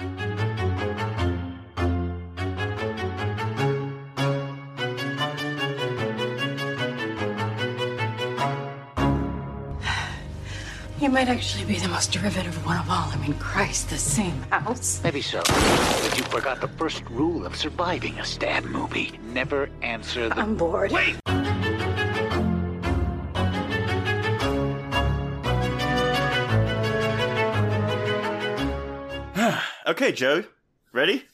[0.00, 0.06] You
[11.08, 13.10] might actually be the most derivative one of all.
[13.10, 15.02] I mean, Christ, the same house.
[15.04, 15.42] Maybe so.
[15.44, 19.18] But you forgot the first rule of surviving a stab movie.
[19.22, 20.36] Never answer the.
[20.36, 20.92] I'm bored.
[20.92, 21.16] Wait!
[29.90, 30.44] Okay, Joe,
[30.92, 31.24] ready?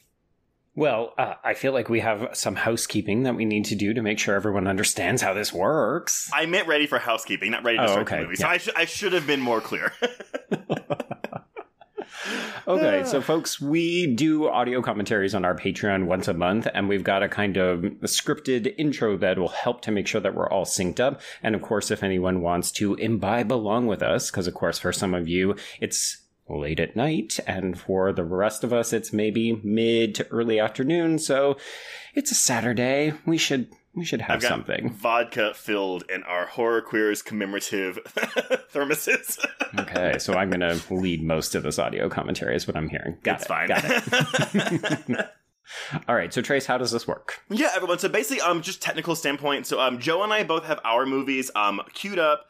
[0.74, 4.00] Well, uh, I feel like we have some housekeeping that we need to do to
[4.00, 6.30] make sure everyone understands how this works.
[6.32, 8.36] I meant ready for housekeeping, not ready to Oh, start okay, the movie.
[8.36, 8.52] So yeah.
[8.52, 9.92] I, sh- I should have been more clear.
[12.68, 17.04] Okay, so folks, we do audio commentaries on our Patreon once a month, and we've
[17.04, 20.64] got a kind of scripted intro that will help to make sure that we're all
[20.64, 21.20] synced up.
[21.44, 24.92] And of course, if anyone wants to imbibe along with us, because of course, for
[24.92, 29.60] some of you, it's late at night, and for the rest of us, it's maybe
[29.64, 31.18] mid to early afternoon.
[31.18, 31.56] So
[32.14, 33.14] it's a Saturday.
[33.24, 34.90] We should we should have something.
[34.92, 37.98] vodka filled in our horror queers commemorative
[38.72, 39.44] thermoses.
[39.78, 42.54] Okay, so I'm gonna lead most of this audio commentary.
[42.54, 43.16] Is what I'm hearing.
[43.22, 43.48] Got it's it.
[43.48, 43.68] fine.
[43.68, 45.26] Got it.
[46.06, 47.40] All right, so Trace, how does this work?
[47.48, 47.98] Yeah, everyone.
[47.98, 49.66] So basically, um, just technical standpoint.
[49.66, 52.46] So, um, Joe and I both have our movies um queued up,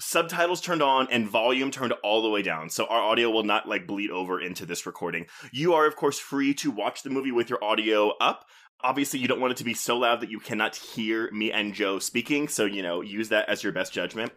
[0.00, 2.70] subtitles turned on, and volume turned all the way down.
[2.70, 5.26] So our audio will not like bleed over into this recording.
[5.52, 8.46] You are, of course, free to watch the movie with your audio up.
[8.82, 11.74] Obviously, you don't want it to be so loud that you cannot hear me and
[11.74, 12.48] Joe speaking.
[12.48, 14.32] So you know, use that as your best judgment.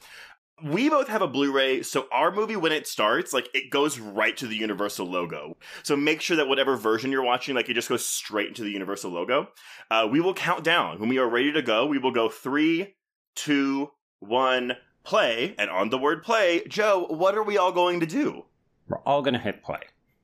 [0.64, 4.38] We both have a Blu-ray, so our movie when it starts, like it goes right
[4.38, 5.58] to the Universal logo.
[5.82, 8.70] So make sure that whatever version you're watching, like it just goes straight into the
[8.70, 9.48] Universal logo.
[9.90, 11.00] Uh, we will count down.
[11.00, 12.96] When we are ready to go, we will go three,
[13.36, 15.56] two, one, play.
[15.58, 18.46] And on the word play, Joe, what are we all going to do?
[18.88, 19.82] We're all gonna hit play.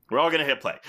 [0.09, 0.79] We're all going to hit play.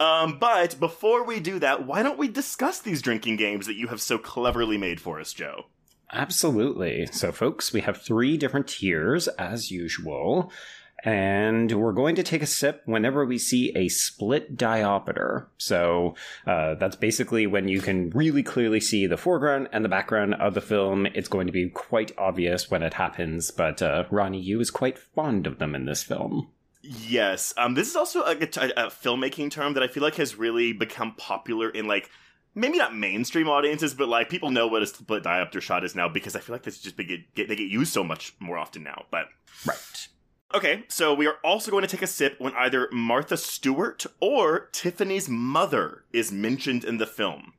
[0.00, 3.88] um, but before we do that, why don't we discuss these drinking games that you
[3.88, 5.66] have so cleverly made for us, Joe?
[6.12, 7.06] Absolutely.
[7.06, 10.50] So, folks, we have three different tiers as usual.
[11.04, 15.46] And we're going to take a sip whenever we see a split diopter.
[15.56, 16.16] So
[16.46, 20.54] uh, that's basically when you can really clearly see the foreground and the background of
[20.54, 21.06] the film.
[21.06, 24.98] It's going to be quite obvious when it happens, but uh, Ronnie Yu is quite
[24.98, 26.48] fond of them in this film.
[26.82, 27.54] Yes.
[27.56, 30.72] Um, this is also a, a, a filmmaking term that I feel like has really
[30.72, 32.10] become popular in like
[32.54, 36.08] maybe not mainstream audiences, but like people know what a split diopter shot is now
[36.08, 38.82] because I feel like this just get, get they get used so much more often
[38.82, 39.04] now.
[39.10, 39.26] But
[39.66, 40.08] Right.
[40.54, 44.68] Okay, so we are also going to take a sip when either Martha Stewart or
[44.72, 47.52] Tiffany's mother is mentioned in the film.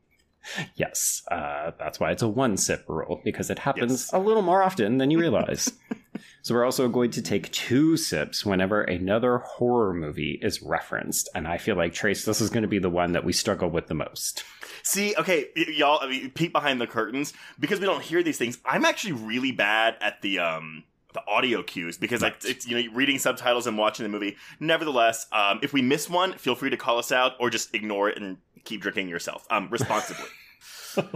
[0.75, 4.13] Yes, uh, that's why it's a one sip rule, because it happens Yes.
[4.13, 5.71] a little more often than you realize.
[6.41, 11.29] so, we're also going to take two sips whenever another horror movie is referenced.
[11.35, 13.69] And I feel like, Trace, this is going to be the one that we struggle
[13.69, 14.43] with the most.
[14.81, 18.37] See, okay, y- y'all, I mean, peek behind the curtains because we don't hear these
[18.37, 18.57] things.
[18.65, 20.83] I'm actually really bad at the um
[21.13, 24.37] the audio cues because like it's you know reading subtitles and watching the movie.
[24.59, 28.09] Nevertheless, um, if we miss one, feel free to call us out or just ignore
[28.09, 30.27] it and keep drinking yourself um responsibly.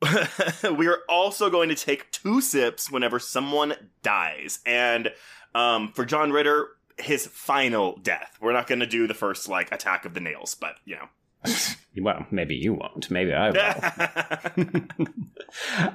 [0.76, 5.10] we are also going to take two sips whenever someone dies, and
[5.54, 8.36] um, for John Ritter, his final death.
[8.40, 11.08] We're not going to do the first like attack of the nails, but you know.
[12.00, 13.10] Well, maybe you won't.
[13.10, 14.66] Maybe I will.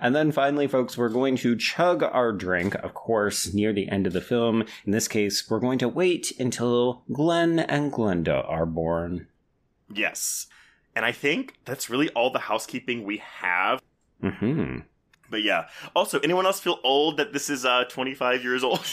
[0.01, 4.07] and then finally, folks, we're going to chug our drink, of course, near the end
[4.07, 4.65] of the film.
[4.85, 9.27] In this case, we're going to wait until Glenn and Glenda are born.
[9.93, 10.47] Yes.
[10.95, 13.81] And I think that's really all the housekeeping we have.
[14.21, 14.79] hmm
[15.29, 15.67] But yeah.
[15.95, 18.85] Also, anyone else feel old that this is uh 25 years old?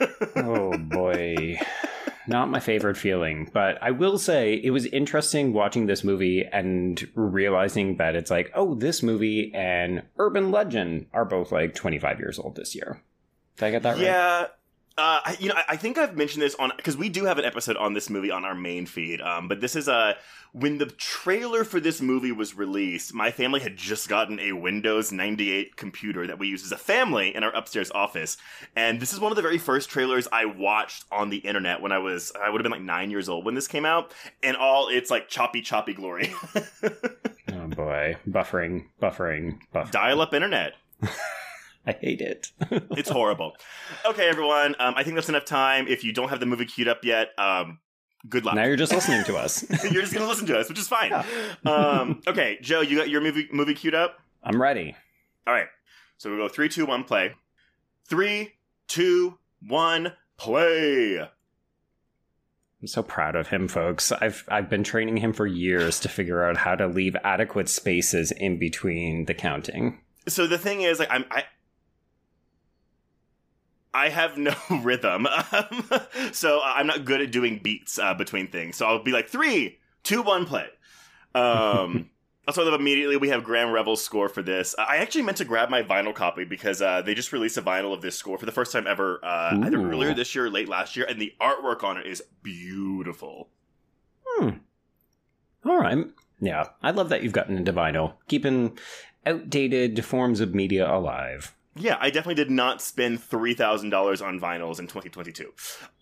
[0.36, 1.58] oh boy.
[2.26, 7.08] Not my favorite feeling, but I will say it was interesting watching this movie and
[7.14, 12.38] realizing that it's like, oh, this movie and Urban Legend are both like 25 years
[12.38, 13.02] old this year.
[13.56, 14.02] Did I get that right?
[14.02, 14.46] yeah.
[14.98, 17.38] Uh, I, you know, I, I think I've mentioned this on because we do have
[17.38, 19.20] an episode on this movie on our main feed.
[19.22, 20.16] Um, but this is a
[20.52, 25.10] when the trailer for this movie was released, my family had just gotten a Windows
[25.10, 28.36] 98 computer that we use as a family in our upstairs office,
[28.76, 31.90] and this is one of the very first trailers I watched on the internet when
[31.92, 34.12] I was I would have been like nine years old when this came out,
[34.42, 39.90] and all it's like choppy, choppy glory, Oh boy, buffering, buffering, buffering.
[39.90, 40.74] dial up internet.
[41.86, 42.50] I hate it.
[42.96, 43.56] It's horrible.
[44.04, 44.76] Okay, everyone.
[44.78, 45.88] Um, I think that's enough time.
[45.88, 47.78] If you don't have the movie queued up yet, um,
[48.28, 48.54] good luck.
[48.54, 49.64] now you're just listening to us.
[49.90, 51.12] You're just gonna listen to us, which is fine.
[51.64, 54.18] Um, okay, Joe, you got your movie movie queued up.
[54.44, 54.94] I'm ready.
[55.46, 55.66] All right,
[56.18, 57.32] so we go three, two, one, play.
[58.08, 58.52] Three,
[58.88, 61.18] two, one, play.
[62.80, 64.10] I'm so proud of him, folks.
[64.12, 68.30] I've I've been training him for years to figure out how to leave adequate spaces
[68.32, 70.00] in between the counting.
[70.28, 71.44] So the thing is, like, I'm I.
[73.94, 75.84] I have no rhythm, um,
[76.32, 78.76] so I'm not good at doing beats uh, between things.
[78.76, 80.66] So I'll be like three, two, one, play.
[81.34, 82.10] Um,
[82.48, 84.74] also, immediately we have Graeme Revell's score for this.
[84.78, 87.92] I actually meant to grab my vinyl copy because uh, they just released a vinyl
[87.92, 90.68] of this score for the first time ever, uh, either earlier this year or late
[90.68, 93.50] last year, and the artwork on it is beautiful.
[94.26, 94.50] Hmm.
[95.64, 95.98] All right.
[96.40, 98.76] Yeah, I love that you've gotten into vinyl, keeping
[99.24, 101.54] outdated forms of media alive.
[101.74, 105.52] Yeah, I definitely did not spend three thousand dollars on vinyls in 2022.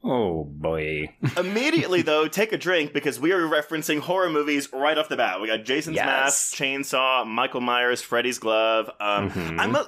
[0.03, 1.15] Oh boy.
[1.37, 5.41] Immediately, though, take a drink because we are referencing horror movies right off the bat.
[5.41, 6.07] We got Jason's Yes.
[6.07, 8.91] Mask, Chainsaw, Michael Myers, Freddy's Glove.
[9.01, 9.61] Um, Mhm.
[9.61, 9.87] I'm a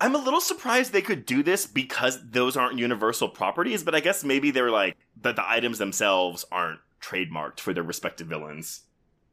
[0.00, 4.00] I'm a little surprised they could do this because those aren't universal properties, but I
[4.00, 8.80] guess maybe they're like that the items themselves aren't trademarked for their respective villains.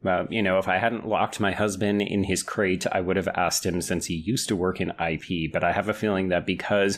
[0.08, 3.28] Well, you know, if I hadn't locked my husband in his crate, I would have
[3.28, 5.52] asked him since he used to work in IP.
[5.52, 6.98] But I have a feeling that because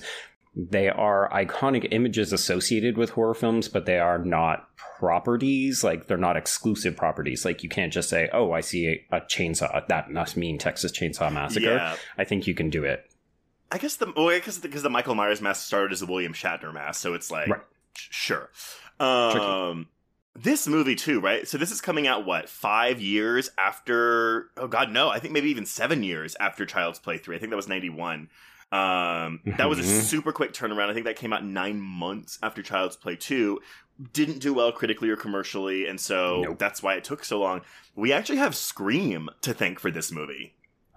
[0.56, 4.68] they are iconic images associated with horror films, but they are not
[5.00, 7.46] properties, like they're not exclusive properties.
[7.46, 9.88] Like you can't just say, oh, I see a, a chainsaw.
[9.88, 11.66] That must mean Texas Chainsaw Massacre.
[11.66, 11.96] Yeah.
[12.16, 13.10] I think you can do it.
[13.72, 16.34] I guess the well, I guess because the Michael Myers mask started as a William
[16.34, 17.62] Shatner mask, so it's like Right.
[17.96, 18.52] sure.
[19.00, 19.88] Um,
[20.36, 21.48] this movie too, right?
[21.48, 24.50] So this is coming out what five years after?
[24.58, 25.10] Oh God, no!
[25.10, 27.36] I think maybe even seven years after Child's Play three.
[27.36, 28.30] I think that was ninety one.
[28.72, 30.02] Um, that was a Mhm.
[30.04, 30.90] super quick turnaround.
[30.90, 33.60] I think that came out nine months after Child's Play two.
[34.14, 36.60] Didn't do well critically or commercially, and so Nope.
[36.60, 37.62] that's why it took so long.
[37.96, 40.54] We actually have Scream to thank for this movie.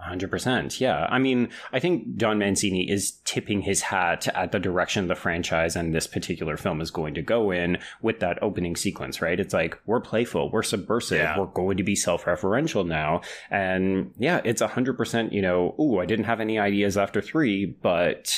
[0.06, 0.80] 100%.
[0.80, 1.06] Yeah.
[1.10, 5.76] I mean, I think Don Mancini is tipping his hat at the direction the franchise
[5.76, 9.38] and this particular film is going to go in with that opening sequence, right?
[9.38, 11.38] It's like, we're playful, we're subversive, Yeah.
[11.38, 13.20] we're going to be self referential now.
[13.50, 18.36] And yeah, it's 100%, you know, ooh, I didn't have any ideas after three, but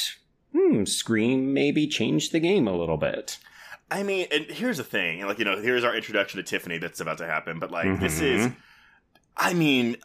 [0.52, 3.38] hmm, Scream maybe changed the game a little bit.
[3.90, 7.00] I mean, and here's the thing, like you know, here's our introduction to Tiffany that's
[7.00, 7.58] about to happen.
[7.58, 8.56] But like, this is, Mhm.
[9.36, 9.96] I mean,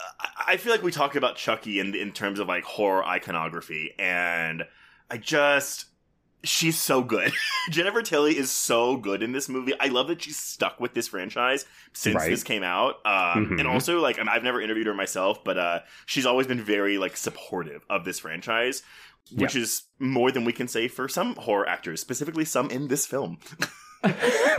[0.47, 4.63] I- feel like we talk about Chucky in in terms of like horror iconography, and
[5.09, 5.85] I just.
[6.41, 7.33] She's so good.
[7.69, 9.73] Jennifer Tilly is so good in this movie.
[9.77, 12.29] I love that she's stuck with this franchise since Right.
[12.29, 13.05] this came out.
[13.05, 13.59] Um, Mhm.
[13.59, 17.17] And also, like, I've never interviewed her myself, but uh, she's always been very like
[17.17, 18.83] supportive of this franchise,
[19.33, 23.05] which is more than we can say for some horror actors, specifically some in this
[23.05, 23.39] film.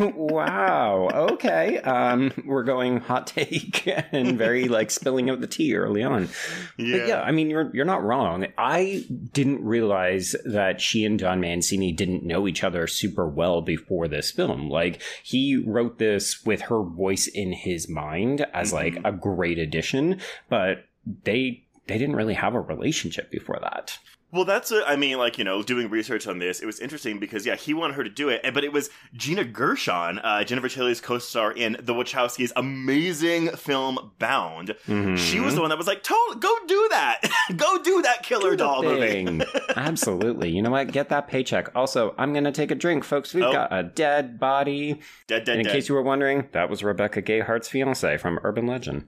[0.00, 1.08] wow.
[1.32, 1.78] Okay.
[1.78, 6.28] Um, we're going hot take and very like spilling out the tea early on.
[6.76, 8.46] But yeah, I mean, you're you're not wrong.
[8.58, 14.08] I didn't realize that she and Don Mancini didn't know each other super well before
[14.08, 14.68] this film.
[14.68, 19.08] Like he wrote this with her voice in his mind as like Mhm.
[19.08, 20.84] a great addition, but
[21.24, 23.98] they they didn't really have a relationship before that.
[24.32, 27.18] Well, that's a, I mean, like, you know, doing research on this, it was interesting
[27.18, 30.68] because, yeah, he wanted her to do it, but it was Gina Gershon, uh, Jennifer
[30.68, 34.74] Tilly's co star in the Wachowskis' amazing film Bound.
[35.16, 37.20] She was the one that was like, "To- go do that.
[37.56, 39.00] go do that killer Do doll movie.
[39.24, 39.42] thing.
[39.76, 40.50] Absolutely.
[40.50, 40.92] You know what?
[40.92, 41.74] Get that paycheck.
[41.74, 43.34] Also, I'm going to take a drink, folks.
[43.34, 43.52] We've Oh.
[43.52, 45.00] got a dead body.
[45.26, 45.72] dead, dead, And in dead.
[45.72, 49.06] case you were wondering, that was Rebecca Gayhart's fiance from Urban Legend.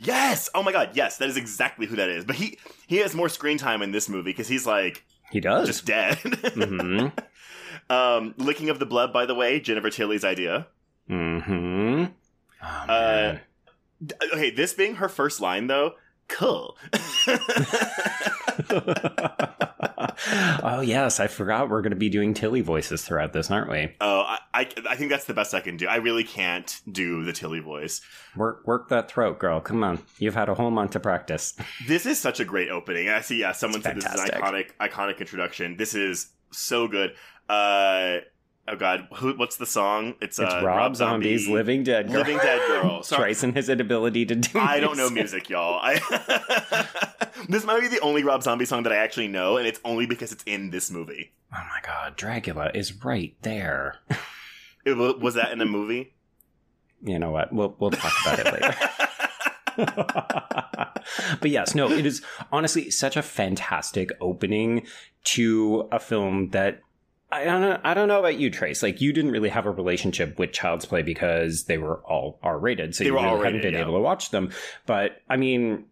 [0.00, 0.48] Yes!
[0.54, 2.24] Oh my god, yes, that is exactly who that is.
[2.24, 5.66] But he, he has more screen time in this movie because he's like, He does.
[5.66, 6.16] just dead.
[6.18, 7.06] hmm
[7.90, 10.66] um, Licking of the Blood, by the way, Jennifer Tilly's idea.
[11.08, 12.04] hmm
[12.62, 13.38] Oh, Uh,
[14.32, 15.92] Okay, this being her first line, though,
[16.28, 16.76] cool.
[19.98, 23.94] oh yes, I forgot we're going to be doing Tilly voices throughout this, aren't we?
[24.00, 25.86] Oh, I, I, I think that's the best I can do.
[25.86, 28.00] I really can't do the Tilly voice.
[28.36, 29.60] Work work that throat, girl.
[29.60, 31.54] Come on, you've had a whole month to practice.
[31.86, 33.08] This is such a great opening.
[33.08, 33.40] I see.
[33.40, 35.76] Yeah, someone It's said this is an iconic, iconic introduction.
[35.76, 37.14] This is so good.
[37.48, 38.18] Uh,
[38.68, 40.14] oh god, who, what's the song?
[40.20, 42.18] It's, It's uh, Rob, Zombie's Zombie, Living Dead Girl.
[42.18, 43.02] Living Dead Girl.
[43.04, 43.34] Sorry.
[43.34, 45.78] His inability to do I don't know music, y'all.
[45.82, 46.00] I
[47.48, 50.06] this might be the only Rob Zombie song that I actually know, and it's only
[50.06, 51.32] because it's in this movie.
[51.52, 53.98] Oh my god, Dracula is right there.
[54.84, 56.14] It, was that in a movie?
[57.02, 57.52] You know what?
[57.52, 58.74] We'll we'll talk about it later.
[61.40, 64.86] but yes, no, it is honestly such a fantastic opening
[65.24, 66.80] to a film that
[67.34, 67.80] I don't know.
[67.82, 68.82] I don't know about you, Trace.
[68.82, 72.58] Like you didn't really have a relationship with Child's Play because they were all R
[72.58, 73.80] rated, so They you really hadn't been yeah.
[73.82, 74.50] able to watch them.
[74.86, 75.84] But I mean,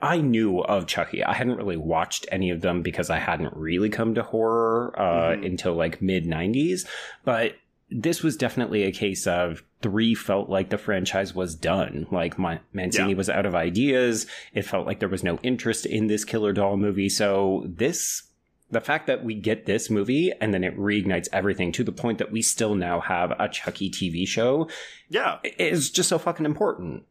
[0.00, 1.24] I knew of Chucky.
[1.24, 5.32] I hadn't really watched any of them because I hadn't really come to horror uh,
[5.36, 5.46] Mhm.
[5.46, 6.86] until like mid '90s.
[7.24, 7.54] But
[7.90, 12.06] this was definitely a case of three felt like the franchise was done.
[12.10, 13.16] Like my, Mancini Yeah.
[13.16, 14.26] was out of ideas.
[14.52, 17.08] It felt like there was no interest in this killer doll movie.
[17.08, 18.24] So this,
[18.70, 22.18] the fact that we get this movie and then it reignites everything to the point
[22.18, 24.68] that we still now have a Chucky TV show
[25.08, 27.04] Yeah, is just so fucking important.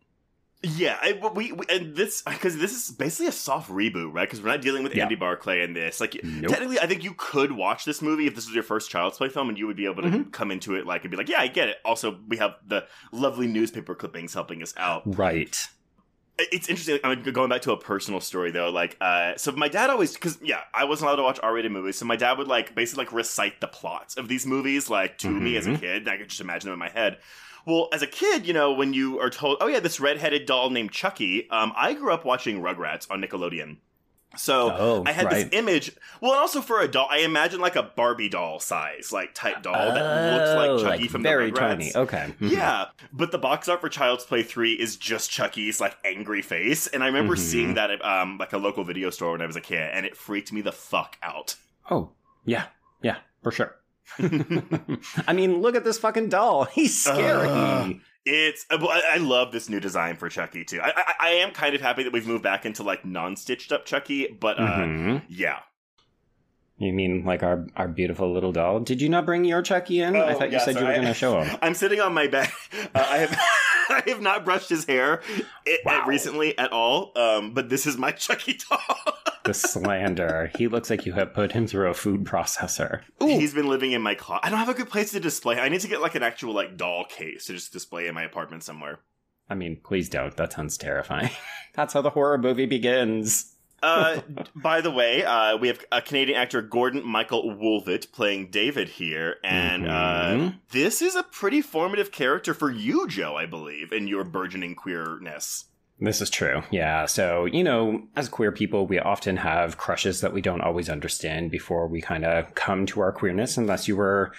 [0.64, 0.98] yeah.
[1.02, 4.28] I, we, we and this because this is basically a soft reboot, right?
[4.28, 5.04] Because we're not dealing with Yeah.
[5.04, 6.00] Andy Barclay in this.
[6.02, 6.50] Like, Nope.
[6.52, 9.30] technically, I think you could watch this movie if this was your first Child's Play
[9.30, 10.32] film, and you would be able to Mhm.
[10.32, 12.86] come into it like and be like, "Yeah, I get it." Also, we have the
[13.12, 15.04] lovely newspaper clippings helping us out.
[15.18, 15.58] Right.
[16.40, 17.00] It's interesting.
[17.04, 18.70] I'm going back to a personal story though.
[18.70, 21.98] Like, uh, so my dad always, because yeah, I wasn't allowed to watch R-rated movies,
[21.98, 25.30] so my dad would like basically like recite the plots of these movies like to
[25.30, 25.80] me as a Mhm.
[25.80, 25.98] kid.
[26.04, 27.18] And I could just imagine them in my head.
[27.66, 30.70] Well, as a kid, you know, when you are told, "Oh yeah, this redheaded doll
[30.70, 33.78] named Chucky," um, I grew up watching Rugrats on Nickelodeon.
[34.38, 35.50] So Oh, I had right.
[35.52, 35.92] this image.
[36.22, 39.64] Well, and also for a doll, I imagine like a Barbie doll size, like type
[39.64, 41.60] doll that looks Oh, like Chucky from very the Rugrats.
[41.60, 41.92] tiny.
[41.96, 42.34] Okay.
[42.40, 46.88] Yeah, but the box art for Child's Play 3 is just Chucky's like angry face.
[46.88, 47.40] And I remember Mhm.
[47.40, 50.06] seeing that at um like a local video store when I was a kid, and
[50.06, 51.56] it freaked me the fuck out.
[51.90, 52.12] Oh,
[52.46, 52.66] yeah.
[53.02, 53.76] Yeah, for sure.
[55.28, 56.64] I mean, look at this fucking doll.
[56.66, 57.48] He's scary.
[57.50, 57.96] Ugh.
[58.30, 60.80] It's uh, I, I love this new design for Chucky too.
[60.82, 63.86] I, I I am kind of happy that we've moved back into like non-stitched up
[63.86, 65.22] Chucky, but uh Mhm.
[65.30, 65.60] yeah.
[66.80, 68.80] You mean like our our beautiful little doll?
[68.82, 70.16] Did you not bring your Chucky in?
[70.16, 71.58] I Oh, thought you said you were going to show him.
[71.62, 72.50] I'm sitting on my bed.
[72.94, 73.40] Uh, I have
[74.04, 75.22] I have not brushed his hair
[75.66, 76.06] it, Wow.
[76.08, 77.12] recently at all.
[77.16, 78.80] Um, but this is my Chucky doll.
[79.44, 80.52] The slander.
[80.58, 83.02] He looks like you have put him through a food processor.
[83.20, 84.46] He's been living in my closet.
[84.46, 85.60] I don't have a good place to display.
[85.60, 88.24] I need to get like an actual like doll case to just display in my
[88.24, 89.00] apartment somewhere.
[89.50, 90.36] I mean, please don't.
[90.36, 91.30] That sounds terrifying.
[91.76, 93.54] That's how the horror movie begins.
[93.84, 94.22] Uh,
[94.56, 99.36] by the way, uh, we have a Canadian actor Gordon Michael Woolvett playing David here,
[99.44, 100.56] and uh, Mhm.
[100.72, 103.36] this is a pretty formative character for you, Joe.
[103.36, 105.66] I believe in your burgeoning queerness.
[106.00, 106.62] This is true.
[106.70, 107.06] Yeah.
[107.08, 111.50] So, you know, as queer people, we often have crushes that we don't always understand
[111.50, 114.32] before we kind of come to our queerness, unless you were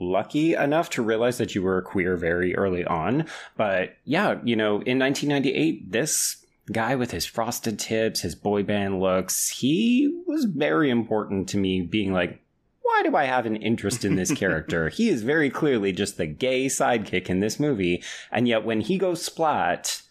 [0.00, 3.26] lucky enough to realize that you were queer very early on.
[3.56, 6.36] But yeah, you know, in 1998, this
[6.68, 11.80] guy with his frosted tips, his boy band looks, he was very important to me
[11.80, 12.42] being like,
[12.82, 14.88] why do I have an interest in this character?
[14.88, 18.02] he is very clearly just the gay sidekick in this movie.
[18.30, 20.02] And yet when he goes splat,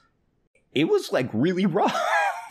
[0.74, 2.00] it was like really rough.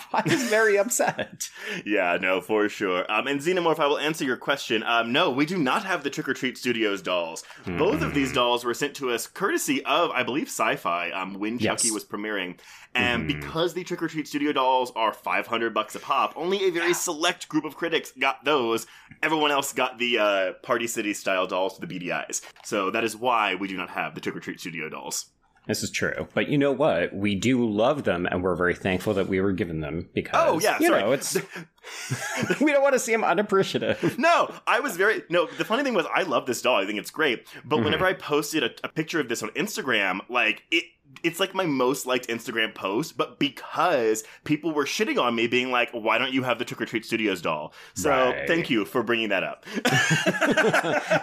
[0.12, 1.50] I was very upset.
[1.84, 3.10] Yeah, no, for sure.
[3.10, 4.82] Um, and Xenomorph, I will answer your question.
[4.82, 7.44] Um, no, we do not have the Trick or Treat Studios dolls.
[7.66, 11.58] Both of these dolls were sent to us courtesy of, I believe, Sci-Fi um, when
[11.58, 11.82] Yes.
[11.82, 12.58] Chucky was premiering.
[12.94, 13.26] And Mhm.
[13.40, 16.94] because the Trick or Treat Studio dolls are 500 bucks a pop, only a very
[16.94, 18.86] select group of critics got those.
[19.22, 22.40] Everyone else got the uh, Party City style dolls, the BDIs.
[22.64, 25.26] So that is why we do not have the Trick or Treat Studio dolls.
[25.66, 26.28] This is true.
[26.32, 27.12] But you know what?
[27.14, 30.61] We do love them and we're very thankful that we were given them because Oh,
[30.61, 31.02] yeah, you sorry.
[31.02, 31.37] know, it's
[32.61, 34.16] we don't want to see them unappreciative.
[34.18, 35.46] No, I was very no.
[35.58, 36.76] The funny thing was, I love this doll.
[36.76, 37.46] I think it's great.
[37.64, 37.85] But Mhm.
[37.85, 40.85] whenever I posted a, a picture of this on Instagram, like it,
[41.23, 43.16] it's like my most liked Instagram post.
[43.16, 46.80] But because people were shitting on me, being like, "Why don't you have the Trick
[46.80, 48.46] or Treat Studios doll?" So Right.
[48.46, 49.64] thank you for bringing that up.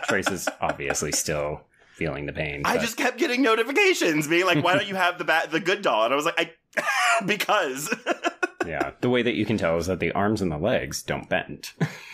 [0.08, 1.62] Trace is obviously still
[1.94, 2.62] feeling the pain.
[2.66, 5.60] I but- just kept getting notifications being like, "Why don't you have the bat, the
[5.60, 7.94] good doll?" And I was like, "I because."
[8.66, 8.92] yeah.
[9.02, 11.72] The way that you can tell is that the arms and the legs don't bend.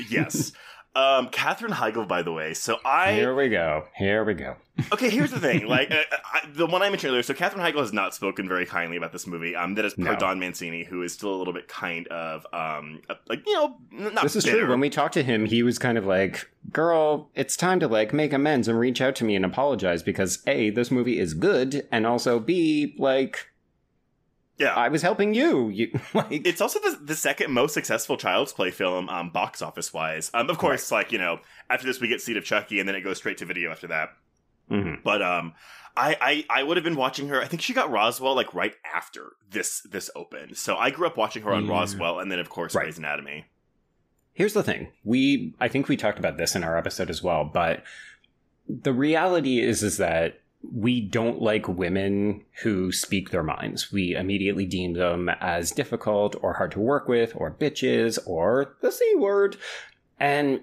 [0.09, 0.51] yes.
[0.95, 2.53] Um, Katherine Heigl, by the way.
[2.53, 3.85] So I Here we go.
[3.95, 4.55] Here we go.
[4.91, 5.59] Okay, here's the thing.
[5.69, 6.01] Like uh,
[6.33, 7.21] I, the one I mentioned earlier.
[7.21, 9.55] So Katherine Heigl has not spoken very kindly about this movie.
[9.55, 10.15] Um, that is per No.
[10.15, 14.23] Don Mancini, who is still a little bit kind of um, like you know, not
[14.23, 14.61] this is bitter.
[14.61, 14.69] true.
[14.69, 18.13] When we talked to him, he was kind of like, "Girl, it's time to like
[18.13, 21.87] make amends and reach out to me and apologize because a this movie is good,
[21.91, 23.45] and also b like."
[24.59, 24.75] Yeah.
[24.75, 25.69] I was helping you.
[25.69, 29.93] You like It's also the, the second most successful Child's Play film, um, box office
[29.93, 30.29] wise.
[30.33, 31.39] Um, of course, like you know,
[31.69, 33.87] after this we get Seed of Chucky, and then it goes straight to video after
[33.87, 34.09] that.
[34.69, 35.01] Mhm.
[35.03, 35.53] But um,
[35.97, 37.41] I I, I would have been watching her.
[37.41, 40.57] I think she got Roswell like right after this this opened.
[40.57, 41.71] So I grew up watching her on Yeah.
[41.71, 42.83] Roswell, and then of course Right.
[42.83, 43.45] Grey's Anatomy.
[44.33, 44.91] Here's the thing.
[45.03, 47.83] We I think we talked about this in our episode as well, but
[48.67, 53.91] the reality is is that we don't like women who speak their minds.
[53.91, 58.91] We immediately deem them as difficult or hard to work with or bitches or the
[58.91, 59.55] C word.
[60.19, 60.61] And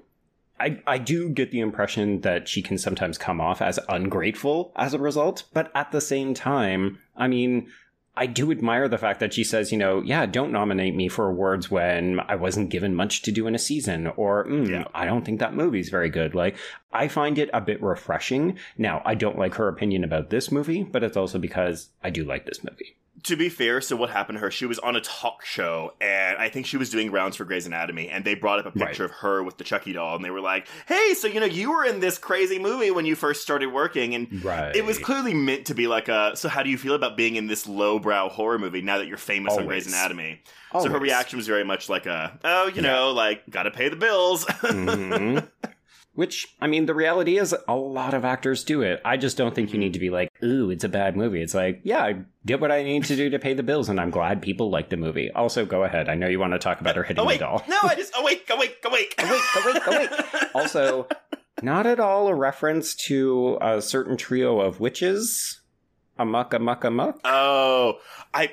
[0.61, 4.95] I, I do get the impression that she can sometimes come off as ungrateful as
[4.95, 7.69] a result, but at the same time, I mean,
[8.17, 11.29] I do admire the fact that she says, you know, yeah, don't nominate me for
[11.29, 14.85] awards when I wasn't given much to do in a season, or mm, Yeah.
[14.95, 16.35] I don't think that movie's very good.
[16.35, 16.57] Like,
[16.93, 18.59] I find it a bit refreshing.
[18.79, 22.25] Now, I don't like her opinion about this movie, but it's also because I do
[22.25, 22.97] like this movie.
[23.27, 24.51] To be fair, so what happened to her?
[24.53, 27.67] She was on a talk show, and I think she was doing rounds for Grey's
[27.67, 29.11] Anatomy, and they brought up a picture Right.
[29.11, 31.71] of her with the Chucky doll, and they were like, "Hey, so you know you
[31.73, 34.77] were in this crazy movie when you first started working, and Right.
[34.77, 36.37] it was clearly meant to be like a.
[36.37, 39.17] So how do you feel about being in this lowbrow horror movie now that you're
[39.19, 39.95] famous on Grey's Always.
[39.95, 40.43] Anatomy?
[40.81, 43.97] So her reaction was very much like a, oh, you know, like gotta pay the
[43.97, 44.45] bills.
[44.45, 45.49] Mhm.
[46.17, 49.03] Which, I mean, the reality is a lot of actors do it.
[49.05, 51.43] I just don't think you need to be like, ooh, it's a bad movie.
[51.43, 54.01] It's like, yeah, I did what I need to do to pay the bills, and
[54.01, 55.31] I'm glad people like the movie.
[55.31, 56.09] Also, go ahead.
[56.09, 57.63] I know you want to talk about her hitting oh wait, the doll.
[57.69, 60.55] no, I just oh, awake, awake, oh, awake, awake, awake, awake.
[60.55, 61.07] Also,
[61.63, 65.61] not at all a reference to a certain trio of witches.
[66.19, 67.21] Amuck, amuck, amuck.
[67.25, 67.99] Oh,
[68.33, 68.49] I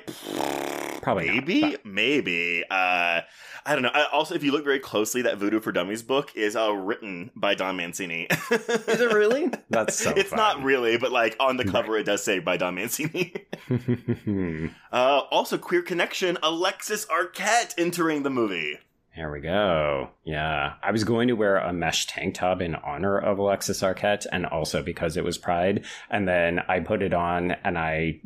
[1.00, 2.64] Probably not, maybe, but- maybe.
[2.70, 3.20] Uh,
[3.66, 3.90] I don't know.
[3.92, 7.30] I, also, if you look very closely, that Voodoo for Dummies book is uh, written
[7.34, 8.26] by Don Mancini.
[8.50, 9.50] Is it really?
[9.70, 10.36] That's so it's fun.
[10.38, 13.32] not really, but like on the cover, it does say by Don Mancini.
[14.92, 16.36] uh, also, queer connection.
[16.42, 18.78] Alexis Arquette entering the movie.
[19.16, 20.10] There we go.
[20.24, 20.74] Yeah.
[20.82, 24.44] I was going to wear a mesh tank top in honor of Alexis Arquette and
[24.44, 25.84] also because it was Pride.
[26.10, 28.20] And then I put it on and I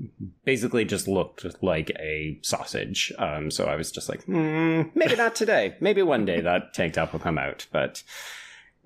[0.44, 3.12] basically just looked like a sausage.
[3.18, 5.76] Um, so I was just like, hmm, maybe not today.
[5.78, 7.66] Maybe one day that tank top will come out.
[7.70, 8.02] But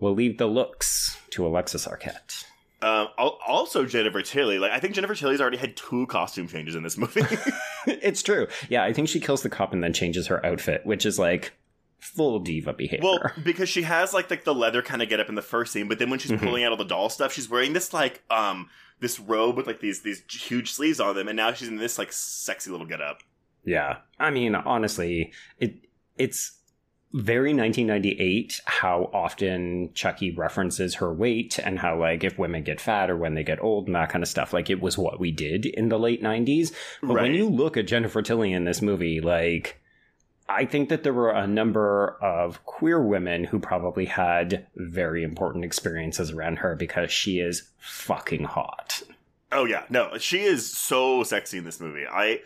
[0.00, 2.44] we'll leave the looks to Alexis Arquette.
[2.80, 4.58] Um, also, Jennifer Tilly.
[4.58, 7.22] Like, I think Jennifer Tilly's already had two costume changes in this movie.
[7.86, 8.48] it's true.
[8.68, 8.82] Yeah.
[8.82, 11.52] I think she kills the cop and then changes her outfit, which is like
[12.02, 13.00] full diva behavior.
[13.04, 15.72] well, because she has like like the leather kind of get up in the first
[15.72, 16.40] scene, but then when she's Mhm.
[16.40, 18.68] pulling out all the doll stuff, she's wearing this like um
[19.00, 21.98] this robe with like these these huge sleeves on them, and now she's in this
[21.98, 23.22] like sexy little get up.
[23.64, 23.98] Yeah.
[24.18, 25.76] I mean, honestly, it
[26.18, 26.58] it's
[27.14, 33.10] very 1998 how often Chucky references her weight and how like if women get fat
[33.10, 35.30] or when they get old and that kind of stuff like it was what we
[35.30, 36.72] did in the late 90s.
[37.02, 37.22] But Right.
[37.22, 39.78] when you look at Jennifer Tilly in this movie like
[40.52, 45.64] I think that there were a number of queer women who probably had very important
[45.64, 49.02] experiences around her because she is fucking hot.
[49.50, 52.04] Oh yeah, no, she is so sexy in this movie.
[52.10, 52.40] I,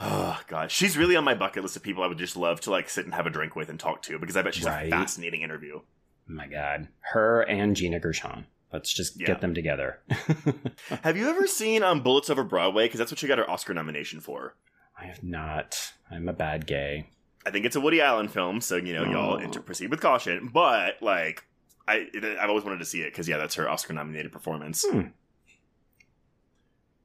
[0.00, 2.70] oh god, she's really on my bucket list of people I would just love to
[2.70, 4.88] like sit and have a drink with and talk to because I bet she's Right.
[4.88, 5.80] a fascinating interview.
[6.26, 6.88] My god.
[7.00, 8.46] Her and Gina Gershon.
[8.72, 9.28] Let's just Yeah.
[9.28, 10.00] get them together.
[11.02, 12.84] Have you ever seen um Bullets Over Broadway?
[12.86, 14.54] Because that's what she got her Oscar nomination for.
[15.00, 15.92] I have not.
[16.10, 17.06] I'm a bad gay.
[17.46, 19.36] I think it's a Woody Allen film, so you know y'all Oh.
[19.36, 20.48] enter, proceed with caution.
[20.52, 21.44] But like,
[21.86, 22.06] I
[22.40, 24.84] I've always wanted to see it because yeah, that's her Oscar nominated performance.
[24.86, 25.08] Hmm.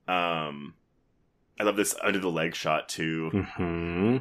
[0.08, 0.74] Um,
[1.60, 3.30] I love this under the leg shot too.
[3.56, 4.17] hmm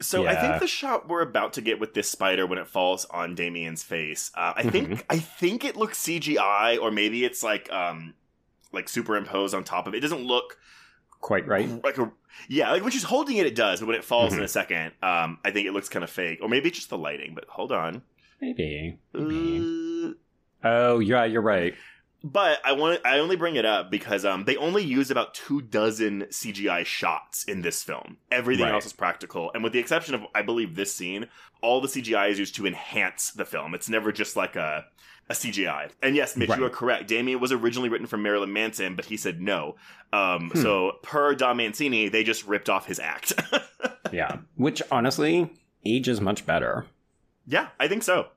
[0.00, 3.04] So I think the shot we're about to get with this spider when it falls
[3.06, 5.02] on Damien's face, uh, I think Mhm.
[5.10, 8.14] I think it looks CGI or maybe it's like um
[8.72, 9.98] like superimposed on top of it.
[9.98, 10.58] It doesn't look
[11.20, 11.82] Quite right.
[11.84, 12.10] like a
[12.48, 14.44] yeah like when she's holding it it does, but when it falls in Mhm.
[14.44, 16.98] a second, um I think it looks kind of fake or maybe it's just the
[16.98, 17.32] lighting.
[17.34, 18.02] But hold on,
[18.40, 18.98] Maybe.
[19.12, 19.58] Maybe.
[19.58, 20.14] Uh,
[20.64, 21.74] Oh, yeah, you're right.
[22.24, 25.60] But I want I only bring it up because um they only use about two
[25.62, 28.16] dozen CGI shots in this film.
[28.32, 28.74] Everything Right.
[28.74, 31.26] else is practical, and with the exception of I believe this scene,
[31.62, 33.72] all the CGI is used to enhance the film.
[33.72, 34.86] It's never just like a
[35.30, 35.90] a CGI.
[36.02, 37.08] And yes, Mitch, you are correct.
[37.08, 39.76] Damien was originally written for Marilyn Manson, but he said no.
[40.12, 40.58] Um, Hmm.
[40.62, 43.32] So per Don Mancini, they just ripped off his act.
[44.10, 44.38] Yeah.
[44.56, 45.52] Which, honestly,
[45.84, 46.86] age is much better.
[47.46, 48.28] yeah, I think so.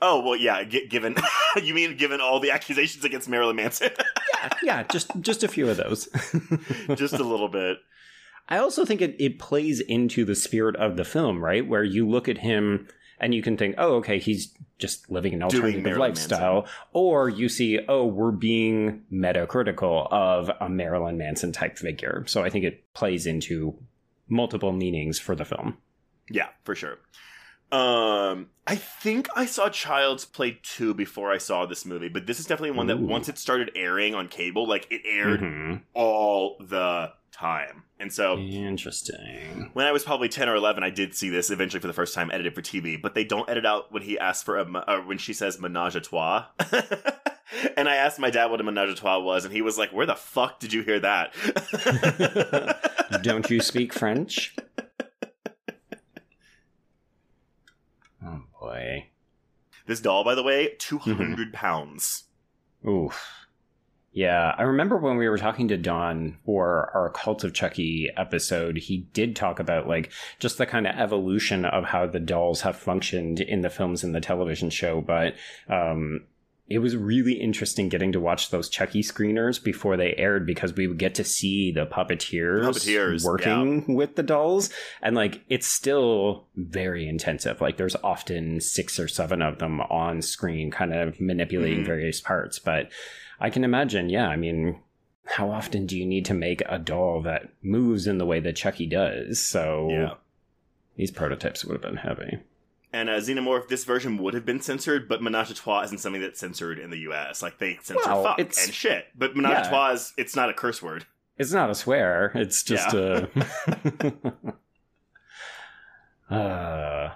[0.00, 0.62] Oh well, yeah.
[0.62, 1.16] G- given
[1.62, 3.90] you mean given all the accusations against Marilyn Manson,
[4.34, 6.06] yeah, yeah, just just a few of those.
[6.94, 7.78] just a little bit.
[8.48, 11.66] I also think it, it plays into the spirit of the film, right?
[11.66, 12.86] Where you look at him
[13.22, 16.66] and you can think, oh, okay, he's just living an alternative lifestyle.
[16.92, 22.24] Or you see, oh, we're being metacritical of a Marilyn Manson type figure.
[22.26, 23.78] So I think it plays into
[24.28, 25.78] multiple meanings for the film.
[26.28, 26.98] Yeah, for sure.
[27.70, 32.38] Um, I think I saw Child's Play 2 before I saw this movie, but this
[32.38, 33.06] is definitely one that Ooh.
[33.06, 35.80] once it started airing on cable, like it aired Mhm.
[35.94, 37.84] all the time.
[38.02, 39.70] And so Interesting.
[39.74, 42.14] when I was probably 10 or 11, I did see this eventually for the first
[42.14, 45.06] time edited for TV, but they don't edit out when he asks for a, or
[45.06, 46.46] when she says menage a trois.
[47.76, 49.92] and I asked my dad what a menage a trois was, and he was like,
[49.92, 51.32] Where the fuck did you hear that?
[53.22, 54.56] Don't you speak French?
[58.24, 59.08] Oh boy.
[59.86, 61.10] this doll, by the way, mm-hmm.
[61.10, 62.24] 200 pounds.
[62.88, 63.41] Oof.
[64.14, 68.76] Yeah, I remember when we were talking to Don for our Cult of Chucky episode,
[68.76, 72.76] he did talk about like just the kind of evolution of how the dolls have
[72.76, 75.34] functioned in the films and the television show, but
[75.68, 76.24] um
[76.72, 80.86] it was really interesting getting to watch those Chucky screeners before they aired because we
[80.86, 84.70] would get to see the puppeteers, Puppeteers, working with the dolls.
[85.02, 87.60] And like, it's still very intensive.
[87.60, 91.86] Like, there's often six or seven of them on screen, kind of manipulating Mhm.
[91.86, 92.58] various parts.
[92.58, 92.90] But
[93.38, 94.80] I can imagine, yeah, I mean,
[95.26, 98.56] how often do you need to make a doll that moves in the way that
[98.56, 99.40] Chucky does?
[99.44, 100.14] So Yeah.
[100.96, 102.38] these prototypes would have been heavy.
[102.94, 106.20] And uh, Xenomorph, this version would have been censored, but Menage a Trois isn't something
[106.20, 107.42] that's censored in the US.
[107.42, 109.06] Like, they censor Well, fuck it's- and shit.
[109.16, 109.66] But Menage Yeah.
[109.66, 111.06] a Trois, is, it's not a curse word.
[111.38, 112.30] It's not a swear.
[112.34, 113.26] It's just Yeah.
[116.30, 116.34] a.
[116.34, 117.14] uh,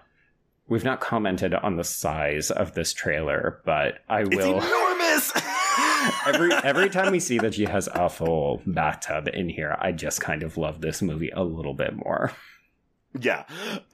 [0.68, 4.58] we've not commented on the size of this trailer, but I It's will.
[4.62, 5.32] enormous!
[6.26, 10.20] every every time we see that she has a full bathtub in here, I just
[10.20, 12.32] kind of love this movie a little bit more.
[13.20, 13.44] Yeah.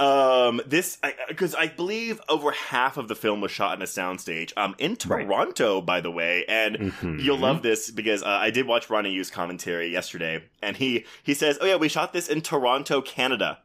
[0.00, 4.52] Um this because I, believe over half of the film was shot in a soundstage.
[4.56, 5.26] Um in Right.
[5.26, 7.22] Toronto, by the way, and Mhm.
[7.22, 11.34] you'll love this because uh, I did watch Ronnie Yu's commentary yesterday, and he he
[11.34, 13.58] says, "Oh yeah, we shot this in Toronto, Canada."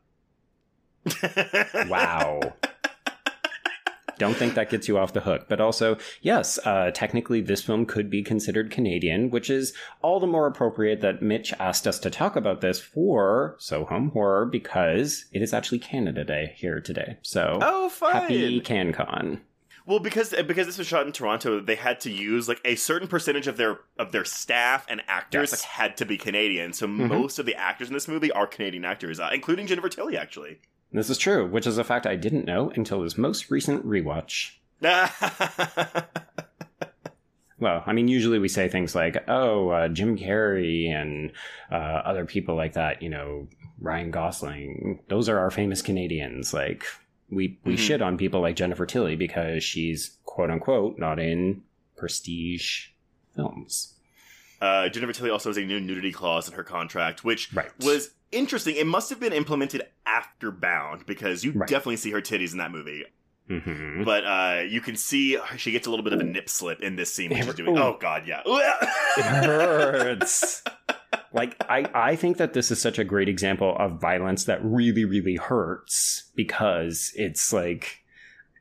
[1.87, 2.39] Wow.
[4.17, 5.45] Don't think that gets you off the hook.
[5.47, 10.27] But also, yes, uh, technically this film could be considered Canadian, which is all the
[10.27, 15.41] more appropriate that Mitch asked us to talk about this for Soho Horror because it
[15.41, 17.17] is actually Canada Day here today.
[17.21, 18.13] So Oh, fine.
[18.13, 19.41] happy CanCon.
[19.85, 23.07] Well, because because this was shot in Toronto, they had to use like a certain
[23.07, 25.61] percentage of their of their staff and actors Yes.
[25.63, 26.73] like had to be Canadian.
[26.73, 27.07] So Mhm.
[27.07, 30.59] most of the actors in this movie are Canadian actors, uh, including Jennifer Tilly, actually.
[30.91, 34.51] This is true, which is a fact I didn't know until this most recent rewatch.
[37.59, 41.31] Well, I mean, usually we say things like, oh, uh, Jim Carrey and
[41.71, 43.47] uh, other people like that, you know,
[43.81, 46.53] Ryan Gosling, those are our famous Canadians.
[46.53, 46.85] Like,
[47.31, 47.79] we, we Mhm.
[47.79, 51.63] shit on people like Jennifer Tilly because she's, quote unquote, not in
[51.95, 52.89] prestige
[53.35, 53.95] films.
[54.61, 57.71] uh, Jennifer Tilly also has a new nudity clause in her contract, which Right.
[57.79, 58.75] was interesting.
[58.75, 61.67] It must have been implemented after Bound because you Right.
[61.69, 63.03] definitely see her titties in that movie.
[63.49, 66.81] hmm But uh, you can see she gets a little bit of a nip slip
[66.81, 67.77] in this scene she's doing.
[67.77, 67.81] Ooh.
[67.81, 68.41] Oh God, yeah.
[69.17, 70.63] It hurts.
[71.33, 75.05] like I, I think that this is such a great example of violence that really,
[75.05, 77.99] really hurts because it's like,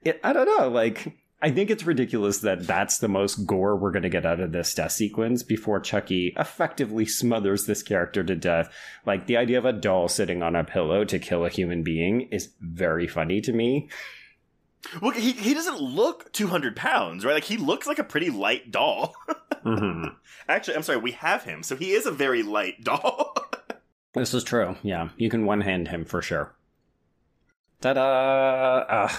[0.04, 1.16] it, I don't know, like
[1.46, 4.50] I think it's ridiculous that that's the most gore we're going to get out of
[4.50, 8.74] this death sequence before Chucky effectively smothers this character to death.
[9.06, 12.22] Like the idea of a doll sitting on a pillow to kill a human being
[12.32, 13.88] is very funny to me.
[15.00, 17.34] Well, he he doesn't look two hundred pounds, right?
[17.34, 19.14] Like he looks like a pretty light doll.
[19.64, 20.14] Mm-hmm.
[20.48, 23.34] Actually, I'm sorry, we have him, so he is a very light doll.
[24.14, 24.76] This is true.
[24.82, 26.54] Yeah, you can one hand him for sure.
[27.80, 29.10] Ta da!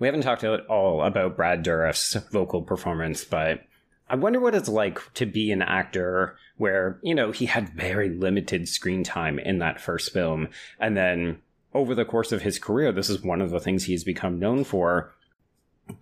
[0.00, 3.62] We haven't talked at all about Brad Dourif's vocal performance, but
[4.08, 8.08] I wonder what it's like to be an actor where, you know, he had very
[8.08, 10.48] limited screen time in that first film.
[10.80, 11.42] And then
[11.74, 14.64] over the course of his career, this is one of the things he's become known
[14.64, 15.12] for.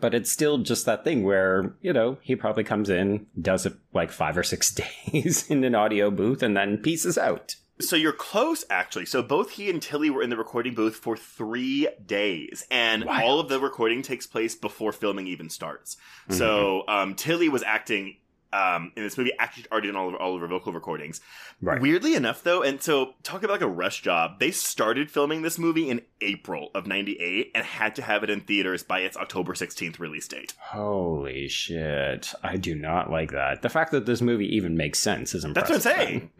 [0.00, 3.74] But it's still just that thing where, you know, he probably comes in, does it
[3.92, 4.72] like five or six
[5.12, 7.56] days in an audio booth, and then pieces out.
[7.80, 9.06] So you're close, actually.
[9.06, 13.40] So both he and Tilly were in the recording booth for three days, and all
[13.40, 15.96] of the recording takes place before filming even starts.
[16.30, 18.16] So um, Tilly was acting
[18.52, 21.20] um, in this movie, actually already done all of, all of her vocal recordings.
[21.60, 21.80] Right.
[21.80, 24.38] Weirdly enough, though, and so talk about like a rush job.
[24.38, 28.40] They started filming this movie in April of '98 and had to have it in
[28.40, 30.54] theaters by its October 16th release date.
[30.58, 32.32] Holy shit.
[32.42, 33.62] I do not like that.
[33.62, 35.82] The fact that this movie even makes sense is impressive.
[35.82, 36.30] That's what I'm saying.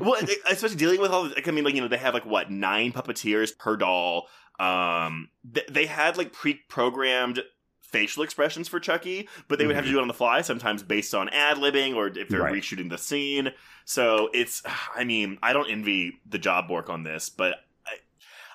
[0.00, 0.16] well,
[0.50, 2.50] especially dealing with all, the, like, I mean, like you know, they have like what
[2.50, 4.28] nine puppeteers per doll.
[4.58, 7.42] Um, th- they had like pre-programmed
[7.90, 10.82] facial expressions for Chucky, but they would have to do it on the fly, sometimes
[10.82, 12.54] based on ad libbing or if they're Right.
[12.54, 13.50] reshooting the scene.
[13.84, 14.62] So it's,
[14.94, 17.54] I mean, I don't envy the job work on this, but
[17.86, 17.92] I,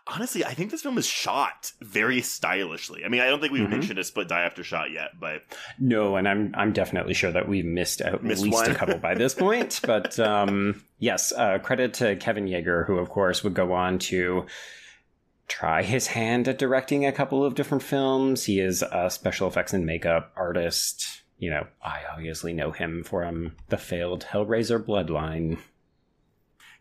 [0.05, 3.03] honestly, I think this film is shot very stylishly.
[3.03, 3.69] I mean, I don't think we've Mhm.
[3.71, 5.41] mentioned a split diopter shot yet, but
[5.79, 8.69] No, and I'm I'm definitely sure that we've missed out at Missed least one.
[8.71, 9.79] a couple by this point.
[9.83, 14.45] But um, yes, uh, credit to Kevin Yagher, who of course would go on to
[15.53, 18.45] try his hand at directing a couple of different films.
[18.45, 21.21] He is a special effects and makeup artist.
[21.37, 25.59] You know, I obviously know him from the failed Hellraiser Bloodline.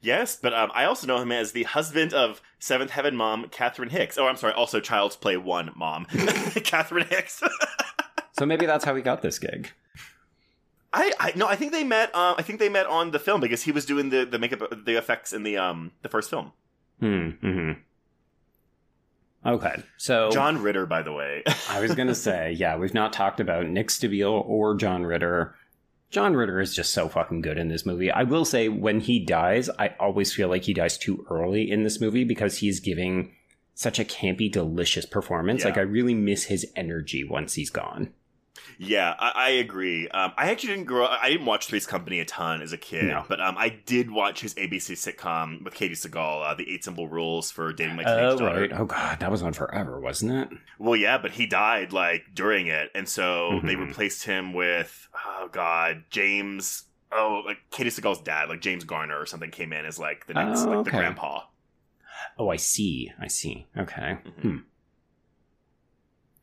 [0.01, 3.91] yes, but um, I also know him as the husband of Seventh Heaven mom Catherine
[3.91, 4.17] Hicks.
[4.17, 6.07] Oh, I'm sorry, also Child's Play One mom
[6.65, 7.43] Catherine Hicks.
[8.35, 9.71] So maybe that's how he got this gig.
[10.91, 12.11] I, I no, I think they met.
[12.15, 14.63] Uh, I think they met on the film because he was doing the the makeup,
[14.87, 16.53] the effects in the um the first film.
[16.99, 17.29] Hmm.
[17.43, 17.73] hmm
[19.45, 21.43] Okay, so John Ritter, by the way.
[21.69, 25.55] I was gonna say, yeah, we've not talked about Nick Stabile or John Ritter.
[26.11, 28.11] John Ritter is just so fucking good in this movie.
[28.11, 31.85] I will say, when he dies, I always feel like he dies too early in
[31.85, 33.35] this movie because he's giving
[33.75, 35.63] such a campy, delicious performance.
[35.63, 35.69] Yeah.
[35.69, 38.13] Like, I really miss his energy once he's gone.
[38.79, 40.09] Yeah, I, I agree.
[40.09, 41.07] Um, I actually didn't grow.
[41.07, 43.25] I didn't watch Three's Company a ton as a kid, No.
[43.29, 47.09] but um, I did watch his ABC sitcom with Katey Sagal, uh, the Eight Simple
[47.09, 48.61] Rules for Dating My Teenage Oh, Daughter.
[48.61, 48.73] right.
[48.75, 50.59] Oh, God, that was on forever, wasn't it?
[50.79, 53.87] Well, yeah, but he died like during it, and so they Mhm.
[53.89, 56.85] replaced him with oh god, James.
[57.11, 60.35] Oh, like Katey Sagal's dad, like James Garner or something, came in as like the
[60.35, 61.43] next, Oh, like the grandpa.
[62.39, 63.13] Oh, I see.
[63.21, 63.67] I see.
[63.77, 64.19] Okay.
[64.25, 64.41] Mhm.
[64.43, 64.57] Hmm.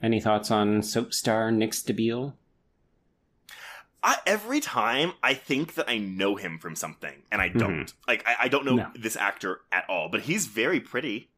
[0.01, 2.33] Any thoughts on soap star Nick Stabile?
[4.01, 7.91] I, every time I think that I know him from something, and I don't.
[8.07, 8.91] Like I, I don't know No.
[8.95, 11.29] this actor at all, but he's very pretty.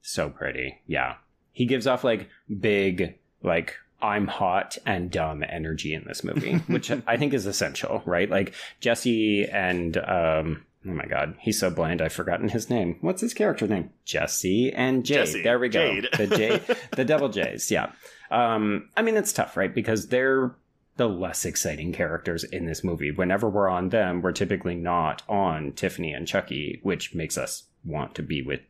[0.00, 0.80] so pretty.
[0.86, 1.16] Yeah.
[1.52, 6.90] He gives off like big, like, I'm hot and dumb energy in this movie, which
[7.06, 8.30] I think is essential, right?
[8.30, 12.96] Like Jesse and um oh my god, he's so blind I've forgotten his name.
[13.00, 13.90] What's his character name?
[14.04, 15.16] Jesse and Jade.
[15.26, 15.80] Jesse, there we go.
[16.00, 16.08] Jade.
[16.16, 17.92] The J the double J's, yeah.
[18.30, 19.74] Um I mean it's tough, right?
[19.74, 20.54] Because they're
[20.96, 23.10] the less exciting characters in this movie.
[23.10, 28.14] Whenever we're on them, we're typically not on Tiffany and Chucky, which makes us want
[28.16, 28.60] to be with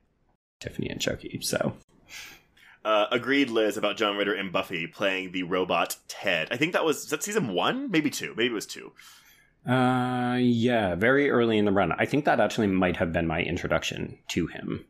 [0.60, 1.40] Tiffany and Chucky.
[1.42, 1.74] So
[2.84, 6.48] Uh, agreed, Liz, about John Ritter and Buffy playing the robot Ted.
[6.50, 8.92] I think that was, is that season one, maybe two, maybe it was two.
[9.66, 11.92] Uh, yeah, very early in the run.
[11.92, 14.86] I think that actually might have been my introduction to him.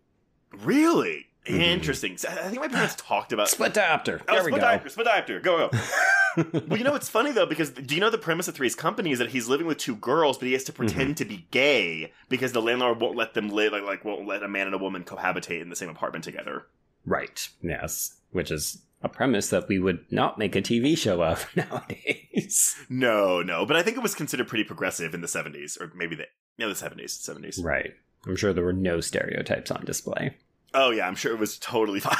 [0.53, 1.61] Really Mhm.
[1.61, 2.13] interesting.
[2.29, 4.21] I think my parents talked about Split diopter.
[4.29, 4.67] Oh, There we split go.
[4.67, 5.43] diopter, split diopter.
[5.43, 6.61] Go, go.
[6.69, 9.11] well, you know it's funny though because do you know the premise of Three's Company
[9.11, 12.13] is that he's living with two girls, but he has to pretend to be gay
[12.29, 14.79] because the landlord won't let them live, like, like won't let a man and a
[14.79, 16.67] woman cohabitate in the same apartment together.
[17.07, 17.49] right.
[17.63, 18.17] Yes.
[18.33, 22.77] Which is a premise that we would not make a TV show of nowadays.
[22.89, 26.17] No, no, but I think it was considered pretty progressive in the seventies, or maybe
[26.17, 26.27] the
[26.59, 27.61] no the seventies, seventies.
[27.63, 27.95] right.
[28.27, 30.37] I'm sure there were no stereotypes on display.
[30.75, 32.17] Oh yeah, I'm sure it was totally fine.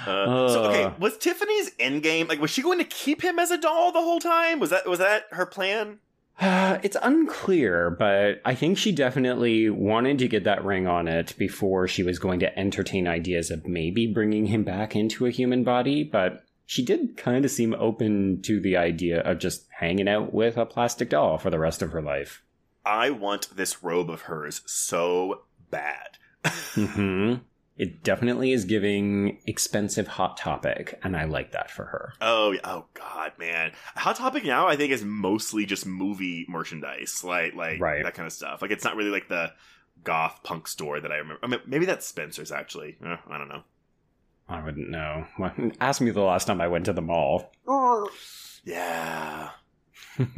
[0.06, 0.92] Uh, so okay, Uh.
[0.98, 4.20] was Tiffany's endgame like was she going to keep him as a doll the whole
[4.20, 4.58] time?
[4.60, 5.98] Was that was that her plan?
[6.40, 11.34] Uh, it's unclear, but I think she definitely wanted to get that ring on it
[11.38, 15.64] before she was going to entertain ideas of maybe bringing him back into a human
[15.64, 16.04] body.
[16.04, 20.56] But she did kind of seem open to the idea of just hanging out with
[20.56, 22.42] a plastic doll for the rest of her life.
[22.84, 26.18] I want this robe of hers so bad.
[26.46, 27.34] hmm
[27.78, 32.12] It definitely is giving expensive Hot Topic, and I like that for her.
[32.20, 33.70] Oh, oh God, man!
[33.96, 38.02] Hot Topic now, I think, is mostly just movie merchandise, like like Right.
[38.02, 38.60] that kind of stuff.
[38.62, 39.52] Like it's not really like the
[40.04, 41.40] goth punk store that I remember.
[41.42, 42.96] I mean, maybe that's Spencer's actually.
[43.04, 43.62] Eh, I don't know.
[44.48, 45.26] I wouldn't know.
[45.80, 47.52] Ask me the last time I went to the mall.
[48.64, 49.50] Yeah.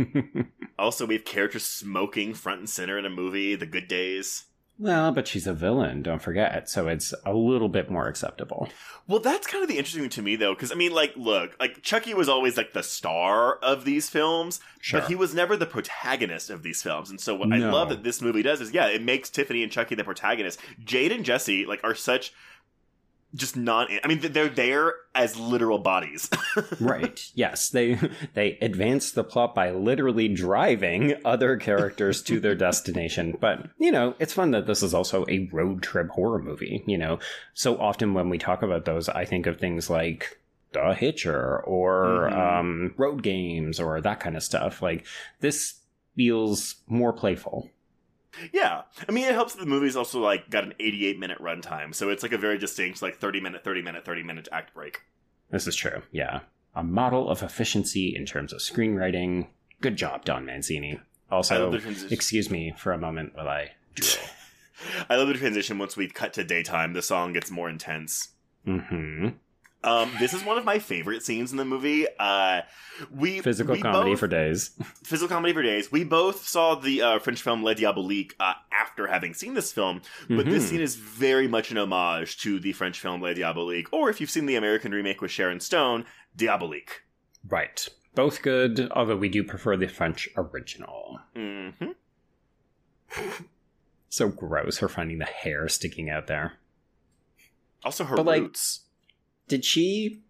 [0.79, 3.55] Also, we have characters smoking front and center in a movie.
[3.55, 4.45] The Good Days.
[4.81, 8.69] Well, but she's a villain, don't forget, so it's a little bit more acceptable.
[9.07, 11.55] Well, that's kind of the interesting thing to me, though, because I mean, like, look,
[11.61, 15.01] like Chucky was always like the star of these films, Sure.
[15.01, 17.11] but he was never the protagonist of these films.
[17.11, 19.71] And so, what I love that this movie does is, yeah, it makes Tiffany and
[19.71, 20.59] Chucky the protagonist.
[20.83, 22.33] Jade and Jesse like are such
[23.35, 23.87] just non.
[24.03, 26.29] I mean, they're there as literal bodies.
[26.81, 27.31] right.
[27.35, 27.99] Yes, they
[28.35, 33.37] they advance the plot by literally driving other characters to their destination.
[33.41, 36.99] But, you know, it's fun that this is also a road trip horror movie, you
[36.99, 37.19] know.
[37.55, 40.39] So often when we talk about those, I think of things like
[40.73, 42.59] The Hitcher or Mhm.
[42.59, 44.83] um, road games or that kind of stuff.
[44.83, 45.05] Like
[45.41, 45.75] this
[46.17, 47.71] feels more playful.
[48.53, 51.95] Yeah, I mean, it helps that the movie's also like got an 88 minute runtime,
[51.95, 55.01] so it's like a very distinct like 30 minute, 30 minute, 30 minute act break.
[55.51, 56.03] This is true.
[56.13, 56.41] Yeah.
[56.75, 59.49] A model of efficiency in terms of screenwriting.
[59.81, 61.01] Good job, Don Mancini.
[61.31, 62.13] Also, love the transition.
[62.13, 64.25] excuse me for a moment while I drool.
[65.11, 66.93] I love the transition once we cut to daytime.
[66.93, 68.29] The song gets more intense.
[68.65, 69.29] hmm
[69.83, 72.07] Um, this is one of my favorite scenes in the movie.
[72.19, 72.61] Uh,
[73.11, 74.71] we Physical we comedy both- for days.
[75.05, 75.91] physical comedy for days.
[75.91, 80.03] We both saw the uh, French film Le Diabolique uh, after having seen this film,
[80.29, 80.69] but this Mhm.
[80.69, 84.29] scene is very much an homage to the French film Le Diabolique, or if you've
[84.31, 86.05] seen the American remake with Sharon Stone,
[86.37, 87.03] Diabolique.
[87.49, 87.89] Right.
[88.15, 91.21] Both good, although we do prefer the French original.
[91.35, 91.71] hmm
[94.09, 96.55] So gross, her finding the hair sticking out there.
[97.85, 98.81] Also, her But, like, roots.
[99.51, 100.21] Did she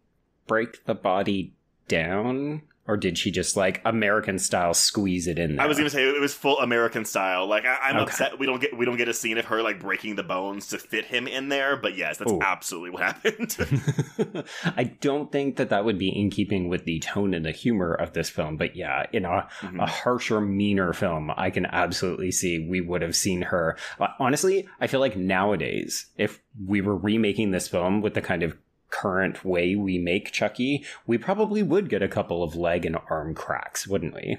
[0.47, 1.53] break the body
[1.89, 2.63] down?
[2.89, 5.65] Or did she just like American style squeeze it in there?
[5.65, 7.47] I was gonna say it was full American style.
[7.47, 8.03] Like I, I'm Okay.
[8.11, 10.67] upset we don't get we don't get a scene of her like breaking the bones
[10.69, 11.77] to fit him in there.
[11.77, 12.41] But yes, that's Ooh.
[12.43, 13.57] absolutely what happened.
[14.77, 17.95] I don't think that that would be in keeping with the tone and the humor
[17.95, 19.81] of this film, but yeah, in a, Mhm.
[19.81, 23.77] a harsher, meaner film, I can absolutely see we would have seen her.
[24.19, 28.57] Honestly, I feel like nowadays, if we were remaking this film with the kind of
[28.91, 33.35] current way we make Chucky, we probably would get a couple of leg and arm
[33.35, 34.39] cracks, wouldn't we?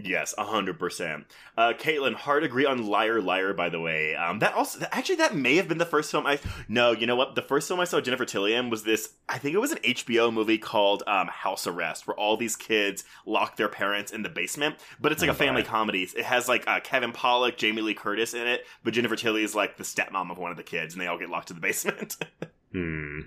[0.00, 1.24] Yes, hundred percent.
[1.56, 3.52] Uh, Caitlin, hard agree on Liar Liar.
[3.52, 6.38] By the way, um, that also actually that may have been the first film I.
[6.68, 7.34] No, you know what?
[7.34, 9.14] The first film I saw Jennifer Tilly in was this.
[9.28, 13.02] I think it was an HBO movie called um, House Arrest, where all these kids
[13.26, 14.76] lock their parents in the basement.
[15.00, 15.68] But it's like Oh, a family boy.
[15.68, 16.02] comedy.
[16.04, 19.56] It has like uh, Kevin Pollak, Jamie Lee Curtis in it, but Jennifer Tilly is
[19.56, 21.62] like the stepmom of one of the kids, and they all get locked in the
[21.62, 22.16] basement.
[22.70, 23.20] Hmm.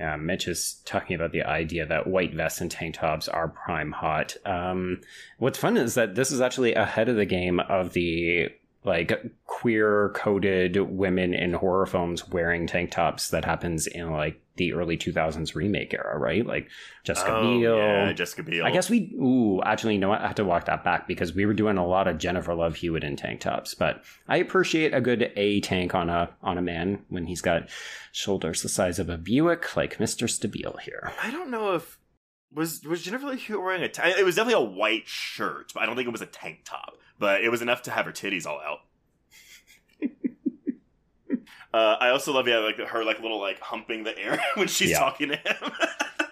[0.00, 3.92] Yeah, Mitch is talking about the idea that white vests and tank tops are prime
[3.92, 4.34] hot.
[4.46, 5.02] Um,
[5.36, 8.48] what's fun is that this is actually ahead of the game of the
[8.84, 9.12] like
[9.46, 14.96] queer coded women in horror films wearing tank tops that happens in like the early
[14.96, 16.46] 2000s remake era, right?
[16.46, 16.68] Like
[17.04, 17.76] Jessica oh, Biel.
[17.76, 18.64] yeah, Jessica Biel.
[18.64, 19.14] I guess we.
[19.14, 20.20] Ooh, actually, you know what?
[20.20, 22.76] I have to walk that back because we were doing a lot of Jennifer Love
[22.76, 23.74] Hewitt in tank tops.
[23.74, 27.68] But I appreciate a good A tank on a on a man when he's got
[28.12, 31.12] shoulders the size of a Buick, like Mister Stabile here.
[31.22, 31.98] I don't know if
[32.54, 33.88] was was Jennifer Lee Hewitt wearing a.
[33.88, 36.60] T- it was definitely a white shirt, but I don't think it was a tank
[36.64, 36.98] top.
[37.18, 38.78] But it was enough to have her titties all out.
[41.74, 44.90] uh, I also love yeah, like her like little like humping the air when she's
[44.90, 44.98] Yeah.
[44.98, 45.72] talking to him.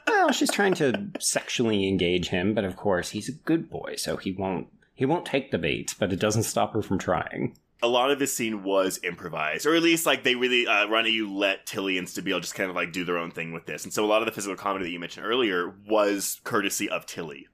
[0.09, 4.17] Well, she's trying to sexually engage him, but of course he's a good boy, so
[4.17, 5.95] he won't he won't take the bait.
[5.99, 7.57] But it doesn't stop her from trying.
[7.81, 11.11] A lot of this scene was improvised, or at least like they really uh, Ronny
[11.11, 13.85] Yu let Tilly and Stabile just kind of like do their own thing with this,
[13.85, 17.07] and so a lot of the physical comedy that you mentioned earlier was courtesy of
[17.07, 17.47] Tilly.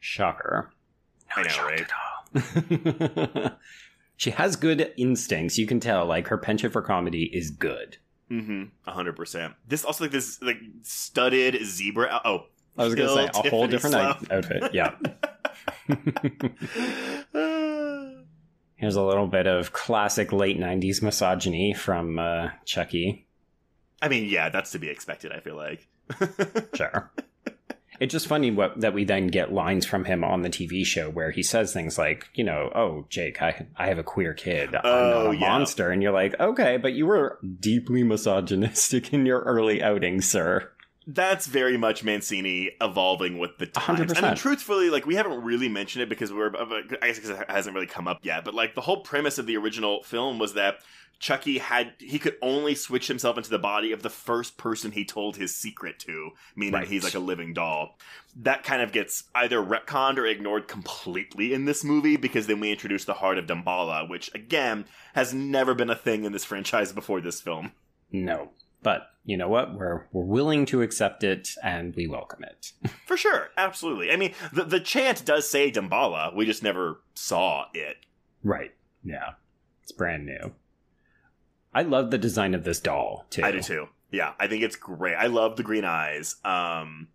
[0.00, 0.70] Shocker.
[1.34, 3.52] I know, right?
[4.16, 5.58] she has good instincts.
[5.58, 7.98] You can tell, like her penchant for comedy is good.
[8.30, 8.64] Mm-hmm.
[8.86, 9.54] A hundred percent.
[9.66, 12.20] This also like this like studded zebra.
[12.24, 12.46] Oh,
[12.76, 14.30] I was going to say a whole different Slough.
[14.30, 14.74] outfit.
[14.74, 14.94] Yeah.
[18.88, 23.26] Here's a little bit of classic late 90s misogyny from uh, Chucky.
[24.00, 25.30] I mean, yeah, that's to be expected.
[25.30, 25.86] I feel like.
[26.74, 27.10] Sure.
[28.00, 31.10] it's just funny what, that we then get lines from him on the TV show
[31.10, 34.74] where he says things like, you know, oh, Jake, I, I have a queer kid.
[34.74, 35.48] I'm Oh, not a yeah.
[35.50, 35.90] monster.
[35.90, 40.70] And you're like, okay, but you were deeply misogynistic in your early outing, sir.
[41.10, 44.12] That's very much Mancini evolving with the times.
[44.14, 47.30] I mean, truthfully, like we haven't really mentioned it because we're, uh, I guess because
[47.30, 48.44] it hasn't really come up yet.
[48.44, 50.80] But like the whole premise of the original film was that
[51.18, 55.04] Chucky had he could only switch himself into the body of the first person he
[55.06, 56.86] told his secret to, meaning Right.
[56.86, 57.96] he's like a living doll.
[58.36, 62.70] That kind of gets either retconned or ignored completely in this movie because then we
[62.70, 66.92] introduce the heart of Damballa, which again has never been a thing in this franchise
[66.92, 67.72] before this film.
[68.12, 68.50] No.
[68.82, 69.74] But you know what?
[69.74, 72.72] We're, we're willing to accept it and we welcome it.
[73.06, 74.10] For sure, absolutely.
[74.10, 76.34] I mean, the the chant does say Damballa.
[76.34, 77.96] We just never saw it.
[78.42, 78.74] Right.
[79.04, 79.32] Yeah.
[79.82, 80.54] It's brand new.
[81.74, 83.42] I love the design of this doll, too.
[83.44, 83.88] I do too.
[84.10, 85.14] Yeah, I think it's great.
[85.14, 86.36] I love the green eyes.
[86.44, 87.08] Um,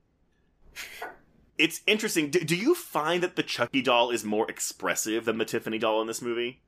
[1.57, 2.29] it's interesting.
[2.29, 6.01] Do, do you find that the Chucky doll is more expressive than the Tiffany doll
[6.01, 6.61] in this movie?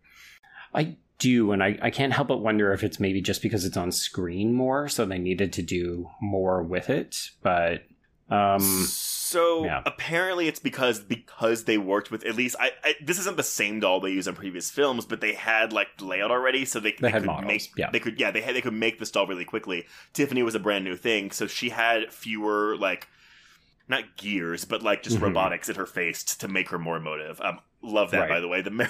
[0.74, 3.78] I do, and I, I can't help but wonder if it's maybe just because it's
[3.78, 7.30] on screen more, so they needed to do more with it.
[7.42, 7.84] But
[8.30, 9.84] um so yeah.
[9.86, 13.80] apparently it's because because they worked with at least I, I this isn't the same
[13.80, 17.12] doll they use in previous films, but they had like layout already, so they, They
[17.12, 17.90] had could models, make yeah.
[17.92, 19.86] they could yeah they had they could make this doll really quickly.
[20.14, 23.08] Tiffany was a brand new thing, so she had fewer like
[23.88, 25.24] not gears, but like just Mhm.
[25.24, 27.40] robotics in her face to make her more emotive.
[27.42, 28.30] Um, love that Right.
[28.30, 28.62] by the way.
[28.62, 28.90] The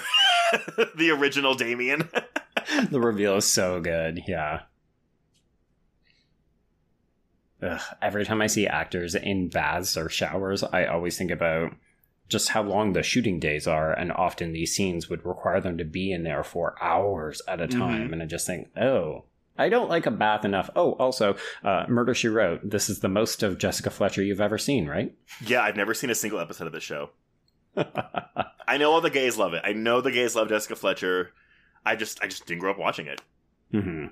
[0.96, 2.08] the original Damien.
[2.90, 4.62] the reveal is so good, yeah.
[7.62, 11.72] Ugh, every time I see actors in baths or showers, I always think about
[12.28, 15.84] just how long the shooting days are, and often these scenes would require them to
[15.84, 18.12] be in there for hours at a time.
[18.12, 19.24] And I just think, oh,
[19.58, 20.68] I don't like a bath enough.
[20.76, 22.60] Oh, also, uh, Murder She Wrote.
[22.68, 25.14] This is the most of Jessica Fletcher you've ever seen, right?
[25.44, 27.10] Yeah, I've never seen a single episode of this show.
[27.76, 29.62] I know all the gays love it.
[29.64, 31.32] I know the gays love Jessica Fletcher.
[31.84, 33.20] I just I just didn't grow up watching it.
[33.70, 34.06] hmm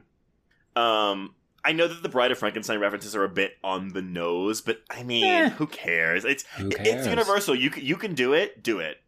[0.81, 1.35] Um,
[1.65, 4.81] I know that the Bride of Frankenstein references are a bit on the nose, but
[4.91, 5.49] I mean, Eh.
[5.51, 6.25] who cares?
[6.25, 7.55] It's Who it's universal.
[7.55, 8.63] You you can do it.
[8.63, 8.99] Do it.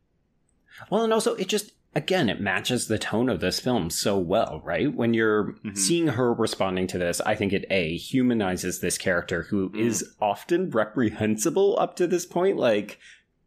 [0.91, 4.61] Well, and also it just again it matches the tone of this film so well,
[4.63, 4.95] right?
[4.95, 5.77] When you're Mhm.
[5.77, 9.81] seeing her responding to this, I think it a humanizes this character who Mm.
[9.81, 12.59] is often reprehensible up to this point.
[12.59, 12.99] Like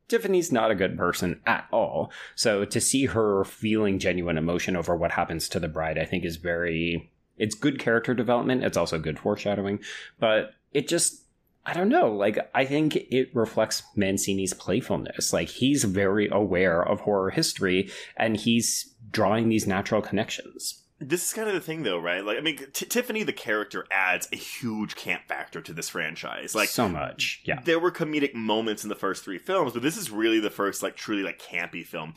[0.08, 2.12] Tiffany's not a good person at all.
[2.34, 6.26] So to see her feeling genuine emotion over what happens to the bride, I think
[6.26, 8.64] is very it's good character development.
[8.66, 9.80] It's also good foreshadowing,
[10.20, 11.24] but it just
[11.70, 12.12] I don't know.
[12.12, 15.32] Like, I think it reflects Mancini's playfulness.
[15.32, 20.84] Like, he's very aware of horror history and he's drawing these natural connections.
[21.02, 22.26] This is kind of the thing, though, right?
[22.26, 26.56] Like, I mean, T- Tiffany, the character, adds a huge camp factor to this franchise.
[26.56, 27.42] Like, so much.
[27.46, 27.62] Yeah.
[27.64, 30.82] there were comedic moments in the first three films, but this is really the first,
[30.84, 32.16] like, truly, like, campy film.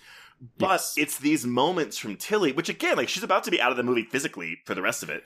[0.59, 0.95] But Yes.
[0.97, 3.85] it's these moments from Tilly, which again, like, she's about to be out of the
[3.85, 5.23] movie physically for the rest of it.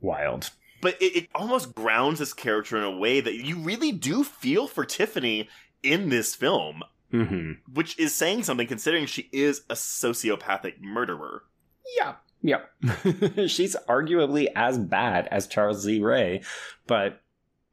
[0.00, 0.50] Wild.
[0.84, 4.66] But it, it almost grounds this character in a way that you really do feel
[4.68, 5.48] for Tiffany
[5.82, 11.44] in this film, hmm which is saying something considering she is a sociopathic murderer.
[11.98, 12.14] Yeah.
[12.42, 12.60] Yeah.
[13.46, 16.42] She's arguably as bad as Charles Lee Ray,
[16.86, 17.22] but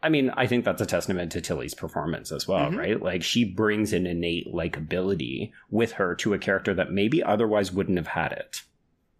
[0.02, 2.78] I mean, I think that's a testament to Tilly's performance as well, Mhm.
[2.78, 3.02] right?
[3.02, 7.98] Like, she brings an innate likability with her to a character that maybe otherwise wouldn't
[8.00, 8.62] have had it.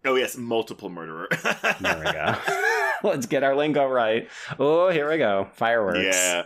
[0.04, 1.28] Oh, yes, multiple murderer.
[1.80, 2.34] There we go.
[3.04, 4.28] Let's get our lingo right.
[4.58, 5.48] Oh, here we go.
[5.54, 6.16] Fireworks.
[6.16, 6.44] Yeah.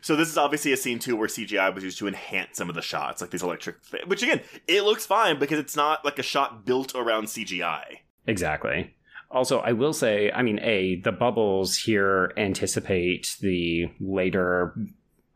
[0.00, 2.74] So this is obviously a scene too where CGI was used to enhance some of
[2.74, 6.22] the shots, like these electric, which again, it looks fine because it's not like a
[6.22, 7.82] shot built around CGI.
[8.26, 8.94] Exactly.
[9.30, 14.74] Also, I will say, I mean, A, the bubbles here anticipate the later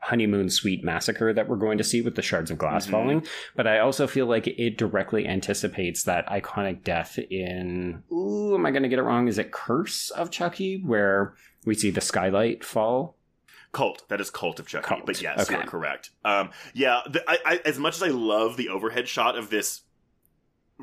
[0.02, 2.90] honeymoon suite massacre that we're going to see with the shards of glass Mhm.
[2.90, 8.66] falling, but I also feel like it directly anticipates that iconic death in, ooh, am
[8.66, 9.28] I going to get it wrong?
[9.28, 11.34] Is it Curse of Chucky, where
[11.64, 13.16] we see the skylight fall?
[13.72, 14.02] Cult.
[14.08, 14.86] That is Cult of Chucky.
[14.86, 15.06] Cult.
[15.06, 15.54] But yes, Okay.
[15.54, 16.10] you're correct.
[16.24, 19.82] Um, yeah, the, I, I, as much as I love the overhead shot of this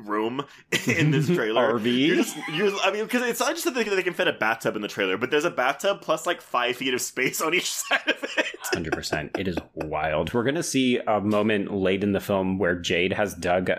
[0.06, 0.44] room
[0.86, 2.06] in this trailer, RV?
[2.06, 4.32] you're just, you're, I mean, because it's not just that they, they can fit a
[4.32, 7.54] bathtub in the trailer, but there's a bathtub plus like five feet of space on
[7.54, 8.46] each side of it.
[8.62, 9.30] Hundred percent.
[9.38, 10.32] It is wild.
[10.34, 13.70] We're gonna see a moment late in the film where Jade has dug.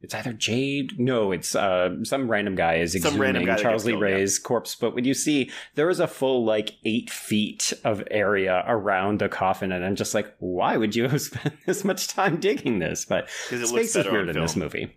[0.00, 0.98] It's either Jade.
[0.98, 4.08] No, it's uh, some random guy is Some exhuming random guy Charles Lee killed, yeah.
[4.16, 4.74] Ray's corpse.
[4.74, 9.28] But when you see there is a full like eight feet of area around the
[9.28, 13.04] coffin, and I'm just like, why would you have spent this much time digging this?
[13.04, 14.92] But 'Cause it looks space is weird in this movie.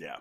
[0.00, 0.16] Yeah.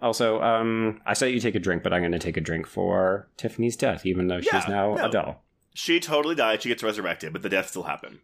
[0.00, 2.66] Also, um, I saw you take a drink, but I'm going to take a drink
[2.66, 5.06] for Tiffany's death, even though she's now no.
[5.06, 5.42] a doll.
[5.74, 6.62] She totally died.
[6.62, 8.20] She gets resurrected, but the death still happened.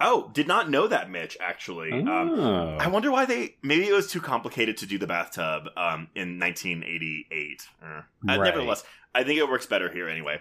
[0.00, 1.92] Oh, did not know that, Mitch, actually.
[1.92, 2.76] Um, Oh.
[2.78, 3.56] I wonder why they.
[3.62, 7.62] Maybe it was too complicated to do the bathtub um, in 1988.
[7.82, 8.40] Uh, uh, Right.
[8.44, 10.40] Nevertheless, I think it works better here anyway.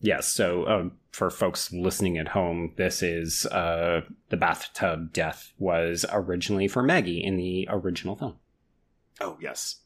[0.00, 0.28] Yes.
[0.28, 6.68] So, um, for folks listening at home, this is uh, the bathtub death was originally
[6.68, 8.36] for Maggie in the original film.
[9.20, 9.76] Oh, yes.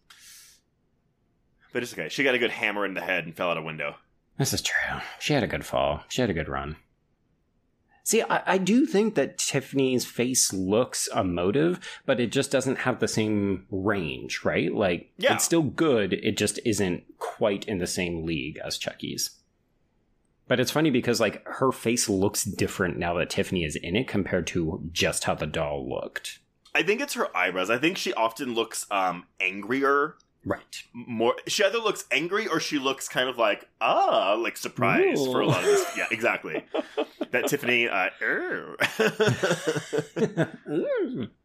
[1.72, 2.08] But it's okay.
[2.08, 3.94] She got a good hammer in the head and fell out a window.
[4.38, 4.98] This is true.
[5.20, 6.02] She had a good fall.
[6.08, 6.76] She had a good run.
[8.02, 12.98] See, I, I do think that Tiffany's face looks emotive, but it just doesn't have
[12.98, 14.74] the same range, right?
[14.74, 15.34] Like, Yeah.
[15.34, 16.14] it's still good.
[16.14, 19.30] It just isn't quite in the same league as Chucky's.
[20.50, 24.08] But it's funny because, like, her face looks different now that Tiffany is in it
[24.08, 26.40] compared to just how the doll looked.
[26.74, 27.70] I think it's her eyebrows.
[27.70, 30.16] I think she often looks um, angrier.
[30.44, 30.82] Right.
[30.92, 35.40] More, she either looks angry or she looks kind of like ah, like surprised for
[35.40, 35.96] a lot of this.
[35.96, 36.64] Yeah, exactly.
[37.30, 37.88] that Tiffany.
[37.88, 38.76] Uh, "Err."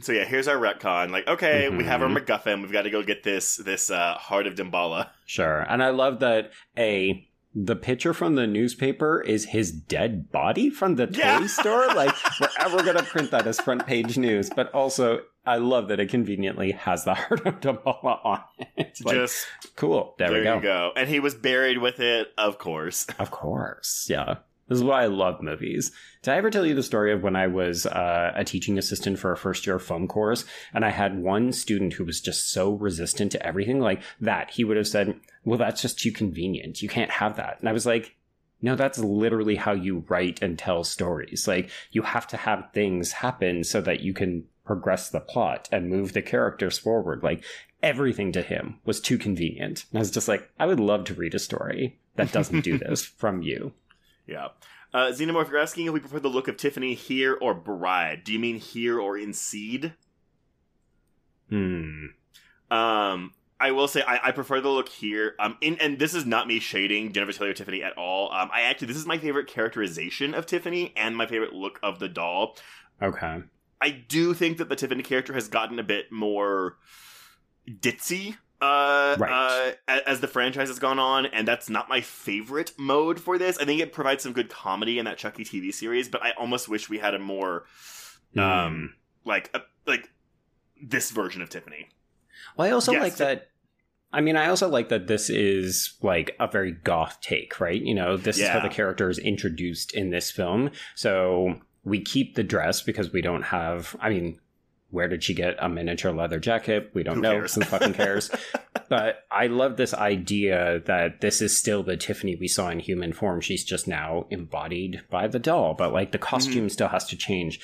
[0.00, 1.10] so yeah, here's our retcon.
[1.10, 2.18] Like, okay, we have our Mhm.
[2.24, 2.62] MacGuffin.
[2.62, 5.10] We've got to go get this this uh, heart of Damballa.
[5.26, 5.60] Sure.
[5.68, 7.24] And I love that A
[7.54, 11.46] the picture from the newspaper is his dead body from the toy Yeah.
[11.46, 11.86] store.
[11.94, 14.48] Like we're ever gonna print that as front page news.
[14.48, 18.68] But also I love that it conveniently has the heart of Damballa on it.
[18.76, 19.46] It's like, Just
[19.76, 20.14] cool.
[20.18, 20.54] There, there, we go.
[20.56, 20.92] you go.
[20.96, 23.06] And he was buried with it, of course.
[23.18, 24.06] Of course.
[24.10, 24.36] Yeah.
[24.68, 25.92] This is why I love movies.
[26.22, 29.18] Did I ever tell you the story of when I was uh, a teaching assistant
[29.18, 30.44] for a first year film course
[30.74, 34.50] and I had one student who was just so resistant to everything like that?
[34.50, 36.82] He would have said, Well, that's just too convenient.
[36.82, 37.60] You can't have that.
[37.60, 38.14] And I was like,
[38.60, 41.46] no, that's literally how you write and tell stories.
[41.46, 45.88] Like, you have to have things happen so that you can progress the plot and
[45.88, 47.22] move the characters forward.
[47.22, 47.44] Like,
[47.82, 49.84] everything to him was too convenient.
[49.90, 52.78] And I was just like, I would love to read a story that doesn't do
[52.78, 53.72] this from you.
[54.28, 54.48] Yeah.
[54.94, 58.22] Uh, Xenomorph, you're asking if we prefer the look of Tiffany here or Bride.
[58.24, 59.94] Do you mean here or in Seed?
[61.48, 62.06] Hmm.
[62.70, 65.34] Um, I will say I, I prefer the look here.
[65.40, 68.30] Um, in, and this is not me shading Jennifer Tilly Tiffany at all.
[68.32, 71.98] Um, I actually this is my favorite characterization of Tiffany and my favorite look of
[71.98, 72.56] the doll.
[73.02, 73.42] Okay.
[73.80, 76.76] I do think that the Tiffany character has gotten a bit more
[77.68, 79.74] ditzy uh, Right.
[79.88, 83.58] uh, as the franchise has gone on, and that's not my favorite mode for this.
[83.58, 86.68] I think it provides some good comedy in that Chucky TV series, but I almost
[86.68, 87.64] wish we had a more
[88.34, 88.40] Hmm.
[88.40, 88.94] um
[89.24, 90.10] like a, like
[90.82, 91.88] this version of Tiffany.
[92.56, 93.48] Well, I also Yes, like it- that.
[94.10, 97.80] I mean, I also like that this is like a very goth take, right?
[97.80, 100.70] You know, this is how the character is introduced in this film.
[100.94, 104.40] So we keep the dress because we don't have, I mean,
[104.90, 106.90] where did she get a miniature leather jacket?
[106.94, 107.32] We don't Who know.
[107.32, 107.54] cares?
[107.54, 108.30] Who fucking cares?
[108.88, 113.12] but I love this idea that this is still the Tiffany we saw in human
[113.12, 113.40] form.
[113.40, 116.68] She's just now embodied by the doll, but like the costume mm-hmm.
[116.68, 117.60] still has to change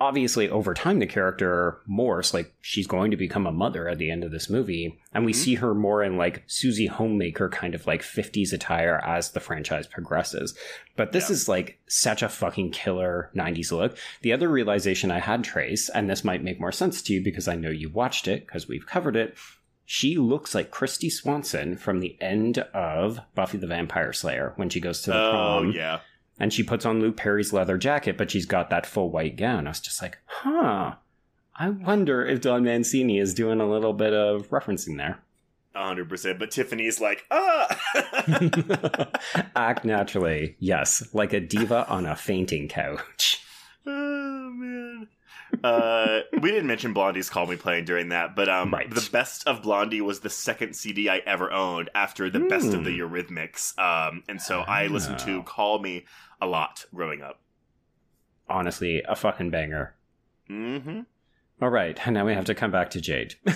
[0.00, 4.10] obviously over time the character morphs like she's going to become a mother at the
[4.10, 5.36] end of this movie and we Mhm.
[5.36, 9.86] see her more in like susie homemaker kind of like 50s attire as the franchise
[9.86, 10.56] progresses
[10.96, 11.34] but this Yeah.
[11.34, 16.08] is like such a fucking killer 90s look the other realization i had trace and
[16.08, 18.86] this might make more sense to you because i know you watched it because we've
[18.86, 19.36] covered it
[19.92, 24.78] she looks like Kristy Swanson from the end of Buffy the Vampire Slayer when she
[24.78, 25.98] goes to the Oh prom yeah,
[26.40, 29.66] and she puts on Luke Perry's leather jacket, but she's got that full white gown.
[29.66, 30.94] I was just like, huh.
[31.54, 35.18] I wonder if Don Mancini is doing a little bit of referencing there.
[35.74, 36.38] hundred percent.
[36.38, 37.78] But Tiffany's like ah.
[39.54, 43.39] Act naturally, yes, like a diva on a fainting couch.
[45.62, 48.88] Uh, we didn't mention Blondie's "Call Me" playing during that, but um, Right.
[48.90, 52.84] the best of Blondie was the second CD I ever owned after the best of
[52.84, 53.00] the Hmm.
[53.14, 53.78] Eurythmics.
[53.78, 55.42] Um, and so I listened to Oh.
[55.42, 56.06] "Call Me"
[56.40, 57.40] a lot growing up.
[58.48, 59.94] Honestly, a fucking banger.
[60.48, 61.00] Mm-hmm.
[61.62, 63.34] All right, and now we have to come back to Jade.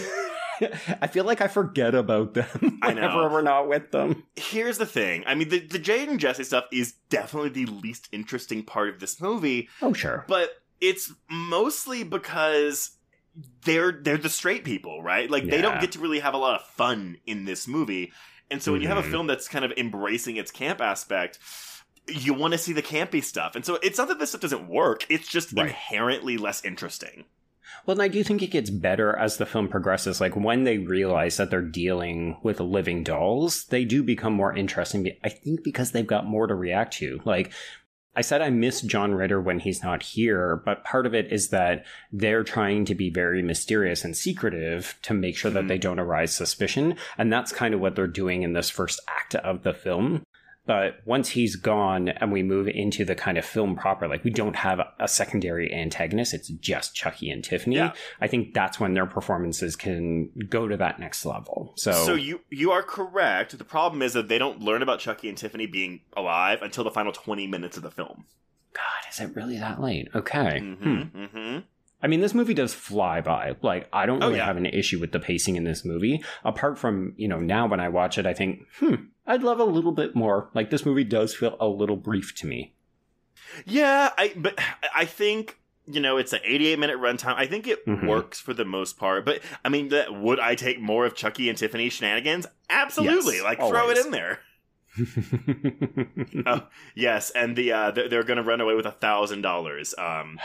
[1.01, 4.23] I feel like I forget about them I whenever we're not with them.
[4.37, 5.25] Here's the thing.
[5.27, 9.01] I mean, the the Jade and Jesse stuff is definitely the least interesting part of
[9.01, 10.25] this movie, Oh, sure.
[10.29, 10.51] but
[10.89, 12.93] it's mostly because
[13.64, 15.30] they're they're the straight people, right?
[15.30, 18.12] Like they don't get to really have a lot of fun in this movie.
[18.51, 19.11] And so when you have a Mhm.
[19.11, 21.39] film that's kind of embracing its camp aspect,
[22.07, 23.57] you want to see the campy stuff.
[23.57, 25.66] And so it's not that this stuff doesn't work, it's just Right.
[25.68, 27.24] inherently less interesting.
[27.87, 30.20] Well, and I do think it gets better as the film progresses.
[30.20, 35.11] Like when they realize that they're dealing with living dolls, they do become more interesting.
[35.24, 37.20] I think because they've got more to react to.
[37.24, 37.53] Like
[38.17, 41.49] I said, I miss John Ritter when he's not here, but part of it is
[41.49, 45.69] that they're trying to be very mysterious and secretive to make sure that Mhm.
[45.69, 46.97] they don't arise suspicion.
[47.19, 50.24] And that's kind of what they're doing in this first act of the film.
[50.67, 54.31] But once he's gone and we move into the kind of film proper, like we
[54.31, 57.77] don't have a secondary antagonist, it's just Chucky and Tiffany.
[57.77, 57.93] Yeah.
[58.21, 61.75] I think that's when their performances can go to that next level.
[61.77, 63.57] So, So you you are correct.
[63.59, 66.91] The problem is that they don't learn about Chucky and Tiffany being alive until the
[66.91, 68.25] final 20 minutes of the film.
[68.73, 70.09] God, is it really that late?
[70.15, 70.61] Okay.
[70.61, 70.73] Hmm.
[70.75, 71.19] Mm-hmm.
[71.25, 71.59] Mm-hmm.
[72.03, 73.57] I mean, this movie does fly by.
[73.62, 74.45] Like, I don't Oh, really yeah.
[74.47, 76.23] have an issue with the pacing in this movie.
[76.45, 78.95] Apart from, you know, now when I watch it, I think, hmm,
[79.27, 80.51] I'd love a little bit more.
[80.55, 82.75] Like, this movie does feel a little brief to me.
[83.64, 84.59] Yeah, I but
[84.95, 87.35] I think you know it's an 88 minute runtime.
[87.37, 88.09] I think it Mhm.
[88.09, 89.25] works for the most part.
[89.25, 92.47] But I mean, that would I take more of Chucky and Tiffany shenanigans?
[92.68, 93.37] Absolutely.
[93.37, 94.41] Yes, like throw it in there.
[96.47, 99.95] Oh, yes, and the uh, they're, they're going to run away with a thousand dollars.
[99.99, 100.39] Um,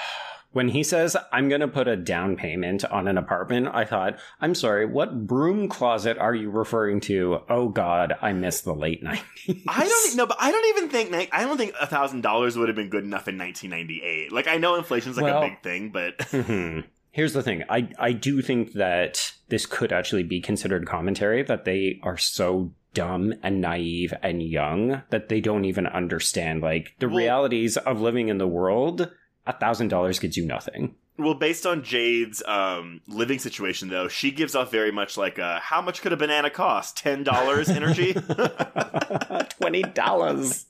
[0.51, 4.17] when he says, I'm going to put a down payment on an apartment, I thought,
[4.41, 7.39] I'm sorry, what broom closet are you referring to?
[7.49, 9.61] Oh, God, I miss the late 90s.
[9.67, 12.67] I don't know, but I don't even think I don't think a thousand dollars would
[12.69, 14.31] have been good enough in 1998.
[14.31, 16.85] Like I know inflation's like Well- a big thing, but Mhm.
[17.11, 17.63] Here's the thing.
[17.69, 22.71] I, I do think that this could actually be considered commentary that they are so
[22.93, 27.99] dumb and naive and young that they don't even understand like the Well- realities of
[27.99, 29.11] living in the world.
[29.49, 30.93] A thousand dollars gets you nothing.
[31.17, 35.59] Well, based on Jade's um, living situation, though, she gives off very much like a
[35.59, 36.97] how much could a banana cost?
[36.97, 38.13] Ten dollars energy.
[39.59, 40.67] Twenty dollars.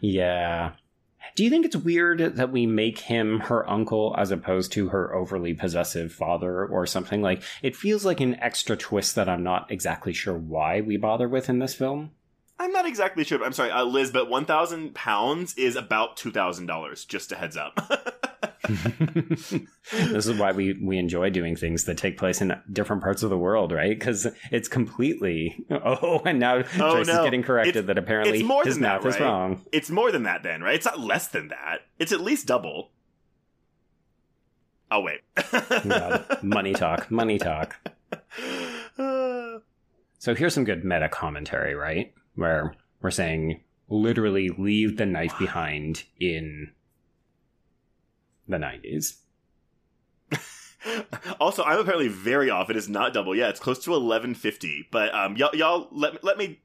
[0.00, 0.72] yeah.
[1.36, 5.14] Do you think it's weird that we make him her uncle as opposed to her
[5.14, 7.22] overly possessive father or something?
[7.22, 11.28] Like, it feels like an extra twist that I'm not exactly sure why we bother
[11.28, 12.10] with in this film.
[12.60, 13.38] I'm not exactly sure.
[13.38, 17.78] But I'm sorry, uh, Liz, but 1,000 pounds is about $2,000, just a heads up.
[18.68, 23.30] this is why we, we enjoy doing things that take place in different parts of
[23.30, 23.96] the world, right?
[23.98, 25.64] Because it's completely.
[25.70, 26.62] Oh, and now Oh,
[26.96, 27.18] Joyce no.
[27.20, 29.24] is getting corrected It's- that apparently it's more his than that, math is right?
[29.26, 29.64] wrong.
[29.72, 30.74] it's more than that, then, right?
[30.74, 31.82] It's not less than that.
[31.98, 32.90] It's at least double.
[34.90, 35.20] Oh, wait.
[35.88, 37.76] God, money talk, money talk.
[38.96, 42.12] So here's some good meta commentary, right?
[42.38, 46.70] Where we're saying literally leave the knife behind in
[48.46, 49.16] the 90s.
[51.40, 52.70] also, I'm apparently very off.
[52.70, 53.34] It is not double.
[53.34, 54.88] Yeah, it's close to 1150.
[54.92, 56.60] But um, y'all, y'all let, let me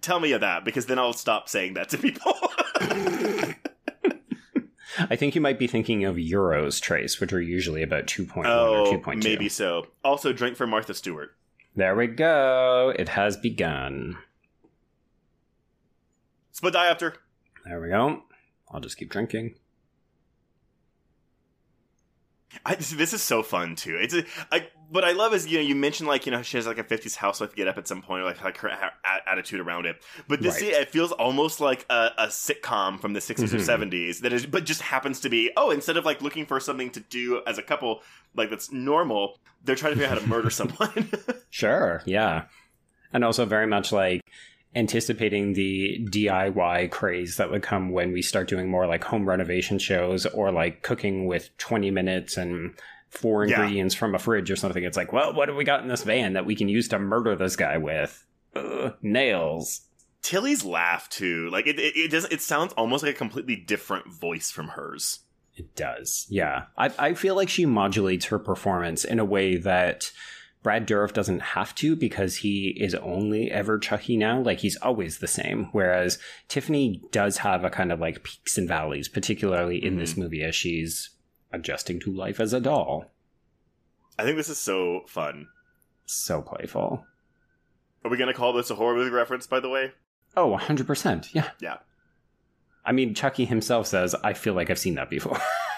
[0.00, 2.36] tell me of that because then I'll stop saying that to people.
[4.98, 8.44] I think you might be thinking of euros, Trace, which are usually about 2.1 or
[8.44, 9.24] oh, 2.2.
[9.24, 9.86] maybe so.
[10.04, 11.34] Also, drink for Martha Stewart.
[11.74, 12.94] There we go.
[12.96, 14.16] It has begun.
[16.54, 17.14] Split diopter.
[17.66, 18.22] There we go.
[18.70, 19.56] I'll just keep drinking.
[22.64, 23.96] I, this, this is so fun too.
[24.00, 26.56] It's a, I, what I love is you know you mentioned like you know she
[26.56, 29.28] has like a fifties housewife get up at some point or like like her a-
[29.28, 29.96] attitude around it.
[30.28, 30.70] But this Right.
[30.72, 33.60] it feels almost like a, a sitcom from the 60s or Mhm.
[33.62, 36.90] seventies that is, but just happens to be oh instead of like looking for something
[36.90, 38.02] to do as a couple
[38.36, 41.10] like that's normal, they're trying to figure out how to murder someone.
[41.50, 42.44] Sure, yeah.
[43.12, 44.20] And also very much like
[44.76, 49.78] anticipating the DIY craze that would come when we start doing more like home renovation
[49.78, 52.74] shows or like cooking with 20 minutes and
[53.08, 53.60] four Yeah.
[53.60, 54.82] ingredients from a fridge or something.
[54.82, 56.98] It's like, well, what do we got in this van that we can use to
[56.98, 58.26] murder this guy with?
[58.56, 59.82] Ugh, nails.
[60.22, 62.24] Tilly's laugh too, like it, it, it does.
[62.30, 65.20] It sounds almost like a completely different voice from hers.
[65.54, 66.26] It does.
[66.30, 66.64] Yeah.
[66.76, 70.10] I, I feel like she modulates her performance in a way that
[70.64, 74.40] Brad Dourif doesn't have to because he is only ever Chucky now.
[74.40, 75.68] Like he's always the same.
[75.72, 80.22] Whereas Tiffany does have a kind of like peaks and valleys, particularly in this mm-hmm.
[80.22, 81.10] movie as she's
[81.52, 83.12] adjusting to life as a doll.
[84.18, 85.48] I think this is so fun.
[86.06, 87.04] So playful.
[88.02, 89.46] Are we gonna call this a horror movie reference?
[89.46, 89.92] By the way,
[90.36, 91.32] Oh, 100%.
[91.32, 91.50] Yeah.
[91.60, 91.76] yeah.
[92.84, 95.38] I mean, Chucky himself says, I feel like I've seen that before.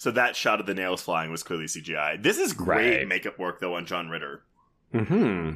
[0.00, 2.22] So that shot of the nails flying was clearly CGI.
[2.22, 3.06] This is great Right.
[3.06, 4.42] makeup work though on John Ritter.
[4.92, 5.50] hmm.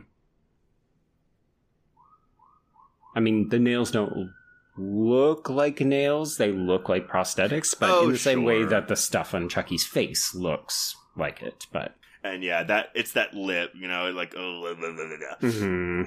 [3.17, 4.33] I mean, the nails don't
[4.77, 8.97] look like nails, they look like prosthetics, but Oh, in the same way that the
[8.97, 11.67] stuff on Chucky's face looks like it.
[11.73, 15.39] But And yeah, that it's that lip, you know, like oh, blah, blah, blah, blah,
[15.41, 15.51] blah.
[15.51, 16.03] hmm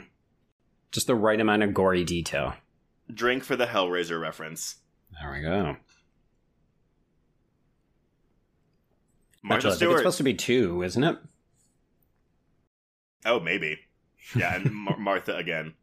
[0.92, 2.54] just the right amount of gory detail.
[3.12, 4.76] drink for the Hellraiser reference.
[5.20, 5.78] There we go.
[9.44, 11.18] Martha Actually, I think it's supposed to be two, isn't it?
[13.26, 13.80] oh, maybe.
[14.36, 15.74] Yeah, and Mar- Martha again.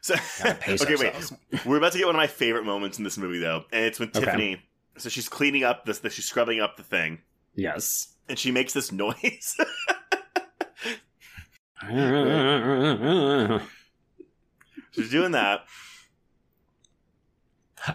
[0.00, 0.40] So pace
[0.82, 1.32] okay, ourselves.
[1.52, 1.66] wait.
[1.66, 3.98] We're about to get one of my favorite moments in this movie, though, and it's
[3.98, 4.20] when Okay.
[4.20, 4.62] Tiffany.
[4.96, 6.00] So she's cleaning up this.
[6.12, 7.18] She's scrubbing up the thing,
[7.54, 8.14] Yes.
[8.28, 9.56] and she makes this noise.
[14.92, 15.60] she's doing that.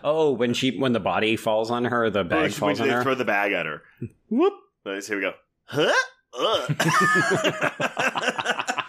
[0.03, 3.03] Oh, when she when the body falls on her, the bag falls they on her.
[3.03, 3.81] throw the bag at her.
[4.29, 4.53] Whoop.
[4.85, 5.33] Let's- Here we go.
[5.65, 5.91] Huh?
[6.37, 6.65] Uh.
[6.69, 8.63] Ugh.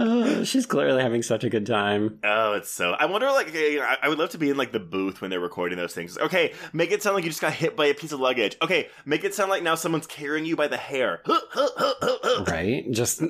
[0.00, 2.18] Oh, she's clearly having such a good time.
[2.24, 2.92] oh, it's so.
[2.92, 5.20] I wonder, like, you know, I, I would love to be in like the booth
[5.20, 6.18] when they're recording those things.
[6.18, 8.56] Okay, make it sound like you just got hit by a piece of luggage.
[8.62, 11.20] Okay, make it sound like now someone's carrying you by the hair.
[11.24, 12.44] Huh, huh, huh, huh, huh.
[12.48, 12.84] Right?
[12.90, 13.22] Just,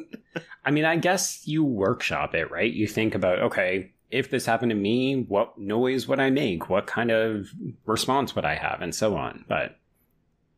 [0.65, 2.73] I mean, I guess you workshop it, right?
[2.73, 6.69] You think about, okay, if this happened to me, what noise would I make?
[6.71, 7.49] What kind of
[7.85, 8.81] response would I have?
[8.81, 9.45] And so on.
[9.49, 9.77] But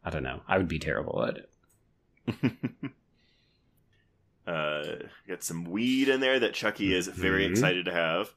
[0.04, 0.40] I don't know.
[0.48, 1.50] I would be terrible at it.
[4.46, 4.96] Uh,
[5.28, 7.50] got some weed in there that Chucky is very Mhm.
[7.50, 8.34] excited to have.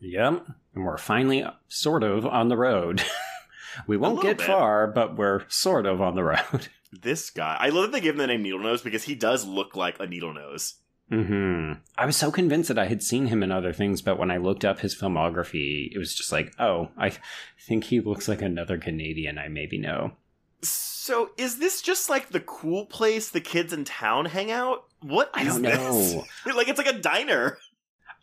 [0.00, 0.46] Yep.
[0.74, 3.02] And we're finally sort of on the road.
[3.86, 4.46] we won't get bit.
[4.46, 6.68] far, but we're sort of on the road.
[6.90, 9.44] This guy, I love that they give him the name Needle Nose because he does
[9.44, 10.76] look like a needle nose.
[11.10, 14.30] Hmm I was so convinced that I had seen him in other things, but when
[14.30, 17.12] I looked up his filmography, it was just like, oh, I
[17.66, 20.12] think he looks like another Canadian I maybe know.
[20.62, 24.84] So, is this just like the cool place the kids in town hang out?
[25.00, 26.14] What I don't this?
[26.14, 26.24] know.
[26.54, 27.58] like it's like a diner.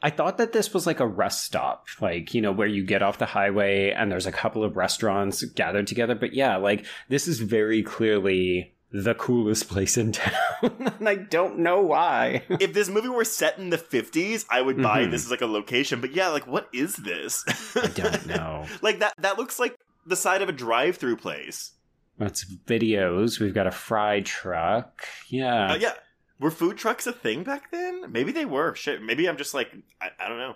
[0.03, 3.01] I thought that this was like a rest stop, like, you know, where you get
[3.01, 6.13] off the highway and there's a couple of restaurants gathered together.
[6.13, 10.93] But yeah, like, this is very clearly the coolest place in town.
[10.99, 12.43] and I don't know why.
[12.49, 15.11] if this movie were set in the 50s, I would buy Mhm.
[15.11, 15.99] this as like a location.
[16.01, 17.43] But yeah, like what is this?
[17.75, 18.65] I don't know.
[18.81, 19.75] like that that looks like
[20.05, 21.71] the side of a drive-through place.
[22.19, 23.39] It's videos.
[23.41, 25.03] We've got a fry truck.
[25.27, 25.71] Yeah.
[25.73, 25.93] Uh, yeah.
[26.39, 28.11] Were food trucks a thing back then?
[28.11, 28.75] Maybe they were.
[28.75, 29.01] Shit.
[29.01, 29.71] Maybe I'm just like
[30.01, 30.55] I, I don't know.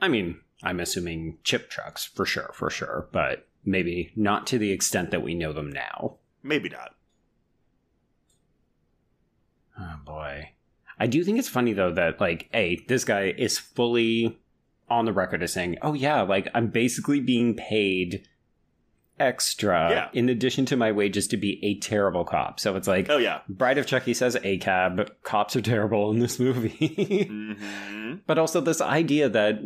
[0.00, 4.72] I mean, I'm assuming chip trucks for sure, for sure, but maybe not to the
[4.72, 6.16] extent that we know them now.
[6.42, 6.94] Maybe not.
[9.78, 10.50] Oh boy.
[10.98, 14.38] I do think it's funny though that like, a this guy is fully
[14.90, 18.26] on the record as saying, "Oh yeah, like I'm basically being paid
[19.20, 20.08] extra Yeah.
[20.12, 23.40] in addition to my wages to be a terrible cop." So it's like, Oh yeah.
[23.48, 27.24] Bride of Chucky says a cab, cops are terrible in this movie.
[27.28, 29.60] hmm but also this idea that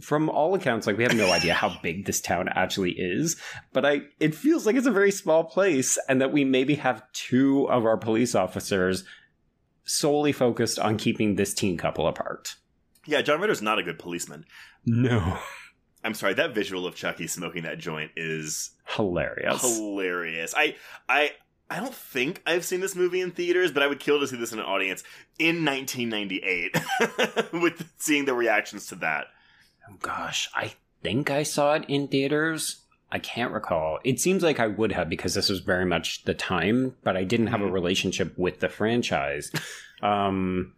[0.00, 3.36] from all accounts like we have no idea how big this town actually is
[3.72, 7.02] but i it feels like it's a very small place and that we maybe have
[7.12, 9.04] two of our police officers
[9.88, 12.54] solely focused on keeping this teen couple apart
[13.06, 14.44] Yeah, John Ritter's not a good policeman.
[14.86, 15.38] no
[16.04, 20.54] I'm sorry, that visual of Chucky smoking that joint is hilarious hilarious.
[20.56, 20.76] I
[21.08, 21.32] I
[21.70, 24.36] I don't think I've seen this movie in theaters, but I would kill to see
[24.36, 25.02] this in an audience
[25.38, 29.26] in 1998 with seeing the reactions to that.
[29.90, 30.72] oh gosh i
[31.02, 33.98] think i saw it in theaters I can't recall.
[34.04, 37.24] It seems like I would have because this was very much the time, but I
[37.24, 37.72] didn't have a Mhm.
[37.72, 39.50] relationship with the franchise.
[40.02, 40.74] um,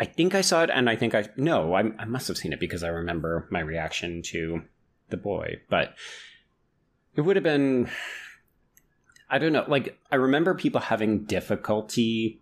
[0.00, 2.52] I think I saw it, and I think I no, I, I must have seen
[2.52, 4.62] it because I remember my reaction to
[5.10, 5.60] the boy.
[5.68, 5.94] But
[7.16, 7.88] it would have been,
[9.30, 9.64] I don't know.
[9.68, 12.40] Like I remember people having difficulty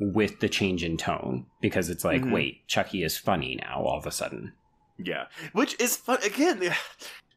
[0.00, 2.32] with the change in tone because it's like, Mhm.
[2.32, 4.52] wait, Chucky is funny now all of a sudden.
[4.98, 6.72] Yeah, which is fun again.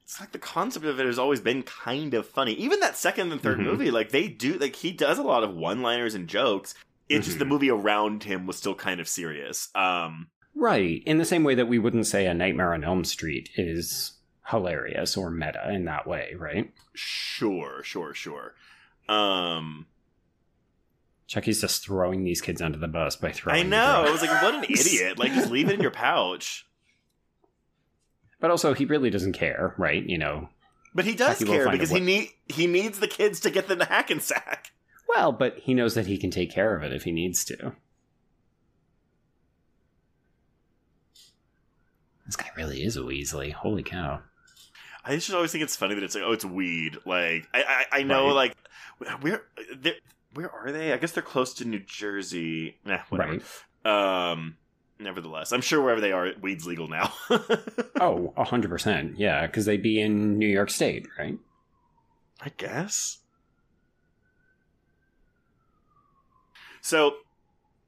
[0.07, 2.53] It's like the concept of it has always been kind of funny.
[2.53, 3.63] Even that second and 3rd Mhm.
[3.65, 6.75] movie, like they do, like he does a lot of one-liners and jokes.
[7.09, 7.49] It's just the Mhm.
[7.49, 9.67] movie around him was still kind of serious.
[9.75, 11.03] Um, Right.
[11.05, 14.13] In the same way that we wouldn't say A Nightmare on Elm Street is
[14.49, 16.71] hilarious or meta in that way, right?
[16.95, 18.55] sure, sure, sure.
[19.09, 19.87] Um,
[21.27, 23.59] Chucky's just throwing these kids under the bus by throwing.
[23.59, 24.05] I know.
[24.07, 25.19] I was like, what an idiot!
[25.19, 26.65] Like, just leave it in your pouch.
[28.39, 30.03] But also, he really doesn't care, right?
[30.07, 30.49] You know.
[30.93, 33.85] But he does care because he need he needs the kids to get them to
[33.85, 34.71] Hackensack.
[35.09, 37.73] Well, but he knows that he can take care of it if he needs to.
[42.25, 43.53] This guy really is a Weasley.
[43.53, 44.21] Holy cow.
[45.05, 46.97] I just always think it's funny that it's like, oh, it's weed.
[47.05, 48.53] Like, I I, I know, Right.
[48.99, 49.43] like, where
[50.33, 50.91] where are they?
[50.91, 52.77] I guess they're close to New Jersey.
[52.85, 53.39] Nah, whatever.
[53.85, 54.31] Right.
[54.31, 54.57] Um,
[54.99, 57.13] nevertheless, I'm sure wherever they are, weed's legal now.
[57.99, 59.15] Oh, 100%.
[59.17, 61.39] Yeah, because they'd be in New York State, right?
[62.39, 63.17] I guess.
[66.81, 67.15] So,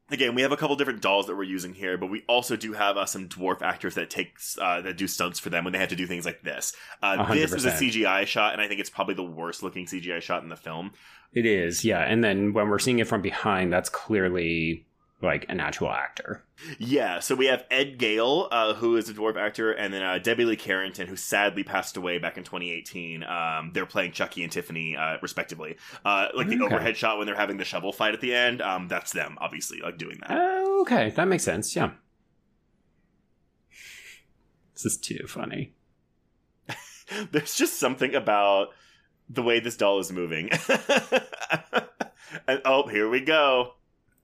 [0.09, 2.73] again, we have a couple different dolls that we're using here, but we also do
[2.73, 5.79] have uh, some dwarf actors that take uh, that do stunts for them when they
[5.79, 6.73] have to do things like this.
[7.03, 10.21] Uh, this is a CGI shot, and I think it's probably the worst looking CGI
[10.21, 10.91] shot in the film.
[11.33, 11.99] It is, yeah.
[11.99, 14.87] And then when we're seeing it from behind, that's clearly
[15.21, 16.43] like an actual actor.
[16.77, 20.17] Yeah, so we have Ed Gale, uh, who is a dwarf actor, and then uh,
[20.17, 23.23] Debbie Lee Carrington, who sadly passed away back in 2018.
[23.23, 25.77] Um, they're playing Chucky and Tiffany, uh, respectively.
[26.05, 26.63] Uh, like the Okay.
[26.65, 29.79] overhead shot when they're having the shovel fight at the end, um, that's them, obviously,
[29.81, 30.31] like doing that.
[30.31, 31.09] Oh, okay.
[31.11, 31.75] That makes sense.
[31.75, 31.91] Yeah.
[34.73, 35.73] This is too funny.
[37.31, 38.69] There's just something about
[39.29, 40.49] the way this doll is moving.
[42.47, 43.73] and, oh, here we go.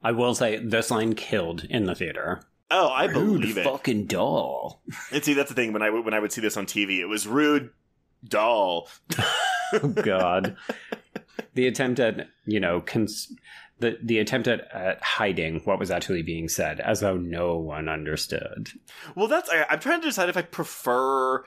[0.05, 2.41] I will say this line killed in the theater.
[2.71, 3.63] Oh, I Rude believe it.
[3.63, 4.81] fucking doll.
[5.11, 5.73] And see, that's the thing.
[5.73, 7.71] When I would- when I would see this on TV, it was rude
[8.27, 8.87] doll.
[9.73, 10.55] Oh God.
[11.55, 13.33] the attempt at you know cons-
[13.79, 17.89] the the attempt at, at hiding what was actually being said, as though no one
[17.89, 18.69] understood.
[19.15, 21.43] Well, that's I, I'm trying to decide if I prefer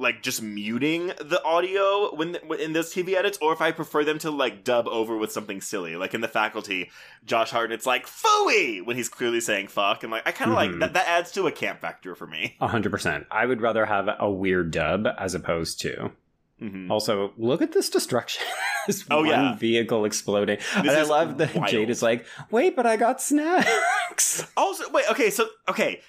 [0.00, 4.18] like just muting the audio when in those TV edits, or if I prefer them
[4.20, 6.90] to like dub over with something silly, like in the Faculty.
[7.24, 10.70] Josh Hartnett's like "fooey" when he's clearly saying "fuck," and like I kind of like
[10.70, 10.80] Mhm.
[10.80, 10.92] that.
[10.94, 12.56] That adds to a camp factor for me.
[12.60, 13.26] A hundred percent.
[13.30, 16.12] I would rather have a weird dub as opposed to.
[16.62, 16.90] Mhm.
[16.90, 18.44] Also, look at this destruction.
[18.88, 19.54] this Oh, one yeah.
[19.56, 20.56] vehicle exploding.
[20.58, 21.68] This and I love that wild.
[21.70, 24.44] Jade is like, wait, but I got snacks.
[24.56, 26.00] Also, wait, okay, so okay,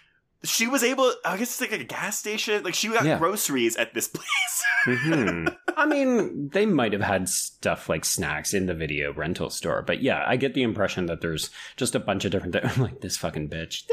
[0.43, 1.11] she was able.
[1.25, 2.63] I guess it's like a gas station.
[2.63, 3.17] Like she got Yeah.
[3.17, 4.63] groceries at this place.
[4.85, 9.81] hmm I mean, they might have had stuff like snacks in the video rental store,
[9.81, 12.77] but yeah, I get the impression that there's just a bunch of different things.
[12.77, 13.83] Like, this fucking bitch.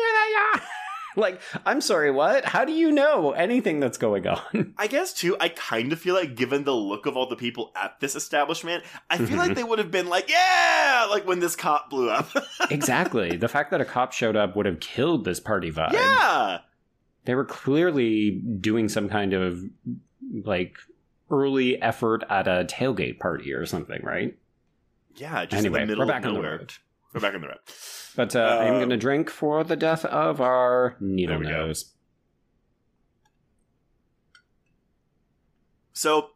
[1.17, 1.33] There they are.
[1.33, 2.45] like, I'm sorry, what?
[2.45, 4.75] How do you know anything that's going on?
[4.79, 5.37] I guess too.
[5.41, 8.85] I kind of feel like, given the look of all the people at this establishment,
[9.11, 9.55] I feel like Mhm.
[9.57, 12.29] they would have been like, "Yeah!" Like when this cop blew up.
[12.71, 13.37] exactly.
[13.37, 15.93] The fact that a cop showed up would have killed this party vibe.
[15.93, 16.59] yeah.
[17.25, 19.61] They were clearly doing some kind of
[20.45, 20.77] like
[21.31, 24.37] early effort at a tailgate party or something, right?
[25.17, 25.45] Yeah.
[25.47, 26.75] Just anyway, in the middle we're back of on the road.
[27.15, 27.59] We're back in the red.
[28.15, 31.67] But uh, I'm Um, going to drink for the death of our needle we go.
[31.67, 31.93] nose.
[35.93, 36.29] So,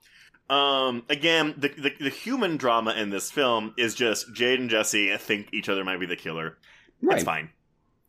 [0.48, 5.14] um, again, the, the the human drama in this film is just Jade and Jesse
[5.18, 6.56] think each other might be the killer.
[7.02, 7.16] Right.
[7.16, 7.50] It's fine.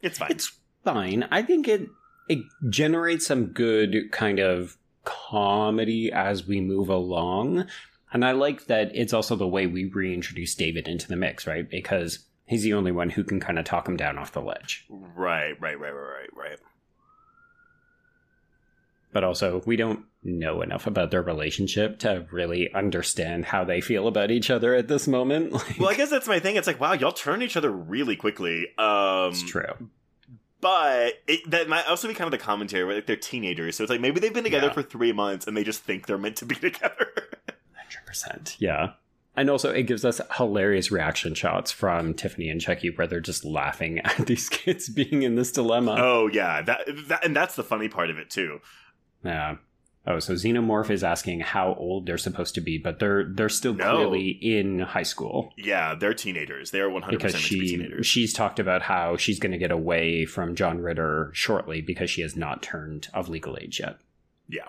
[0.01, 0.31] It's fine.
[0.31, 0.51] It's
[0.83, 1.27] fine.
[1.29, 1.87] I think it
[2.29, 2.39] it
[2.69, 7.65] generates some good kind of comedy as we move along.
[8.13, 11.69] And I like that it's also the way we reintroduce David into the mix, right?
[11.69, 14.85] Because he's the only one who can kind of talk him down off the ledge.
[14.89, 16.59] right, right, right, right, right, right.
[19.13, 24.07] But also, we don't know enough about their relationship to really understand how they feel
[24.07, 25.51] about each other at this moment.
[25.61, 26.55] Like, Well, I guess that's my thing.
[26.55, 28.67] It's like, wow, y'all turn each other really quickly.
[28.77, 29.89] Um, it's true.
[30.61, 33.83] But it, that might also be kind of the commentary where like they're teenagers, so
[33.83, 34.73] it's like maybe they've been together Yeah.
[34.73, 37.07] for three months and they just think they're meant to be together.
[38.09, 38.55] 100%.
[38.59, 38.91] Yeah.
[39.35, 43.45] And also, it gives us hilarious reaction shots from Tiffany and Chucky where they're just
[43.45, 45.95] laughing at these kids being in this dilemma.
[45.99, 48.59] oh yeah, that, that and that's the funny part of it too.
[49.23, 49.55] Yeah.
[50.07, 53.75] Oh, so Xenomorph is asking how old they're supposed to be, but they're they're still
[53.75, 53.95] No.
[53.95, 56.71] clearly in high school Yeah, they're teenagers.
[56.71, 58.07] They are one hundred because percent meant to be she teenagers.
[58.07, 62.21] she's talked about how she's going to get away from John Ritter shortly because she
[62.23, 63.97] has not turned of legal age yet.
[64.49, 64.67] Yeah.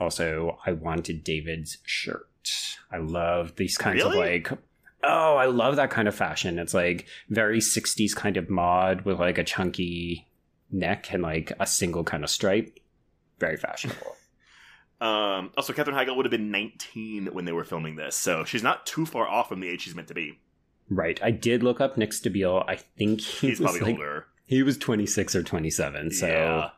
[0.00, 2.26] Also, I wanted David's shirt.
[2.90, 4.50] I love these kinds of like
[5.02, 6.58] oh, I love that kind of fashion.
[6.58, 10.26] It's like very 60s kind of mod with like a chunky
[10.70, 12.78] neck and like a single kind of stripe.
[13.38, 14.16] Very fashionable.
[15.00, 18.62] Um, also, Katherine Heigl would have been 19 when they were filming this, so she's
[18.62, 20.38] not too far off from the age she's meant to be.
[20.90, 21.18] right.
[21.22, 22.62] I did look up Nick Stabile.
[22.68, 24.26] I think he He's was probably like, older.
[24.44, 26.10] he was 26 or 27.
[26.10, 26.70] So Yeah.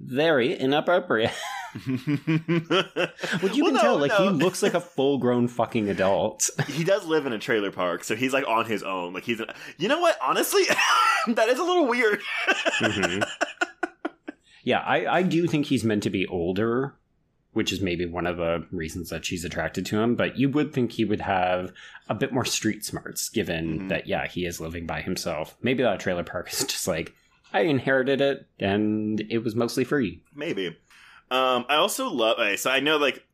[0.00, 1.32] Very inappropriate.
[1.86, 6.48] Would you Well, can no, tell, like he looks like a full grown fucking adult.
[6.68, 9.12] he does live in a trailer park, so he's like on his own.
[9.12, 9.40] Like he's,
[9.78, 10.16] you know what?
[10.22, 10.62] Honestly,
[11.28, 12.20] that is a little weird.
[12.80, 13.26] Mhm.
[14.64, 16.94] Yeah, I, I do think he's meant to be older,
[17.52, 20.14] which is maybe one of the reasons that she's attracted to him.
[20.14, 21.72] But you would think he would have
[22.08, 23.88] a bit more street smarts, given Mhm.
[23.88, 25.56] that, yeah, he is living by himself.
[25.62, 27.14] Maybe that trailer park is just like,
[27.52, 30.22] I inherited it and it was mostly free.
[30.34, 30.68] Maybe.
[31.30, 32.38] Um, I also love.
[32.38, 33.24] Okay, so I know like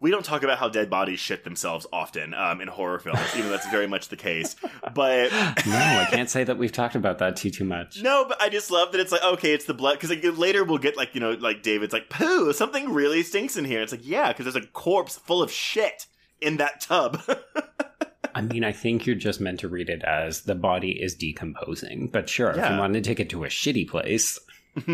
[0.00, 3.46] we don't talk about how dead bodies shit themselves often um, in horror films, even
[3.46, 4.54] though that's very much the case.
[4.94, 5.32] But
[5.66, 8.02] No, I can't say that we've talked about that too too much.
[8.02, 10.64] no, but I just love that it's like okay, it's the blood because like, later
[10.64, 13.80] we'll get like you know like David's like poo, something really stinks in here.
[13.80, 16.06] It's like yeah, because there's a corpse full of shit
[16.40, 17.22] in that tub.
[18.34, 22.08] I mean, I think you're just meant to read it as the body is decomposing.
[22.08, 24.38] But sure, if you want to take it to a shitty place,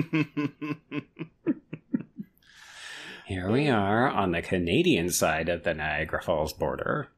[3.27, 7.09] here we are on the Canadian side of the Niagara Falls border.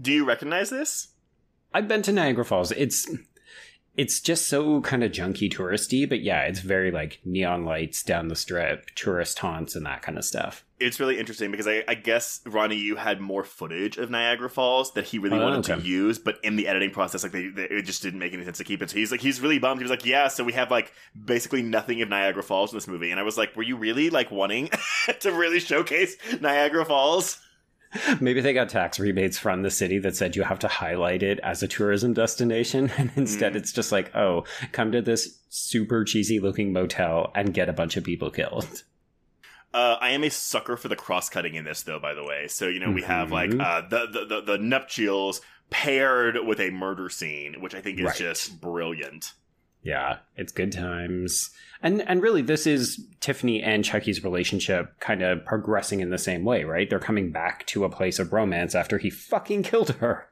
[0.00, 1.08] Do you recognize this?
[1.74, 2.70] I've been to Niagara Falls.
[2.72, 3.10] It's
[3.96, 8.28] it's just so kind of junky touristy, but yeah, it's very like neon lights down
[8.28, 10.64] the strip, tourist haunts and that kind of stuff.
[10.82, 14.92] It's really interesting because I, I guess Ronny Yu had more footage of Niagara Falls
[14.94, 17.64] that he really Oh, wanted to use, but in the editing process, like they, they,
[17.64, 18.90] it just didn't make any sense to keep it.
[18.90, 19.80] So he's like, he's really bummed.
[19.80, 20.92] He was like, yeah, so we have like
[21.24, 24.10] basically nothing of Niagara Falls in this movie, and I was like, were you really
[24.10, 24.70] like wanting
[25.20, 27.38] to really showcase Niagara Falls?
[28.22, 31.38] Maybe they got tax rebates from the city that said you have to highlight it
[31.40, 32.90] as a tourism destination.
[32.96, 33.56] And instead, Mm.
[33.56, 37.98] it's just like, oh, come to this super cheesy looking motel and get a bunch
[37.98, 38.82] of people killed.
[39.74, 41.98] Uh, I am a sucker for the cross cutting in this, though.
[41.98, 43.64] By the way, so you know we have like Mhm.
[43.64, 48.04] uh, the, the the the nuptials paired with a murder scene, which I think is
[48.04, 48.16] Right.
[48.16, 49.32] just brilliant.
[49.82, 51.50] Yeah, it's good times.
[51.82, 56.44] And and really this is Tiffany and Chucky's relationship kind of progressing in the same
[56.44, 56.88] way, right?
[56.88, 60.28] They're coming back to a place of romance after he fucking killed her.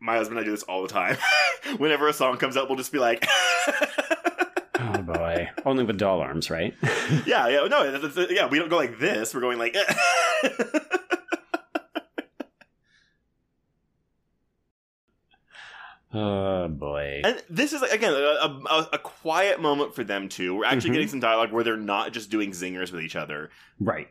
[0.00, 1.16] My husband and I do this all the time.
[1.76, 3.24] Whenever a song comes up, we'll just be like,
[5.08, 5.50] Oh boy.
[5.64, 6.74] Only with doll arms, right?
[7.26, 9.34] "Yeah, yeah, no, that's- that's- yeah." We don't go like this.
[9.34, 9.76] We're going like.
[16.14, 17.22] oh boy.
[17.24, 20.54] and this is like again a, a, a quiet moment for them too.
[20.54, 20.94] We're actually Mhm.
[20.94, 23.50] getting some dialogue where they're not just doing zingers with each other.
[23.80, 24.08] Right.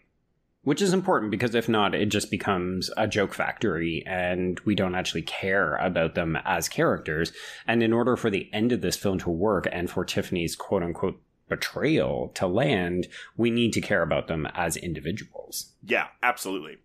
[0.64, 4.94] Which is important because if not, it just becomes a joke factory and we don't
[4.94, 7.34] actually care about them as characters.
[7.66, 10.84] And in order for the end of this film to work and for Tiffany's quote
[10.84, 15.74] unquote betrayal to land, we need to care about them as individuals.
[15.84, 16.78] Yeah, absolutely.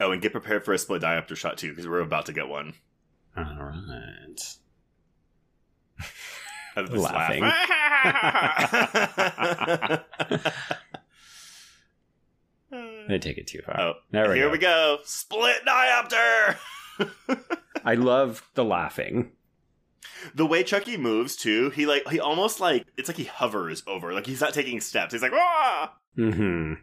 [0.00, 2.48] Oh, and get prepared for a split diopter shot too, because we're about to get
[2.48, 2.74] one.
[3.36, 4.56] All right.
[6.76, 7.42] This Laughing.
[7.42, 7.64] laugh.
[13.06, 13.78] They take it too far.
[13.80, 14.52] Oh, there we here go.
[14.52, 14.98] we go.
[15.04, 16.56] Split diopter.
[17.84, 19.32] I love the laughing.
[20.34, 24.12] the way Chucky moves too, he like he almost like it's like he hovers over,
[24.14, 25.12] like he's not taking steps.
[25.12, 26.74] He's like, ah, Mm-hmm.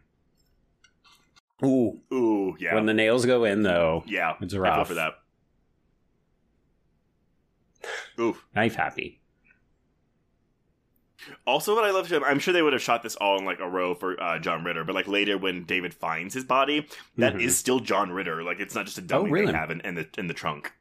[1.65, 4.87] Ooh, ooh, yeah, when the nails go in though, yeah, It's I feel rough.
[4.89, 5.13] for that.
[8.19, 8.37] Ooh.
[8.55, 9.20] knife happy.
[11.45, 13.59] Also, what I love, to I'm sure they would have shot this all in like
[13.59, 17.39] a row for uh, John Ritter, but like later when David finds his body, that
[17.41, 17.57] is Mhm.
[17.57, 18.43] still John Ritter.
[18.43, 19.51] Like it's not just a dummy Oh, really?
[19.51, 20.73] they have in, in the in the trunk.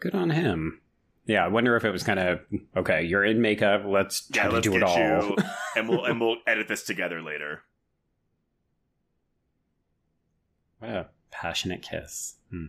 [0.00, 0.80] Good on him.
[1.26, 2.40] Yeah, I wonder if it was kind of
[2.76, 3.02] okay.
[3.04, 3.82] You're in makeup.
[3.86, 4.96] Let's try Yeah, to let's do it all.
[4.98, 5.36] you,
[5.76, 7.62] and we'll and we'll edit this together later.
[10.78, 12.36] What a passionate kiss.
[12.50, 12.66] Hmm.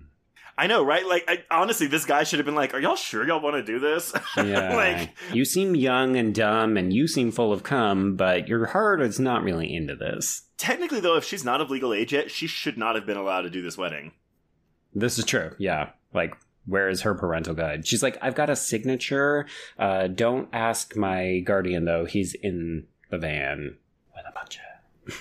[0.58, 1.06] I know, right?
[1.06, 3.64] Like, I, honestly, this guy should have been like, "Are y'all sure y'all want to
[3.64, 8.16] do this?" Yeah, like, you seem young and dumb, and you seem full of cum,
[8.16, 10.43] but your heart is not really into this.
[10.58, 13.41] technically, though, if she's not of legal age yet, she should not have been allowed
[13.41, 14.12] to do this wedding.
[14.93, 15.56] This is true.
[15.58, 16.36] Yeah, like
[16.66, 17.88] where is her parental guide?
[17.88, 19.47] She's like, I've got a signature.
[19.80, 22.06] Uh, don't ask my guardian though.
[22.06, 23.78] He's in the van
[24.16, 24.62] with a bunch of.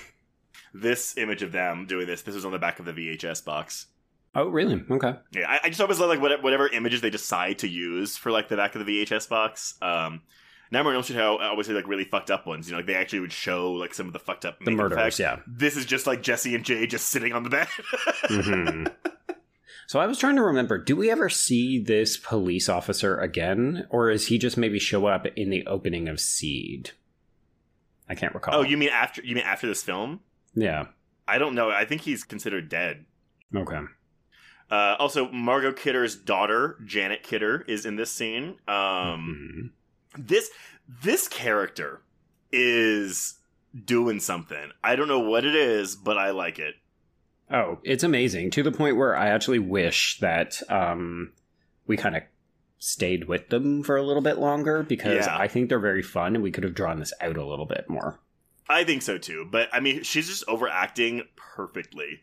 [0.73, 3.87] This image of them doing this, this was on the back of the VHS box.
[4.33, 4.81] Oh, really?
[4.89, 5.15] Okay.
[5.33, 8.31] Yeah, I, I just always love like whatever, whatever images they decide to use for
[8.31, 9.75] like the back of the VHS box.
[9.81, 10.21] Um,
[10.71, 12.67] Nightmare on Elm Street had obviously like really fucked up ones.
[12.67, 15.19] You know, like they actually would show like some of the fucked up The murderers.
[15.19, 15.19] effects.
[15.19, 15.39] Yeah.
[15.45, 17.67] This is just like Jesse and Jay just sitting on the bed.
[18.29, 18.85] hmm
[19.87, 23.85] So I was trying to remember, do we ever see this police officer again?
[23.89, 26.91] Or is he just maybe show up in the opening of Seed?
[28.07, 28.55] I can't recall.
[28.55, 30.21] oh, you mean after you mean after this film?
[30.53, 30.85] Yeah.
[31.27, 31.69] I don't know.
[31.69, 33.05] I think he's considered dead.
[33.53, 33.79] Okay.
[34.71, 38.55] Uh, also, Margot Kidder's daughter, Janet Kidder, is in this scene.
[38.69, 39.73] Um,
[40.17, 40.27] Mhm.
[40.27, 40.49] this
[41.03, 42.01] this character
[42.51, 43.35] is
[43.85, 44.71] doing something.
[44.83, 46.75] I don't know what it is, but I like it.
[47.49, 51.31] Oh, it's amazing to the point where I actually wish that um,
[51.87, 52.23] we kind of
[52.79, 55.37] stayed with them for a little bit longer because Yeah.
[55.37, 57.89] I think they're very fun and we could have drawn this out a little bit
[57.89, 58.19] more.
[58.69, 59.47] I think so too.
[59.49, 62.21] But I mean, she's just overacting perfectly.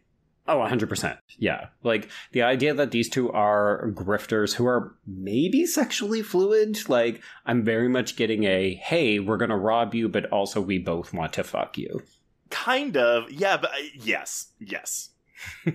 [0.49, 1.19] Oh, 100%.
[1.39, 1.67] Yeah.
[1.83, 7.63] Like the idea that these two are grifters who are maybe sexually fluid, like I'm
[7.63, 11.35] very much getting a hey, we're going to rob you, but also we both want
[11.35, 12.03] to fuck you.
[12.49, 13.59] Kind of, yeah.
[13.59, 15.11] But uh, yes, yes.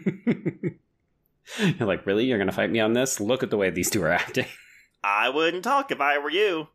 [1.59, 2.25] You're like, really?
[2.25, 3.19] You're going to fight me on this?
[3.19, 4.47] Look at the way these two are acting.
[5.03, 6.69] I wouldn't talk if I were you.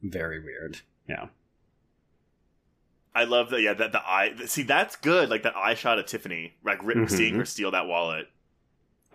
[0.00, 0.82] very weird.
[1.08, 1.26] Yeah.
[3.18, 3.60] I love that.
[3.60, 4.34] Yeah, that the eye.
[4.46, 5.28] See, that's good.
[5.28, 7.10] Like that eye shot of Tiffany, like Mhm.
[7.10, 8.28] seeing her steal that wallet.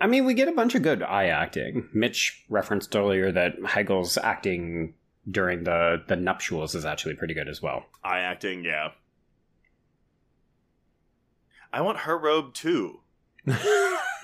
[0.00, 1.88] I mean, we get a bunch of good eye acting.
[1.94, 4.94] Mitch referenced earlier that Heigl's acting
[5.30, 7.86] during the the nuptials is actually pretty good as well.
[8.02, 8.90] Eye acting, yeah.
[11.72, 13.00] I want her robe too.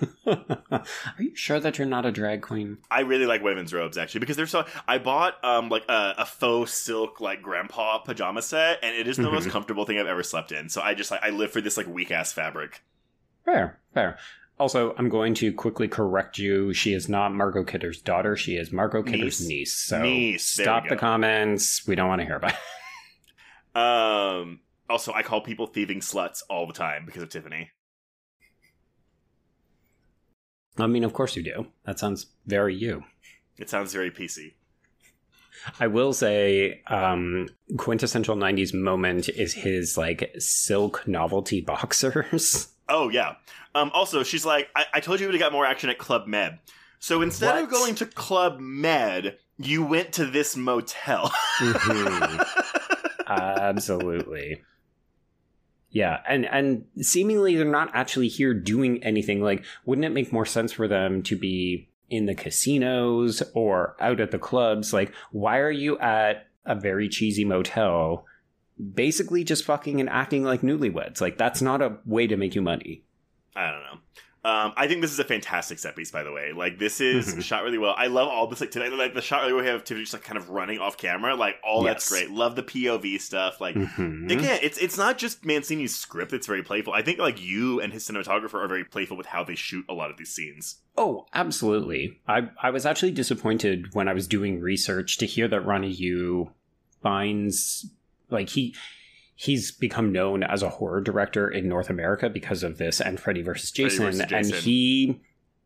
[0.27, 0.85] Are
[1.19, 2.79] you sure that you're not a drag queen?
[2.91, 4.65] I really like women's robes actually because they're so.
[4.89, 9.17] I bought um like a, a faux silk like grandpa pajama set, and it is
[9.17, 9.51] the most Mhm.
[9.51, 10.69] comfortable thing I've ever slept in.
[10.69, 12.83] So I just like I live for this like weak ass fabric.
[13.45, 14.19] Fair, fair.
[14.59, 16.75] Also, I'm going to quickly correct you.
[16.75, 18.37] She is not Margot Kidder's daughter.
[18.37, 19.49] She is Margot Kidder's Niece.
[19.49, 19.73] niece.
[19.77, 21.87] So Niece, stop the comments.
[21.87, 22.59] We don't want to hear about it.
[23.81, 24.61] Um.
[24.89, 27.71] Also, I call people thieving sluts all the time because of Tiffany.
[30.79, 31.67] I mean, of course you do.
[31.85, 33.05] That sounds very you.
[33.59, 34.55] It sounds very PC.
[35.79, 42.69] I will say, um, quintessential '90s moment is his like silk novelty boxers.
[42.89, 43.35] Oh yeah.
[43.75, 43.91] Um.
[43.93, 46.59] Also, she's like, I, I told you would have got more action at Club Med.
[46.99, 51.31] So instead of going to Club Med, you went to this motel.
[51.59, 52.47] Mhm.
[53.27, 54.63] Absolutely.
[55.91, 59.43] Yeah, and and seemingly they're not actually here doing anything.
[59.43, 64.21] Like, wouldn't it make more sense for them to be in the casinos or out
[64.21, 64.93] at the clubs?
[64.93, 68.25] Like, why are you at a very cheesy motel,
[68.95, 71.21] basically just fucking and acting like newlyweds?
[71.21, 73.03] Like, that's not a way to make you money.
[73.57, 73.99] I don't know.
[74.43, 76.53] Um, I think this is a fantastic set piece, by the way.
[76.53, 77.43] Like this is Mhm.
[77.45, 77.95] shot really well.
[77.99, 80.25] I love all this like today, like the shot where we have Tiffany just like
[80.25, 81.35] kind of running off camera.
[81.35, 82.31] Like all that's great.
[82.31, 83.61] Love the POV stuff.
[83.61, 84.33] Like Mhm.
[84.33, 86.95] again, it's it's not just Mancini's script that's very playful.
[86.95, 89.93] I think like Yu and his cinematographer are very playful with how they shoot a
[89.93, 90.77] lot of these scenes.
[90.97, 92.19] Oh, absolutely.
[92.27, 96.51] I I was actually disappointed when I was doing research to hear that Ronny Yu
[97.03, 97.91] finds
[98.31, 98.75] like he
[99.41, 103.41] he's become known as a horror director in North America because of this and Freddy
[103.41, 105.19] versus Freddy Jason, and he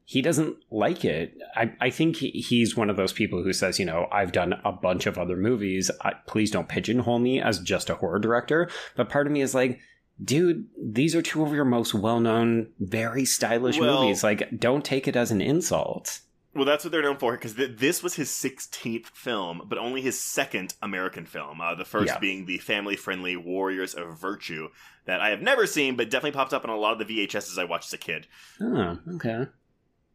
[0.05, 1.37] he doesn't like it.
[1.57, 4.71] I, I think he's one of those people who says, you know, I've done a
[4.71, 5.91] bunch of other movies.
[6.03, 8.69] I, please don't pigeonhole me as just a horror director.
[8.97, 9.81] But part of me is like,
[10.23, 14.23] dude, these are two of your most well known, very stylish Well- movies.
[14.23, 16.21] Like, don't take it as an insult.
[16.55, 20.01] Well, that's what they're known for because th- this was his 16th film, but only
[20.03, 21.61] his second American film.
[21.61, 22.19] Uh, the first Yeah.
[22.21, 24.69] being the family friendly Warriors of Virtue
[25.07, 27.59] that I have never seen, but definitely popped up on a lot of the VHSs
[27.59, 28.27] I watched as a kid.
[28.61, 29.47] Oh, okay.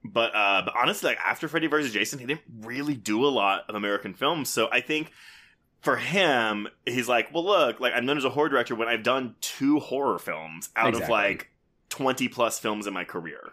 [0.04, 1.92] But uh, but honestly, like after Freddy vs.
[1.92, 4.48] Jason, he didn't really do a lot of American films.
[4.50, 5.12] So I think
[5.82, 9.04] for him, he's like, well, look, like I'm known as a horror director when I've
[9.04, 11.52] done two horror films out of like
[11.90, 13.52] 20 plus films in my career.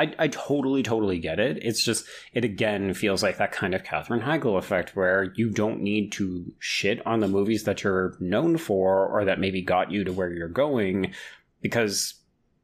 [0.00, 1.58] I, I totally, totally get it.
[1.60, 5.82] It's just, it again feels like that kind of Katherine Heigl effect where you don't
[5.82, 10.02] need to shit on the movies that you're known for or that maybe got you
[10.04, 11.12] to where you're going
[11.60, 12.14] because,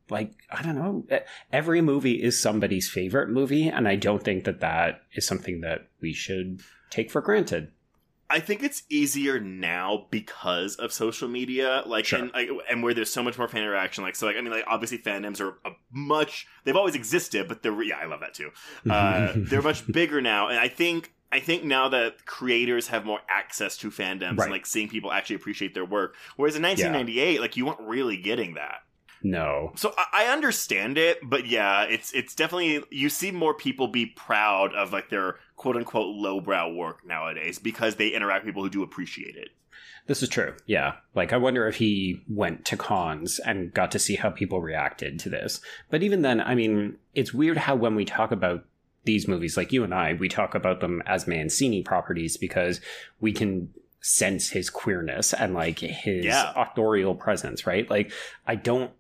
[0.09, 1.05] like, I don't know,
[1.53, 3.69] every movie is somebody's favorite movie.
[3.69, 7.71] And I don't think that that is something that we should take for granted.
[8.29, 12.19] I think it's easier now because of social media, like, Sure.
[12.19, 14.03] and, like, and where there's so much more fan interaction.
[14.03, 16.47] Like, so, like, I mean, like, obviously, fandoms are a much.
[16.65, 18.51] They've always existed, but they're yeah, I love that too.
[18.91, 23.21] Uh, they're much bigger now, and I think I think now that creators have more
[23.29, 24.45] access to fandoms Right.
[24.47, 28.17] and like seeing people actually appreciate their work, whereas in 1998, like, you weren't really
[28.17, 28.83] getting that.
[29.31, 29.73] No.
[29.77, 34.07] So I, I understand it, but yeah, it's it's definitely you see more people be
[34.07, 38.71] proud of like their quote unquote lowbrow work nowadays because they interact with people who
[38.71, 39.49] do appreciate it.
[40.07, 40.55] This is true.
[40.67, 40.93] Yeah.
[41.17, 45.19] Like, I wonder if he went to cons and got to see how people reacted
[45.21, 45.61] to this.
[45.91, 48.65] But even then, I mean, it's weird how when we talk about
[49.03, 52.81] these movies, like you and I, we talk about them as Mancini properties because
[53.21, 53.71] we can
[54.01, 56.53] sense his queerness and like his Yeah.
[56.55, 57.91] authorial presence, right?
[57.91, 58.13] Like,
[58.47, 58.93] I don't.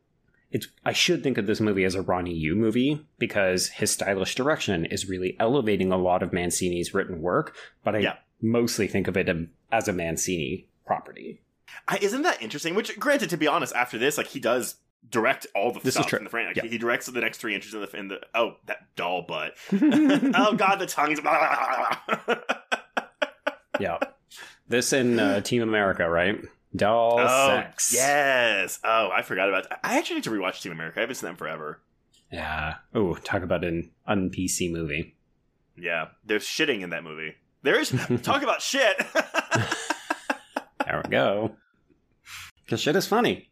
[0.56, 4.34] It's, I should think of this movie as a Ronny Yu movie because his stylish
[4.34, 7.54] direction is really elevating a lot of Mancini's written work,
[7.84, 8.14] but I Yeah.
[8.40, 9.28] mostly think of it
[9.70, 11.42] as a Mancini property.
[11.86, 12.74] I, isn't that interesting?
[12.74, 14.76] Which, granted, to be honest, after this, like he does
[15.10, 16.18] direct all the This is stuff true.
[16.20, 16.46] in the frame.
[16.46, 16.64] Like, Yeah.
[16.64, 19.52] He directs the next three inches in the in the oh that doll butt.
[19.72, 21.20] oh god, the tongues.
[23.78, 23.98] Yeah.
[24.68, 26.40] This in uh, Team America, right?
[26.76, 27.92] Doll oh sex.
[27.94, 28.78] yes.
[28.84, 29.68] Oh, I forgot about.
[29.68, 29.80] That.
[29.82, 30.98] I actually need to rewatch Team America.
[30.98, 31.80] I haven't seen them forever.
[32.30, 32.74] Yeah.
[32.94, 35.16] Oh, talk about an un PC movie.
[35.76, 37.34] Yeah, there's shitting in that movie.
[37.62, 37.90] There's
[38.22, 38.96] talk about shit.
[40.86, 41.56] There we go.
[42.64, 43.50] Because shit is funny.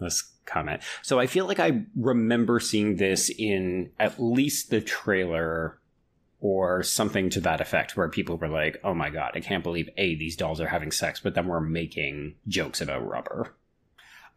[0.00, 0.82] This comment.
[1.02, 5.78] So I feel like I remember seeing this in at least the trailer
[6.40, 9.88] or something to that effect where people were like, oh my god, I can't believe
[9.96, 13.54] A, these dolls are having sex, but then we're making jokes about rubber.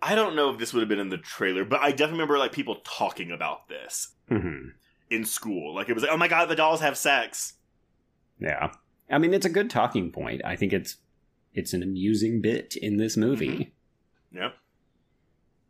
[0.01, 2.37] I don't know if this would have been in the trailer, but I definitely remember
[2.37, 4.69] like people talking about this hmm
[5.09, 5.75] in school.
[5.75, 7.53] Like it was like, oh my god, the dolls have sex.
[8.39, 8.71] Yeah.
[9.09, 10.41] I mean, it's a good talking point.
[10.43, 10.97] I think it's
[11.53, 13.73] it's an amusing bit in this movie.
[14.33, 14.55] Yep.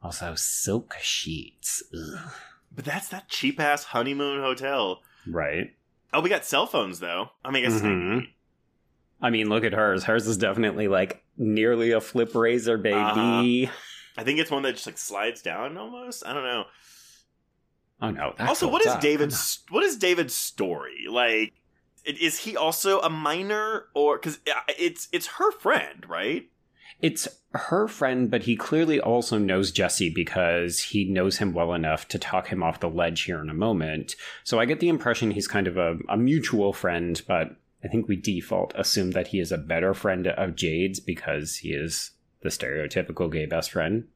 [0.01, 1.83] Also, silk sheets.
[1.93, 2.31] Ugh.
[2.73, 5.01] But that's that cheap ass honeymoon hotel.
[5.27, 5.73] Right.
[6.13, 7.29] Oh, we got cell phones though.
[7.43, 8.27] I mean, I guess it's Mhm.
[9.21, 10.03] I mean, look at hers.
[10.03, 13.69] Hers is definitely like nearly a flip razor, baby.
[14.17, 16.25] I think it's one that just like slides down almost.
[16.25, 16.65] I don't know.
[18.01, 18.35] Oh no.
[18.39, 19.01] also, what folds is up.
[19.01, 21.05] David's what is David's story?
[21.09, 21.53] Like
[22.05, 24.39] is he also a minor or cuz
[24.77, 26.49] it's it's her friend, right?
[27.01, 32.07] It's her friend, but he clearly also knows Jesse because he knows him well enough
[32.09, 34.15] to talk him off the ledge here in a moment.
[34.43, 38.07] So I get the impression he's kind of a, a mutual friend, but I think
[38.07, 42.49] we default assume that he is a better friend of Jade's because he is the
[42.49, 44.07] stereotypical gay best friend.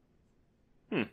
[0.91, 1.03] Hmm.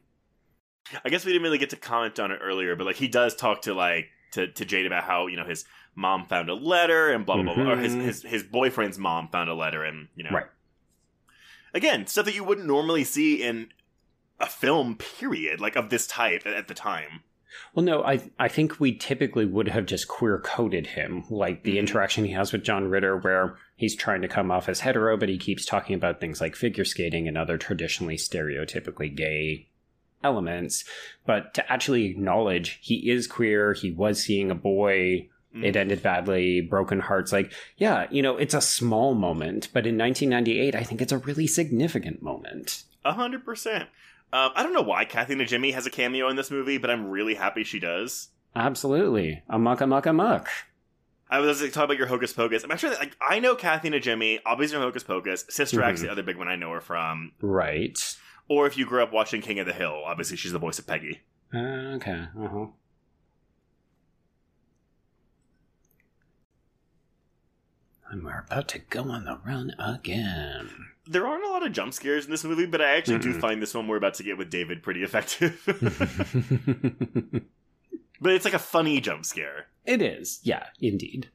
[1.04, 3.34] I guess we didn't really get to comment on it earlier, but like he does
[3.34, 7.10] talk to like to, to Jade about how, you know, his mom found a letter
[7.10, 8.02] and blah blah blah, or his, Mhm.
[8.02, 10.30] his his boyfriend's mom found a letter and, you know.
[10.30, 10.46] Right.
[11.74, 13.68] Again, stuff that you wouldn't normally see in
[14.40, 17.22] a film period like of this type at, the time.
[17.74, 21.74] Well, no, I I think we typically would have just queer coded him, like the
[21.76, 21.80] Mhm.
[21.80, 25.28] interaction he has with John Ritter, where he's trying to come off as hetero, but
[25.28, 29.68] he keeps talking about things like figure skating and other traditionally stereotypically gay
[30.24, 30.84] elements.
[31.26, 35.64] But to actually acknowledge he is queer, he was seeing a boy, Mm.
[35.64, 37.32] it ended badly, broken hearts.
[37.32, 41.18] Like, yeah, you know, it's a small moment, but in 1998, I think it's a
[41.18, 42.82] really significant moment.
[43.04, 43.88] A hundred percent.
[44.32, 47.08] Um, I don't know why Kathy Najimy has a cameo in this movie, but I'm
[47.08, 48.30] really happy she does.
[48.56, 50.48] Absolutely, a muck, a muck, a muck.
[51.30, 52.64] I was like, talking about your Hocus Pocus.
[52.64, 55.44] I'm actually like, I know Kathy Najimy, obviously from Hocus Pocus.
[55.48, 56.04] Sister Act's Mhm.
[56.04, 57.32] the other big one I know her from.
[57.40, 57.98] Right.
[58.48, 60.86] Or if you grew up watching King of the Hill, obviously she's the voice of
[60.86, 61.20] Peggy.
[61.52, 62.26] Uh, okay.
[62.38, 62.66] Uh huh.
[68.14, 70.70] And we're about to go on the run again.
[71.04, 73.40] There aren't a lot of jump scares in this movie, but I actually do Mm-mm.
[73.40, 75.60] find this one we're about to get with David pretty effective.
[78.20, 79.66] but it's like a funny jump scare.
[79.84, 81.28] it is, yeah, indeed.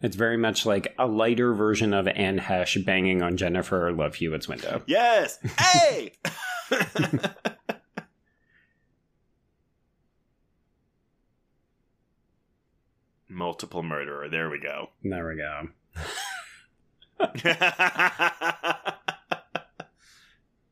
[0.00, 4.46] It's very much like a lighter version of Anne Heche banging on Jennifer Love Hewitt's
[4.46, 4.80] window.
[4.86, 5.40] Yes!
[5.58, 6.12] Hey!
[13.40, 14.28] Multiple murderer.
[14.28, 14.90] There we go.
[15.02, 15.68] There we go.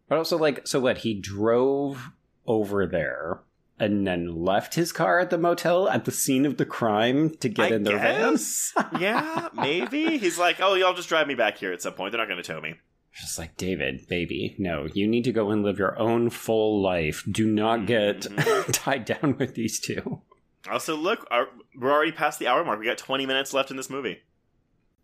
[0.08, 0.98] But also, like, so what?
[0.98, 2.10] He drove
[2.46, 3.40] over there
[3.78, 7.48] and then left his car at the motel at the scene of the crime to
[7.48, 8.72] get I in their guess.
[9.00, 10.18] yeah, maybe.
[10.18, 12.12] He's like, oh, y'all just drive me back here at some point.
[12.12, 12.74] They're not going to tow me.
[13.14, 17.24] Just like, David, baby, no, you need to go and live your own full life.
[17.30, 18.66] Do not get Mhm.
[18.72, 20.22] tied down with these two.
[20.70, 22.78] Also, look, our, we're already past the hour mark.
[22.78, 24.18] We got 20 minutes left in this movie.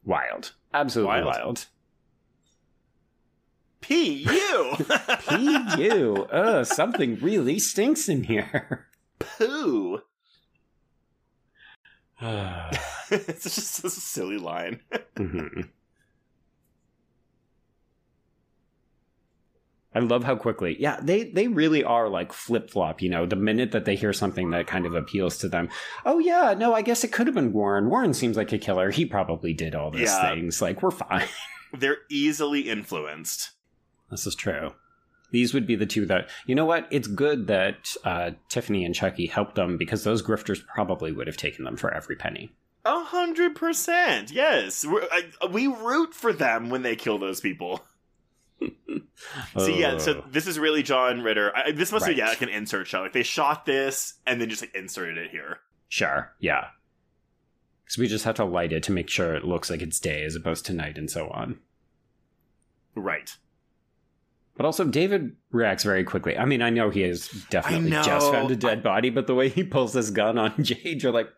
[0.05, 0.53] Wild.
[0.73, 1.27] Absolutely Wild.
[1.27, 1.67] wild.
[3.81, 4.77] P.U.
[5.29, 6.27] P.U.
[6.31, 8.87] Ugh, something really stinks in here.
[9.19, 10.01] Poo.
[13.11, 14.81] It's just a silly line.
[15.17, 15.61] Mm-hmm.
[19.95, 20.77] I love how quickly.
[20.81, 23.01] Yeah, they they really are like flip flop.
[23.01, 25.69] You know, the minute that they hear something that kind of appeals to them,
[26.05, 27.89] oh yeah, no, I guess it could have been Warren.
[27.89, 28.91] Warren seems like a killer.
[28.91, 30.35] He probably did all these Yeah.
[30.35, 30.61] things.
[30.61, 31.27] Like we're fine.
[31.73, 33.51] They're easily influenced.
[34.11, 34.73] this is true.
[35.31, 36.87] These would be the two that you know what?
[36.93, 41.37] It's good that uh, Tiffany and Chucky helped them because those grifters probably would have
[41.37, 42.53] taken them for every penny.
[42.85, 44.31] A hundred percent.
[44.31, 47.85] Yes, I, we root for them when they kill those people.
[49.59, 50.23] So yeah, so uh.
[50.31, 51.57] this is really John Ritter.
[51.57, 53.03] I, this must be yeah, like an insert shot.
[53.03, 55.59] Like they shot this and then just like inserted it here.
[55.89, 56.67] sure, yeah.
[57.85, 60.25] Because we just have to light it to make sure it looks like it's day
[60.25, 61.59] as opposed to night and so on.
[62.95, 63.35] Right.
[64.57, 66.39] But also, David reacts very quickly.
[66.39, 69.49] I mean, I know he has definitely just found a dead body, but the way
[69.49, 71.29] he pulls this gun on Jade, you're like,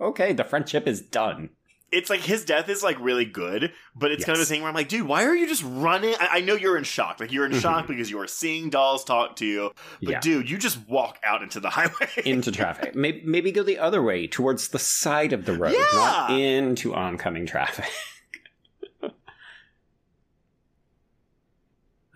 [0.00, 1.50] okay, the friendship is done.
[1.90, 4.48] It's like his death is like really good, but it's kind of a Yes.
[4.50, 6.14] thing where I'm like, dude, why are you just running?
[6.20, 7.18] I, I know you're in shock.
[7.18, 7.88] Like you're in shock Mhm.
[7.88, 10.20] because you are seeing dolls talk to you, but Yeah.
[10.20, 12.08] dude, you just walk out into the highway.
[12.26, 12.94] Into traffic.
[12.94, 17.46] maybe, maybe go the other way, towards the side of the road, not into oncoming
[17.46, 17.86] traffic.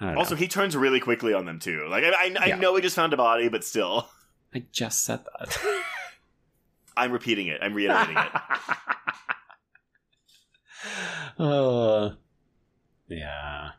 [0.01, 1.87] Also, he turns really quickly on them too.
[1.89, 2.57] Like I, I, I Yeah.
[2.57, 4.09] know we just found a body, but still,
[4.53, 5.57] I just said that.
[6.97, 7.61] I'm repeating it.
[7.63, 8.33] I'm reiterating it.
[11.39, 12.11] Uh,
[13.09, 13.71] yeah.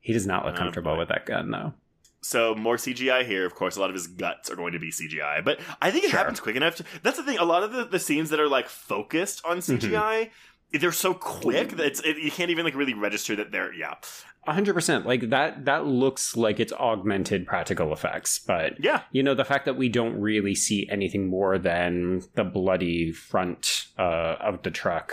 [0.00, 0.98] He does not look Oh, comfortable boy.
[1.00, 1.72] with that gun, though.
[2.22, 3.44] So more CGI here.
[3.46, 6.04] Of course, a lot of his guts are going to be CGI, but I think
[6.04, 6.18] it Sure.
[6.18, 6.76] happens quick enough.
[6.76, 7.38] To, that's the thing.
[7.38, 9.92] A lot of the, the scenes that are like focused on Mm-hmm.
[9.92, 10.30] CGI,
[10.72, 13.94] they're so quick that it's it, you can't even like really register that they're yeah
[14.46, 15.04] hundred percent.
[15.06, 15.64] Like that.
[15.66, 19.88] That looks like it's augmented practical effects, but yeah you know the fact that we
[19.88, 25.12] don't really see anything more than the bloody front uh, of the truck,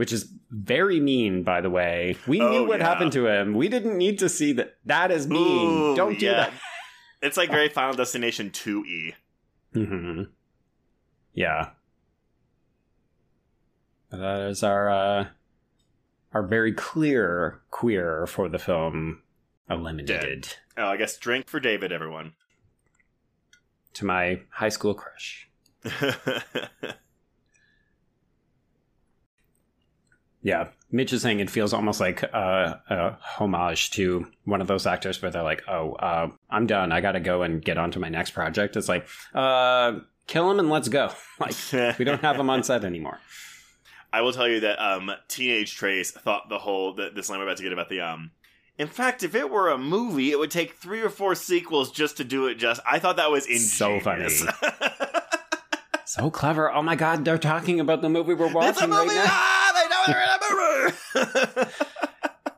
[0.00, 2.16] which is very mean, by the way.
[2.26, 2.88] We Oh, knew what yeah.
[2.88, 3.52] happened to him.
[3.52, 4.76] We didn't need to see that.
[4.86, 5.68] That is mean.
[5.92, 6.32] Ooh, don't do yeah.
[6.32, 6.52] that.
[7.20, 9.12] It's like very Final Destination two E.
[9.74, 10.22] hmm
[11.34, 11.72] Yeah.
[14.10, 15.26] That is our uh,
[16.32, 19.22] our very clear queer for the film
[19.68, 22.32] eliminated Oh, I guess drink for David, everyone.
[23.92, 25.50] to my high school crush.
[30.42, 34.86] Yeah, Mitch is saying it feels almost like uh, a homage to one of those
[34.86, 36.92] actors where they're like, "Oh, uh, I'm done.
[36.92, 40.50] I got to go and get on to my next project." It's like, uh, kill
[40.50, 41.12] him and let's go.
[41.40, 43.18] Like we don't have him on set anymore.
[44.12, 47.44] I will tell you that um, Teenage Trace thought the whole that this line we're
[47.46, 48.30] about to get about the um.
[48.76, 52.16] In fact, if it were a movie, it would take three or four sequels just
[52.16, 52.54] to do it.
[52.54, 53.72] Just I thought that was ingenious.
[53.76, 54.26] So funny.
[56.06, 56.72] So clever.
[56.72, 59.14] Oh my god, they're talking about the movie we're watching movie.
[59.14, 59.59] right now.
[60.06, 61.70] They know they're in a movie.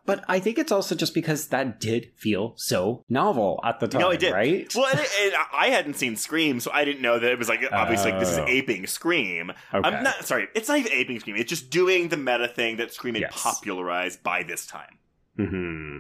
[0.05, 4.01] But I think it's also just because that did feel so novel at the time,
[4.01, 4.33] no, it did.
[4.33, 4.71] right?
[4.75, 7.49] Well, and, it, and I hadn't seen Scream, so I didn't know that it was
[7.49, 8.45] like obviously like, this is Oh.
[8.49, 9.53] aping Scream.
[9.73, 9.89] Okay.
[9.89, 10.49] I'm not sorry.
[10.57, 11.37] It's not even aping Scream.
[11.37, 13.33] It's just doing the meta thing that Scream had Yes.
[13.41, 14.99] popularized by this time.
[15.37, 15.99] hmm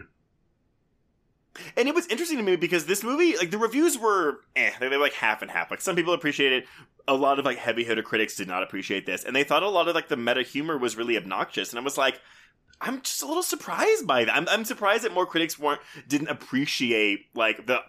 [1.82, 4.88] And it was interesting to me because this movie, like the reviews were, eh, they
[4.88, 5.68] were like half and half.
[5.68, 6.68] Like some people appreciated it,
[7.08, 9.68] a lot of like heavy hitter critics did not appreciate this, and they thought a
[9.68, 11.70] lot of like the meta humor was really obnoxious.
[11.72, 12.20] And I was like,
[12.80, 14.34] I'm just a little surprised by that.
[14.36, 17.80] I'm, I'm surprised that more critics weren't didn't appreciate like the.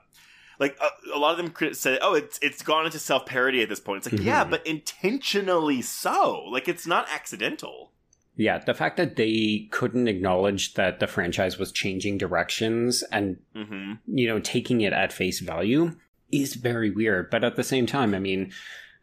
[0.60, 3.61] like a, a lot of them crit- said, "Oh, it's it's gone into self parody
[3.61, 4.49] at this point." It's like, yeah, Mhm.
[4.49, 6.45] but intentionally so.
[6.45, 7.91] Like it's not accidental.
[8.35, 13.93] Yeah, the fact that they couldn't acknowledge that the franchise was changing directions and, hmm
[14.07, 15.95] you know, taking it at face value
[16.31, 17.30] is very weird.
[17.30, 18.51] But at the same time, I mean,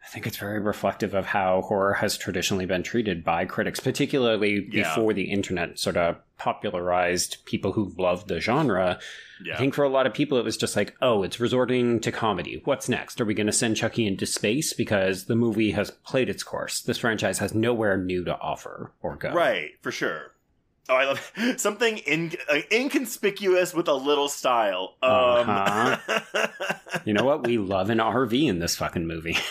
[0.03, 4.67] I think it's very reflective of how horror has traditionally been treated by critics, particularly
[4.71, 4.83] Yeah.
[4.95, 8.99] before the internet sort of popularized people who loved the genre.
[9.45, 9.53] Yeah.
[9.55, 12.11] I think for a lot of people, it was just like, oh, it's resorting to
[12.11, 12.61] comedy.
[12.65, 13.21] What's next?
[13.21, 14.73] Are we going to send Chucky into space?
[14.73, 16.81] Because the movie has played its course.
[16.81, 19.31] This franchise has nowhere new to offer or go.
[19.33, 20.31] Right, for sure.
[20.89, 24.95] Oh, I love something in, uh, inconspicuous with a little style.
[25.03, 25.11] Um,
[25.49, 26.47] Uh-huh.
[27.05, 27.45] You know what?
[27.47, 29.37] We love an RV in this fucking movie.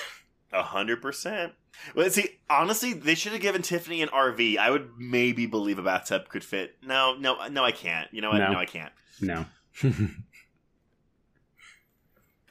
[0.53, 1.53] A hundred percent.
[1.95, 4.59] Well, see, honestly, they should have given Tiffany an RV.
[4.59, 6.77] I would maybe believe a bathtub could fit.
[6.83, 8.13] No, no, no, I can't.
[8.13, 8.39] You know what?
[8.39, 8.53] No.
[8.53, 8.93] No, I can't.
[9.21, 9.47] no.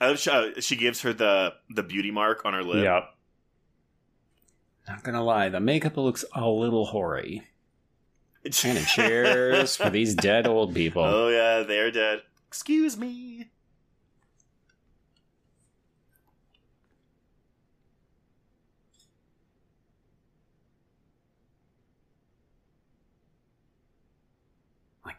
[0.01, 2.83] I love she, uh, she gives her the the beauty mark on her lip.
[2.83, 3.03] Yep.
[4.87, 7.43] Not gonna lie, the makeup looks a little hoary.
[8.63, 11.03] And cheers for these dead old people.
[11.03, 12.21] Oh yeah, they're dead.
[12.47, 13.49] Excuse me.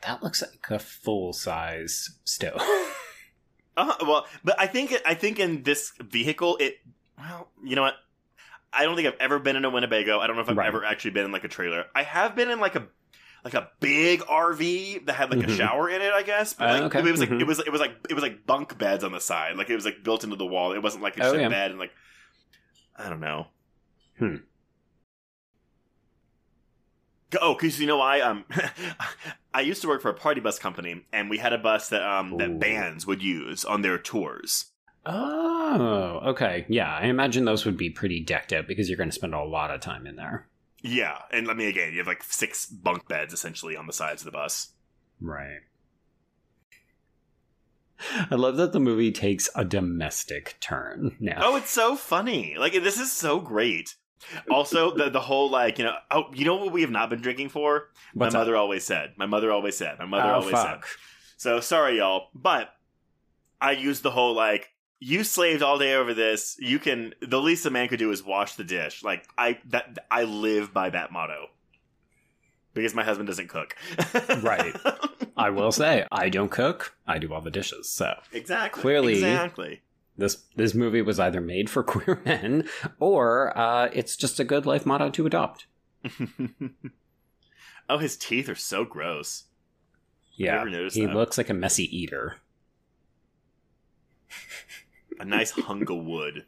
[0.02, 2.60] That looks like a full size stove.
[3.76, 6.78] Uh, well, but I think I think in this vehicle, it.
[7.16, 7.94] Well, you know what?
[8.72, 10.18] I don't think I've ever been in a Winnebago.
[10.18, 10.66] I don't know if I've Right.
[10.66, 11.86] ever actually been in like a trailer.
[11.94, 12.88] I have been in like a
[13.42, 15.48] like a big RV that had like Mhm.
[15.52, 16.12] a shower in it.
[16.12, 16.98] I guess, but Uh, like, okay.
[17.08, 17.40] it was like Mhm.
[17.40, 19.56] it was it was like it was like bunk beds on the side.
[19.56, 20.72] Like it was like built into the wall.
[20.72, 21.48] It wasn't like just Oh, a yeah.
[21.48, 21.92] bed and like
[22.96, 23.46] I don't know.
[24.18, 24.36] Hmm.
[27.40, 28.20] Oh, because you know why?
[28.20, 28.44] Um,
[29.54, 32.02] I used to work for a party bus company, and we had a bus that
[32.02, 32.38] um Ooh.
[32.38, 34.66] that bands would use on their tours.
[35.06, 36.66] Oh, okay.
[36.68, 39.42] Yeah, I imagine those would be pretty decked out because you're going to spend a
[39.42, 40.46] lot of time in there.
[40.82, 44.22] Yeah, and let me again, you have like six bunk beds essentially on the sides
[44.22, 44.72] of the bus.
[45.20, 45.60] Right.
[48.30, 51.40] I love that the movie takes a domestic turn now.
[51.42, 52.56] Oh, it's so funny!
[52.58, 53.96] Like this is so great.
[54.50, 57.20] Also, the the whole like you know oh you know what we have not been
[57.20, 57.88] drinking for?
[58.14, 58.46] What's my up?
[58.46, 59.14] mother always said.
[59.16, 59.98] My mother always said.
[59.98, 60.86] My mother Oh, always fuck.
[60.86, 60.96] said.
[61.36, 62.70] So sorry, y'all, but
[63.60, 66.56] I used the whole like you slaved all day over this.
[66.58, 69.02] You can the least a man could do is wash the dish.
[69.02, 71.46] Like I that I live by that motto
[72.74, 73.74] because my husband doesn't cook.
[74.42, 74.74] Right.
[75.36, 76.94] I will say, I don't cook.
[77.06, 77.88] I do all the dishes.
[77.88, 78.82] So exactly.
[78.82, 79.80] Clearly- exactly.
[80.20, 82.68] This this movie was either made for queer men
[82.98, 85.66] or uh, it's just a good life motto to adopt.
[87.88, 89.44] oh, his teeth are so gross.
[90.34, 91.14] Yeah, he that?
[91.14, 92.36] looks like a messy eater.
[95.18, 96.46] A nice hunk of wood.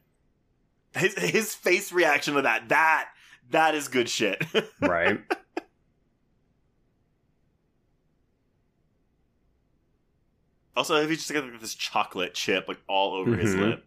[0.94, 3.08] His his face reaction to that that
[3.50, 4.42] that is good shit.
[4.80, 5.20] Right.
[10.76, 13.60] Also, if you just got like, this chocolate chip like all over his Mhm.
[13.60, 13.84] lip.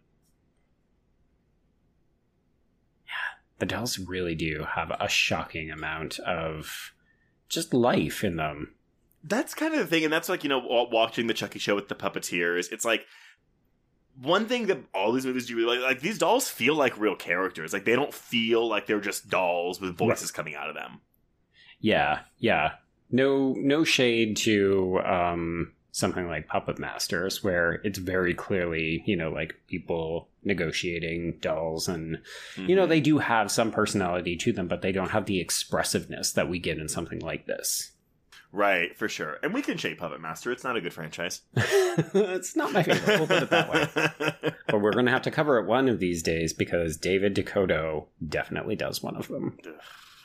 [3.06, 3.12] Yeah,
[3.58, 6.92] the dolls really do have a shocking amount of
[7.48, 8.74] just life in them.
[9.22, 10.58] That's kind of the thing, and that's like you know
[10.90, 12.70] watching the Chucky show with the puppeteers.
[12.70, 13.04] It's like
[14.20, 17.72] one thing that all these movies do like, like these dolls feel like real characters.
[17.72, 21.00] Like they don't feel like they're just dolls with voices coming out of them.
[21.80, 22.74] Yeah, yeah.
[23.10, 29.30] No no shade to um something like Puppet Masters where it's very clearly, you know,
[29.30, 32.18] like people negotiating dolls and
[32.56, 32.88] you know, Mhm.
[32.90, 36.58] they do have some personality to them, but they don't have the expressive-ness that we
[36.58, 37.92] get in something like this.
[38.52, 39.38] right for sure.
[39.42, 40.50] And we can shape Puppet Master.
[40.52, 41.42] It's not a good franchise.
[41.56, 44.52] it's not my favorite, we'll put it that way.
[44.68, 48.06] But we're going to have to cover it one of these days because David DeCoteau
[48.26, 49.58] definitely does one of them.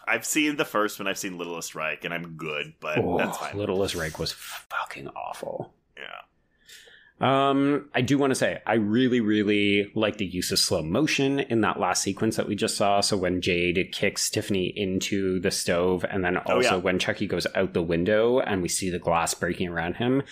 [0.07, 1.07] I've seen the first one.
[1.07, 3.57] I've seen Littlest Reich, and I'm good, but Oh, that's fine.
[3.57, 5.73] Littlest Reich was fucking awful.
[5.97, 6.03] yeah.
[7.19, 11.39] Um, I do want to say I really, really like the use of slow motion
[11.39, 12.99] in that last sequence that we just saw.
[13.01, 16.81] So when Jade kicks Tiffany into the stove, and then Oh, also yeah.
[16.81, 20.23] when Chucky goes out the window and we see the glass breaking around him,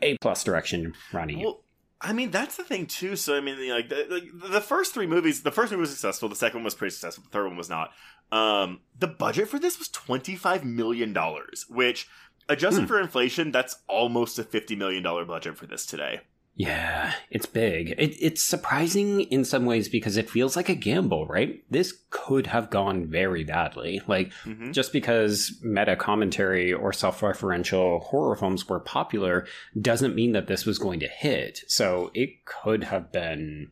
[0.00, 1.44] a plus direction, Ronny.
[1.44, 1.60] Well,
[2.00, 3.14] I mean, that's the thing too.
[3.16, 6.30] So I mean, like the, the, the first three movies, the first movie was successful.
[6.30, 7.24] The second one was pretty successful.
[7.24, 7.90] The third one was not.
[8.30, 12.08] Um, the budget for this was twenty five million dollars, which
[12.48, 12.86] adjusted Hmm.
[12.86, 16.20] for inflation, that's almost a fifty million dollar budget for this today.
[16.60, 17.90] Yeah, it's big.
[17.90, 21.62] It, it's surprising in some ways because it feels like a gamble, right?
[21.70, 24.00] This could have gone very badly.
[24.08, 24.72] Like, Mhm.
[24.72, 29.46] just because meta commentary or self referential horror films were popular
[29.80, 31.60] doesn't mean that this was going to hit.
[31.68, 33.70] So it could have been,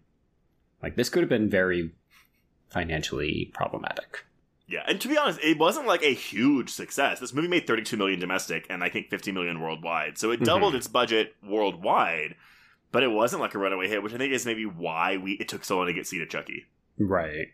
[0.80, 1.90] like, this could have been very
[2.70, 4.24] financially problematic.
[4.68, 7.20] Yeah, and to be honest, it wasn't like a huge success.
[7.20, 10.18] This movie made 32 million domestic and I think 50 million worldwide.
[10.18, 10.78] So it doubled Mhm.
[10.78, 12.34] its budget worldwide,
[12.90, 15.48] but it wasn't like a runaway hit, which I think is maybe why we it
[15.48, 16.64] took so long to get Seed of Chucky.
[16.98, 17.48] Right.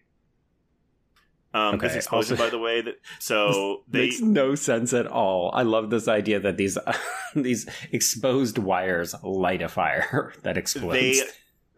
[1.55, 5.07] Um, Okay, this explosion, also- by the way, that so they Makes no sense at
[5.07, 5.51] all.
[5.53, 6.79] I love this idea that these
[7.35, 10.95] these exposed wires light a fire that explodes.
[11.21, 11.27] they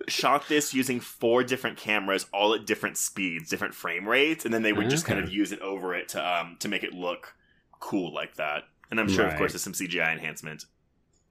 [0.09, 4.62] shot this using four different cameras, all at different speeds, different frame rates, and then
[4.62, 7.35] they would just kind of use it over it to um to make it look
[7.81, 8.64] cool like that.
[8.90, 10.64] And I'm sure, of course, there's some CGI enhancement.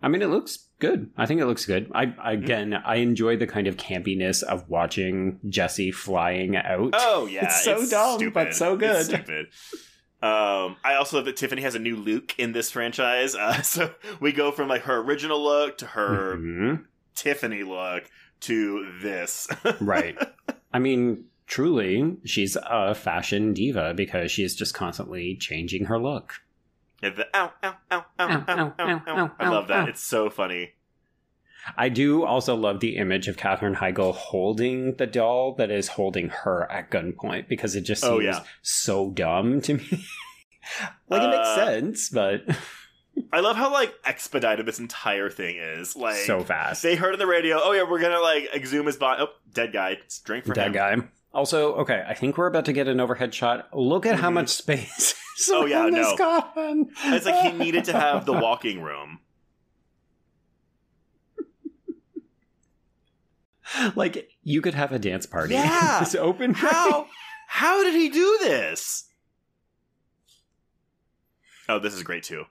[0.01, 1.11] I mean, it looks good.
[1.17, 1.89] I think it looks good.
[1.95, 6.91] I again, I enjoy the kind of campiness of watching Jesse flying out.
[6.93, 9.05] Oh yeah, It's so dumb, but so It's good.
[9.05, 9.47] stupid.
[10.21, 13.35] Um, I also love that Tiffany has a new look in this franchise.
[13.39, 16.85] Uh, so we go from like her original look to her Mhm.
[17.15, 18.03] Tiffany look
[18.43, 19.47] to this.
[19.81, 20.17] right.
[20.71, 26.35] I mean, truly, she's a fashion diva because she's just constantly changing her look.
[27.01, 29.89] And the ow, ow, ow, ow, Ow, ow, ow, I love that.
[29.89, 30.71] It's so funny.
[31.77, 36.27] I do also love the image of Katherine Heigl holding the doll that is holding
[36.29, 38.43] her at gunpoint because it just seems Oh, yeah.
[38.61, 39.83] so dumb to me.
[41.09, 42.41] like it makes Uh, sense, but
[43.31, 45.95] I love how like expedited this entire thing is.
[45.95, 46.83] Like so fast.
[46.83, 49.23] They heard on the radio, oh yeah, we're gonna like exhume his body.
[49.23, 49.91] Oh, dead guy.
[50.03, 50.73] It's drink for That him.
[50.73, 50.95] guy.
[51.33, 53.75] Also, okay, I think we're about to get an overhead shot.
[53.75, 54.33] Look at how Mhm.
[54.33, 55.15] much space.
[55.49, 56.15] Oh, yeah, no.
[56.15, 56.91] coffin.
[57.05, 59.19] It's like he needed to have the walking room.
[63.95, 65.53] like you could have a dance party.
[65.55, 66.01] Yeah.
[66.03, 66.53] it's open.
[66.53, 67.07] How?
[67.47, 69.05] How did he do this?
[71.67, 72.45] Oh, this is great too.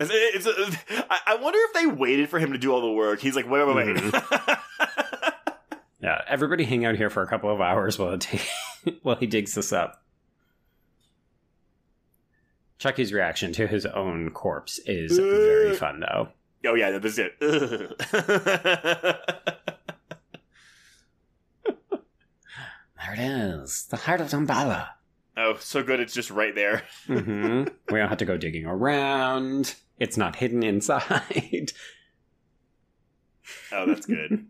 [0.00, 0.76] It's, it's,
[1.10, 3.20] I I wonder if they waited for him to do all the work.
[3.20, 3.96] He's like, wait, wait, wait.
[3.96, 4.52] Mm-hmm.
[6.00, 8.36] Yeah, everybody hang out here for a couple of hours while ta-
[9.02, 10.02] while he digs this up.
[12.78, 15.74] Chucky's reaction to his own corpse is very Uh.
[15.76, 16.28] fun, though.
[16.66, 17.40] oh yeah, this is it.
[21.66, 24.88] There it is, the heart of Damballa.
[25.36, 26.00] oh, so good.
[26.00, 26.82] It's just right there.
[27.06, 29.74] hmm we don't have to go digging around.
[29.98, 31.72] It's not hidden inside.
[33.72, 34.46] Oh, that's good.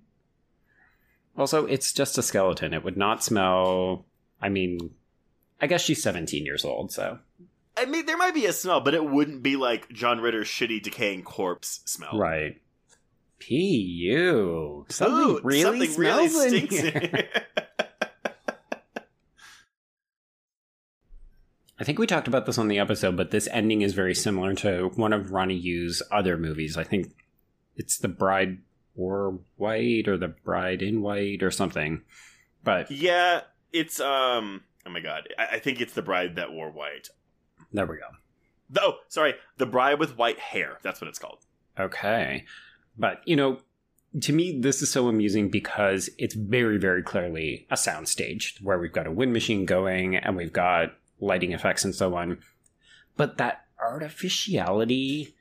[1.37, 2.73] also, it's just a skeleton.
[2.73, 4.07] It would not smell.
[4.41, 4.95] I mean,
[5.61, 7.19] I guess she's 17 years old, so.
[7.77, 10.83] I mean, there might be a smell, but it wouldn't be like John Ritter's shitty
[10.83, 12.17] decaying corpse smell.
[12.17, 12.61] Right.
[13.39, 14.87] P.U.
[14.89, 17.29] Something Ooh, really something smells really in here.
[21.85, 24.55] I think we talked about this on the episode, but this ending is very similar
[24.55, 26.79] to one of Ronny Yu's other movies.
[26.79, 27.09] I think
[27.77, 28.63] it's The Bride
[28.95, 32.01] Wore White or The Bride in White or something.
[32.63, 34.63] But yeah, it's um.
[34.87, 37.09] Oh my god, I, I think it's the bride that wore white.
[37.71, 38.09] there we go.
[38.71, 40.79] The- Oh, sorry, the bride with white hair.
[40.83, 41.41] That's what it's called.
[41.79, 42.47] Okay.
[42.97, 43.59] But, you know,
[44.23, 48.91] to me, this is so amusing because it's very, very clearly a soundstage where we've
[48.91, 50.95] got a wind machine going and we've got
[51.25, 52.39] lighting effects and so on.
[53.17, 55.35] But that artificiality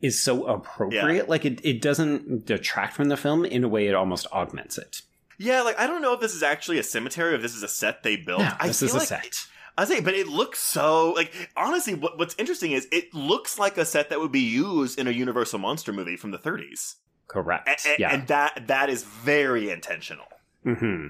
[0.00, 1.28] is so appropriate.
[1.28, 3.44] Like, it, it doesn't detract from the film.
[3.44, 5.02] In a way, it almost augments it.
[5.38, 7.62] Yeah, like I don't know if this is actually a cemetery or if this is
[7.62, 8.40] a set they built.
[8.40, 9.26] No, I this is a like set.
[9.26, 9.46] it-
[9.78, 11.92] I say, but it looks so like honestly.
[11.94, 15.10] What, what's interesting is it looks like a set that would be used in a
[15.10, 16.94] Universal monster movie from the 30s,
[17.28, 17.68] Correct.
[17.68, 18.14] and, and, yeah.
[18.14, 20.24] and that that is very intentional.
[20.64, 21.08] hmm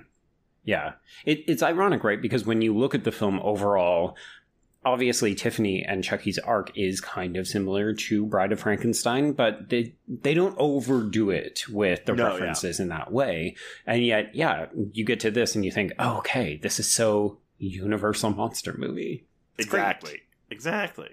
[0.66, 0.92] Yeah.
[1.24, 2.20] It, it's ironic, right?
[2.20, 4.16] Because when you look at the film overall,
[4.84, 9.94] obviously Tiffany and Chucky's arc is kind of similar to Bride of Frankenstein, but they
[10.06, 12.32] they don't overdo it with the No, yeah.
[12.32, 13.56] references in that way.
[13.86, 17.38] And yet, yeah, you get to this and you think, oh, okay, this is so
[17.58, 19.24] Universal monster movie.
[19.56, 19.80] It's great.
[19.80, 20.20] exactly,
[20.50, 21.10] exactly.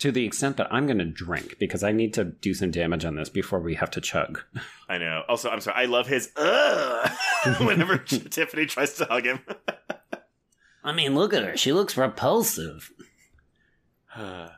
[0.00, 3.04] To the extent that I'm going to drink because I need to do some damage
[3.04, 4.42] on this before we have to chug.
[4.88, 5.22] I know.
[5.28, 5.82] Also, I'm sorry.
[5.82, 7.10] I love his uh
[7.60, 9.40] whenever Tiffany tries to hug him.
[10.82, 11.56] I mean, look at her.
[11.56, 12.92] She looks repulsive.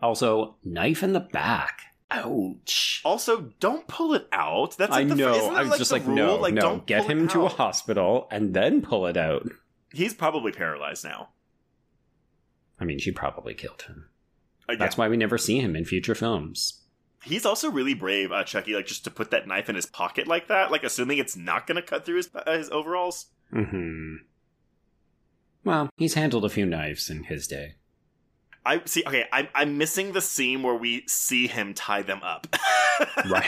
[0.00, 1.80] Also, knife in the back.
[2.08, 3.02] Ouch.
[3.04, 4.76] also, don't pull it out.
[4.78, 5.34] That's like I the, know.
[5.34, 6.14] Isn't that I was like just like, rule?
[6.14, 6.60] no, like, no.
[6.60, 9.50] Don't Get him it to a hospital and then pull it out.
[9.92, 11.30] He's probably paralyzed now.
[12.78, 14.08] I mean, she probably killed him.
[14.68, 15.00] Uh, That's yeah.
[15.04, 16.82] why we never see him in future films.
[17.24, 20.26] He's also really brave, uh, Chucky, like just to put that knife in his pocket
[20.28, 23.26] like that, like assuming it's not going to cut through his, uh, his overalls.
[23.50, 24.16] hmm
[25.64, 27.74] Well, he's handled a few knives in his day.
[28.64, 29.02] I see.
[29.06, 32.46] Okay, I'm I'm missing the scene where we see him tie them up.
[33.30, 33.46] Right.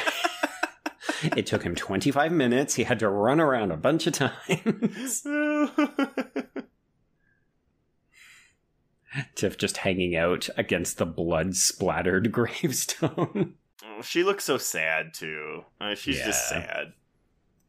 [1.36, 2.74] it took him 25 minutes.
[2.74, 5.26] He had to run around a bunch of times.
[9.34, 13.54] Tiff just hanging out against the blood splattered gravestone.
[13.84, 15.64] Oh, she looks so sad too.
[15.80, 16.92] Uh, she's just sad.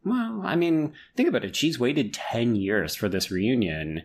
[0.03, 1.55] Well, I mean, think about it.
[1.55, 4.01] She's waited 10 years for this reunion,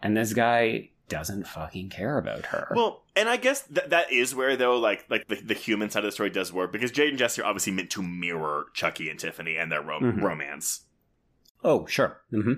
[0.00, 2.72] and this guy doesn't fucking care about her.
[2.76, 6.04] Well, and I guess that that is where though, like like the, the human side
[6.04, 9.10] of the story does work because Jade and Jesse are obviously meant to mirror Chucky
[9.10, 10.22] and Tiffany and their rom- Mhm.
[10.22, 10.84] romance.
[11.64, 12.20] oh, sure.
[12.30, 12.52] hmm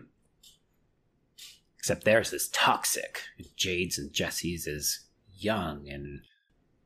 [1.83, 3.23] Except theirs is toxic.
[3.57, 5.01] Jade's and Jesse's is
[5.37, 6.21] young and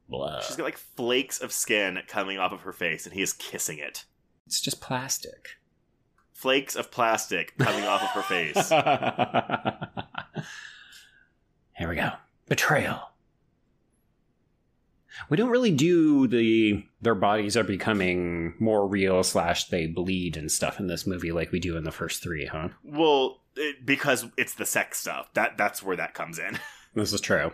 [0.08, 0.40] blah.
[0.40, 3.78] She's got like flakes of skin coming off of her face, and he is kissing
[3.78, 4.06] it.
[4.46, 5.58] It's just plastic.
[6.32, 8.70] Flakes of plastic coming off of her face.
[11.76, 12.12] Here we go.
[12.48, 13.10] Betrayal.
[15.28, 20.50] We don't really do the their bodies are becoming more real slash they bleed and
[20.50, 22.68] stuff in this movie like we do in the first three, huh?
[22.84, 25.32] Well, it, because it's the sex stuff.
[25.34, 26.58] That that's where that comes in.
[26.94, 27.52] This is true.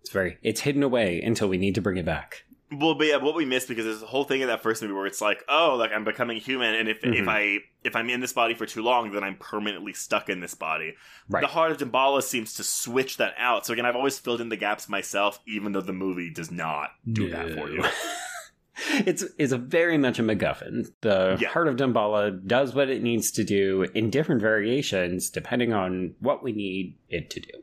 [0.00, 2.42] It's very it's hidden away until we need to bring it back.
[2.72, 4.92] Well, but yeah, what we missed because there's a whole thing in that first movie
[4.94, 7.28] where it's like, oh, like I'm becoming human, and if if Mhm.
[7.28, 10.54] I if I'm in this body for too long, then I'm permanently stuck in this
[10.54, 10.94] body.
[11.28, 11.42] Right.
[11.42, 13.66] The Heart of Damballa seems to switch that out.
[13.66, 16.90] So again, I've always filled in the gaps myself, even though the movie does not
[17.12, 17.84] do that for you.
[19.06, 20.88] it's it's a very much a MacGuffin.
[21.02, 21.48] The Yeah.
[21.50, 26.42] Heart of Damballa does what it needs to do in different variations depending on what
[26.42, 27.62] we need it to do,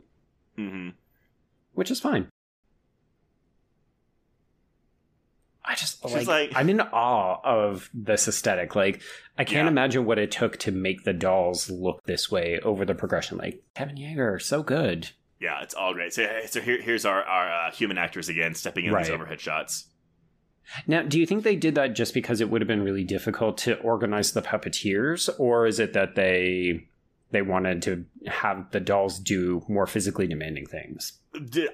[0.56, 0.90] hmm
[1.74, 2.30] which is fine.
[5.66, 8.76] I just She's like, like- I'm in awe of this aesthetic.
[8.76, 9.02] Like
[9.38, 9.72] I can't Yeah.
[9.72, 13.38] imagine what it took to make the dolls look this way over the progression.
[13.38, 15.10] Like Kevin Yagher, so good.
[15.40, 16.14] Yeah, it's all great.
[16.14, 19.88] So, so here, here's our our uh, human actors again stepping in these overhead shots.
[20.88, 23.58] Now, do you think they did that just because it would have been really difficult
[23.60, 26.88] to organize the puppeteers, or is it that they
[27.32, 31.20] they wanted to have the dolls do more physically demanding things?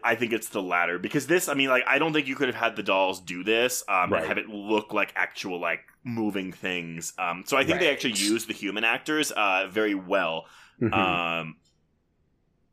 [0.04, 1.50] I think it's the latter because this.
[1.50, 4.12] I mean, like, I don't think you could have had the dolls do this um,
[4.14, 4.20] Right.
[4.20, 7.14] and have it look like actual like moving things.
[7.20, 10.46] Um, so I think they actually used the human actors uh, very well.
[10.82, 10.94] Mhm.
[10.94, 11.58] Um,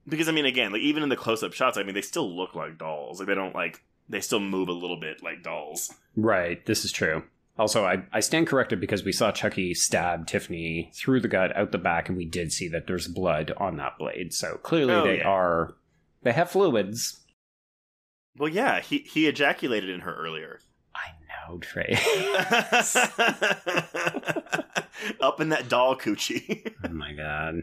[0.09, 2.55] because I mean, again, like even in the close-up shots, I mean, they still look
[2.55, 3.19] like dolls.
[3.19, 5.93] Like they don't like they still move a little bit like dolls.
[6.15, 7.25] right, this is true.
[7.59, 11.73] Also, I, I stand corrected because we saw Chucky stab Tiffany through the gut out
[11.73, 14.35] the back, and we did see that there's blood on that blade.
[14.35, 15.29] So clearly, Oh, they yeah.
[15.29, 15.75] are
[16.27, 17.21] they have fluids.
[18.37, 20.59] Well, yeah, he he ejaculated in her earlier.
[20.95, 21.93] I know, Trey.
[25.21, 26.73] Up in that doll coochie.
[26.85, 27.63] oh my god.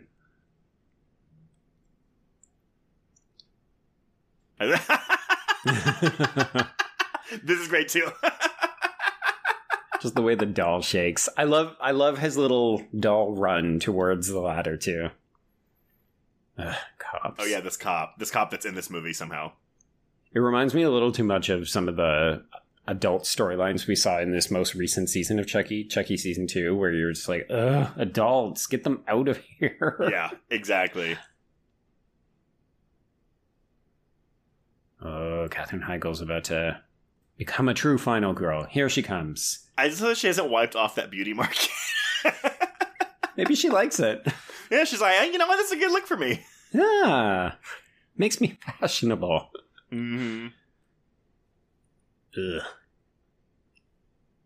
[7.44, 8.10] this is great too.
[10.02, 11.28] Just the way the doll shakes.
[11.38, 15.10] I love I love his little doll run towards the ladder too.
[16.58, 17.36] Ugh, cops.
[17.40, 19.52] oh yeah, this cop, this cop that's in this movie somehow.
[20.34, 22.44] It reminds me a little too much of some of the
[22.88, 26.92] adult storylines we saw in this most recent season of Chucky, Chucky season two, where
[26.92, 29.96] you're just like, ugh, adults, get them out of here.
[30.10, 31.18] Yeah, exactly.
[35.02, 36.82] Oh, Katherine Heigl's about to
[37.38, 38.64] become a true final girl.
[38.66, 39.68] Here she comes.
[39.78, 41.56] I just hope she hasn't wiped off that beauty mark.
[43.38, 44.26] Maybe she likes it.
[44.72, 45.58] yeah, she's like, you know what?
[45.58, 46.44] That's a good look for me.
[46.74, 47.54] Yeah.
[48.18, 49.50] Makes me fashionable.
[49.92, 50.48] Mm-hmm.
[52.38, 52.64] Ugh.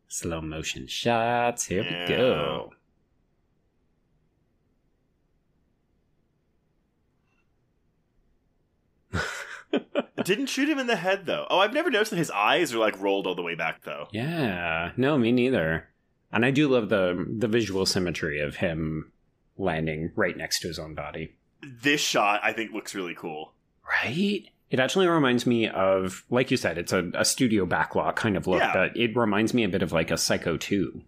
[0.10, 1.66] Slow motion shots.
[1.66, 2.02] Here Yeah.
[2.02, 2.74] we go.
[10.24, 11.46] Didn't shoot him in the head though.
[11.50, 14.08] Oh, I've never noticed that his eyes are like rolled all the way back though.
[14.12, 14.92] Yeah.
[14.98, 15.88] No, me neither.
[16.34, 19.12] And I do love the the visual symmetry of him
[19.58, 21.36] landing right next to his own body.
[21.82, 23.54] This shot, I think, looks really cool.
[24.04, 24.44] Right?
[24.70, 28.48] It actually reminds me of, like you said, it's a, a studio backlot kind of
[28.48, 28.74] look, Yeah.
[28.74, 31.02] but it reminds me a bit of like a Psycho 2.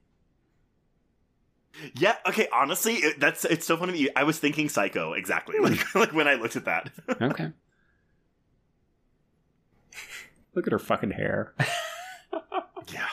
[1.96, 2.16] Yeah.
[2.26, 2.48] Okay.
[2.54, 3.92] Honestly, it, that's it's so funny.
[3.94, 5.64] that you- I was thinking Psycho exactly, hmm.
[5.66, 6.90] like like when I looked at that.
[7.22, 7.52] Okay.
[10.56, 11.54] Look at her fucking hair.
[12.92, 13.06] Yeah.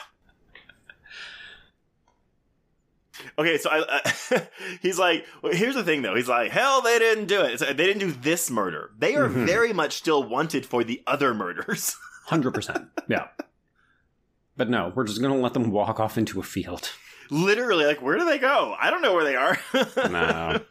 [3.39, 4.39] Okay, so I, uh,
[4.81, 6.15] he's like, well, here's the thing though.
[6.15, 7.59] He's like, hell, they didn't do it.
[7.59, 8.91] They didn't do this murder.
[8.97, 9.45] They are Mhm.
[9.45, 11.95] very much still wanted for the other murders.
[12.29, 12.87] 100%.
[13.07, 13.27] Yeah.
[14.55, 16.91] But no, we're just going to let them walk off into a field.
[17.29, 18.75] Literally, like, where do they go?
[18.81, 19.59] I don't know where they are.
[20.09, 20.61] no.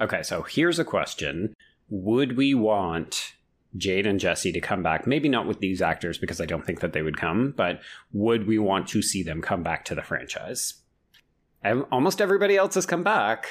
[0.00, 1.54] Okay, so here's a question
[1.88, 3.34] Would we want
[3.76, 5.06] Jade and Jesse to come back?
[5.06, 7.80] Maybe not with these actors because I don't think that they would come, but
[8.12, 10.74] would we want to see them come back to the franchise?
[11.62, 13.46] And almost everybody else has come back.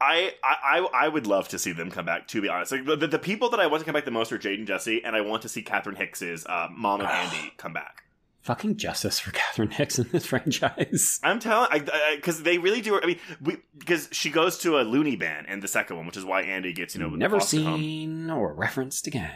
[0.00, 2.26] I, I I would love to see them come back.
[2.28, 4.32] To be honest, like the, the people that I want to come back the most
[4.32, 7.52] are Jade and Jesse, and I want to see Catherine Hicks's uh, mom and Andy
[7.56, 8.02] come back.
[8.42, 11.18] Fucking justice for Catherine Hicks in this franchise.
[11.22, 13.00] I'm telling, because they really do.
[13.00, 16.16] I mean, we because she goes to a loony bin in the second one, which
[16.18, 18.38] is why Andy gets you know never seen home.
[18.38, 19.30] or referenced again.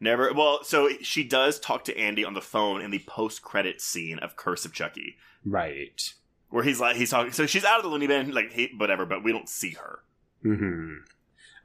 [0.00, 0.32] Never.
[0.32, 4.34] Well, so she does talk to Andy on the phone in the post-credit scene of
[4.34, 6.14] Curse of Chucky, right?
[6.50, 7.32] Where he's like he's talking.
[7.32, 10.00] So she's out of the loony bin, like he, whatever, but we don't see her.
[10.42, 10.96] Hmm.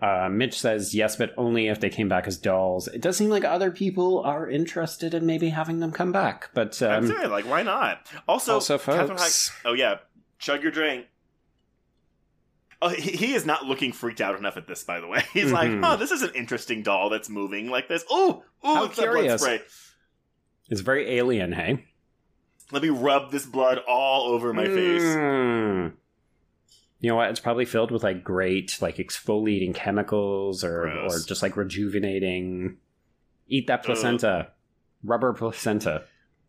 [0.02, 2.88] Uh, Mitch says yes, but only if they came back as dolls.
[2.90, 6.82] It does seem like other people are interested in maybe having them come back, but
[6.82, 8.06] um, I'm saying, like, why not?
[8.28, 9.52] Also, also, folks.
[9.64, 10.00] oh yeah,
[10.38, 11.08] chug your drink.
[12.82, 14.84] Oh, he, he, is not looking freaked out enough at this.
[14.84, 15.82] By the way, he's mm-hmm.
[15.82, 19.42] like, "Oh, this is an interesting doll that's moving like this." Oh, oh, it's curious.
[19.42, 19.68] blood spray.
[20.70, 21.86] It's very alien, hey.
[22.72, 24.74] Let me rub this blood all over my mm.
[24.74, 25.96] face
[27.06, 27.30] you know what?
[27.30, 31.24] It's probably filled with like great like exfoliating chemicals or Gross.
[31.24, 32.78] or just like rejuvenating.
[33.48, 34.48] Eat that placenta, Ugh.
[35.04, 36.06] rubber placenta.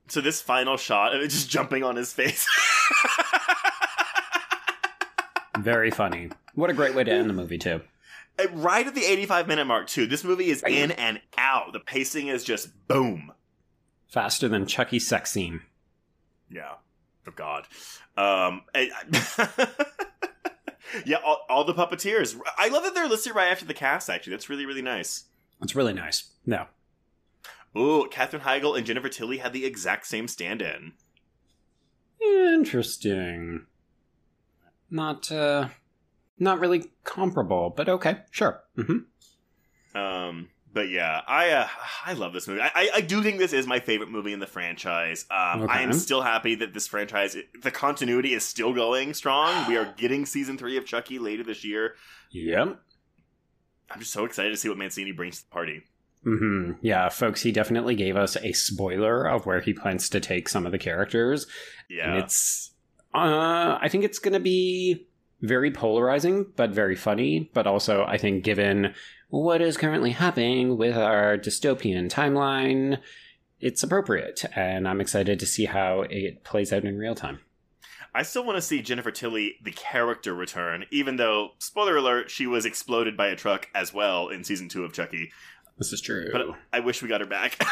[0.08, 2.48] So this final shot of it just jumping on his face.
[5.58, 6.30] Very funny.
[6.54, 7.82] What a great way to end the movie too.
[8.52, 10.06] Right at the 85 minute mark too.
[10.06, 11.74] This movie is in and out.
[11.74, 13.30] The pacing is just boom.
[14.08, 15.60] Faster than Chucky's sex scene.
[16.50, 16.74] Yeah.
[17.26, 17.66] Oh God.
[18.16, 18.90] Um, I,
[21.06, 22.38] yeah, all, all, the puppeteers.
[22.56, 24.08] I love that they're listed right after the cast.
[24.08, 25.24] Actually, that's really really nice.
[25.62, 26.30] It's really nice.
[26.44, 26.66] No.
[27.76, 30.92] Ooh, Katherine Heigl and Jennifer Tilly had the exact same stand-in.
[32.20, 33.66] Interesting.
[34.90, 35.68] Not uh
[36.38, 38.62] not really comparable, but okay, sure.
[38.78, 39.98] Mm-hmm.
[39.98, 41.68] Um but yeah, I uh,
[42.04, 42.60] I love this movie.
[42.60, 45.24] I, I do think this is my favorite movie in the franchise.
[45.30, 45.72] Um, okay.
[45.72, 49.66] I am still happy that this franchise, the continuity is still going strong.
[49.66, 51.94] we are getting season three of Chucky later this year.
[52.30, 52.78] Yep.
[53.90, 55.80] I'm just so excited to see what Mancini brings to the party.
[56.26, 56.72] Mm-hmm.
[56.82, 60.66] Yeah, folks, he definitely gave us a spoiler of where he plans to take some
[60.66, 61.46] of the characters.
[61.88, 62.72] Yeah, and it's.
[63.14, 65.06] Uh, I think it's going to be
[65.40, 67.50] very polarizing, but very funny.
[67.54, 68.94] But also, I think given
[69.28, 72.98] what is currently happening with our dystopian timeline,
[73.60, 77.40] it's appropriate, and I'm excited to see how it plays out in real time.
[78.14, 82.46] I still want to see Jennifer Tilly, the character, return, even though, spoiler alert, she
[82.46, 85.32] was exploded by a truck as well in season two of Chucky.
[85.76, 86.30] This is true.
[86.32, 87.62] But I wish we got her back.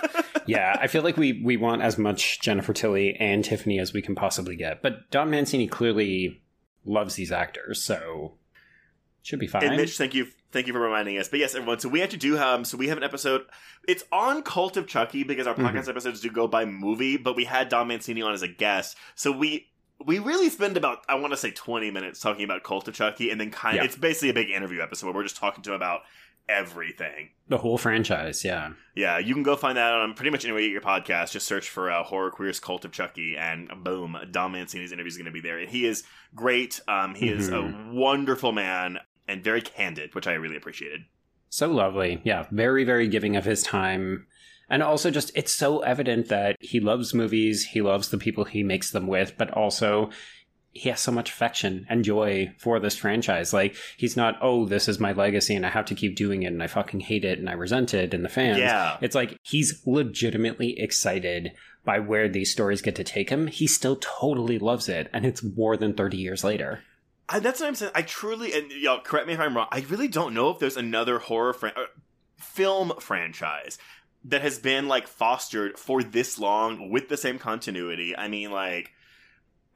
[0.46, 4.02] yeah, I feel like we, we want as much Jennifer Tilly and Tiffany as we
[4.02, 4.82] can possibly get.
[4.82, 6.42] But Don Mancini clearly
[6.84, 8.32] loves these actors, so
[9.22, 9.64] should be fine.
[9.64, 11.28] And Mitch, thank you, thank you for reminding us.
[11.28, 11.78] But yes, everyone.
[11.78, 12.66] So we actually do have.
[12.66, 13.42] So we have an episode.
[13.86, 15.90] It's on Cult of Chucky because our podcast mm-hmm.
[15.90, 17.16] episodes do go by movie.
[17.16, 19.68] But we had Don Mancini on as a guest, so we
[20.04, 23.30] we really spend about I want to say twenty minutes talking about Cult of Chucky,
[23.30, 23.86] and then kind of yeah.
[23.86, 26.00] it's basically a big interview episode where we're just talking to him about
[26.48, 27.30] everything.
[27.48, 28.72] The whole franchise, yeah.
[28.94, 31.32] Yeah, you can go find that on pretty much anywhere you get your podcast.
[31.32, 35.16] Just search for uh, Horror Queers Cult of Chucky, and boom, Don Mancini's interview is
[35.16, 35.58] going to be there.
[35.58, 36.04] And he is
[36.34, 36.80] great.
[36.88, 37.40] Um, he mm-hmm.
[37.40, 37.96] is a mm-hmm.
[37.96, 41.02] wonderful man and very candid, which I really appreciated.
[41.48, 42.20] So lovely.
[42.24, 44.26] Yeah, very, very giving of his time.
[44.70, 48.62] And also, just it's so evident that he loves movies, he loves the people he
[48.62, 50.10] makes them with, but also
[50.72, 53.52] he has so much affection and joy for this franchise.
[53.52, 56.52] Like he's not, oh, this is my legacy and I have to keep doing it
[56.52, 58.58] and I fucking hate it and I resent it and the fans.
[58.58, 58.96] Yeah.
[59.02, 61.52] It's like he's legitimately excited
[61.84, 63.48] by where these stories get to take him.
[63.48, 66.80] He still totally loves it and it's more than 30 years later.
[67.28, 67.92] I, that's what I'm saying.
[67.94, 69.68] I truly, and y'all correct me if I'm wrong.
[69.70, 71.86] I really don't know if there's another horror fran- uh,
[72.36, 73.78] film franchise
[74.24, 78.16] that has been like fostered for this long with the same continuity.
[78.16, 78.92] I mean, like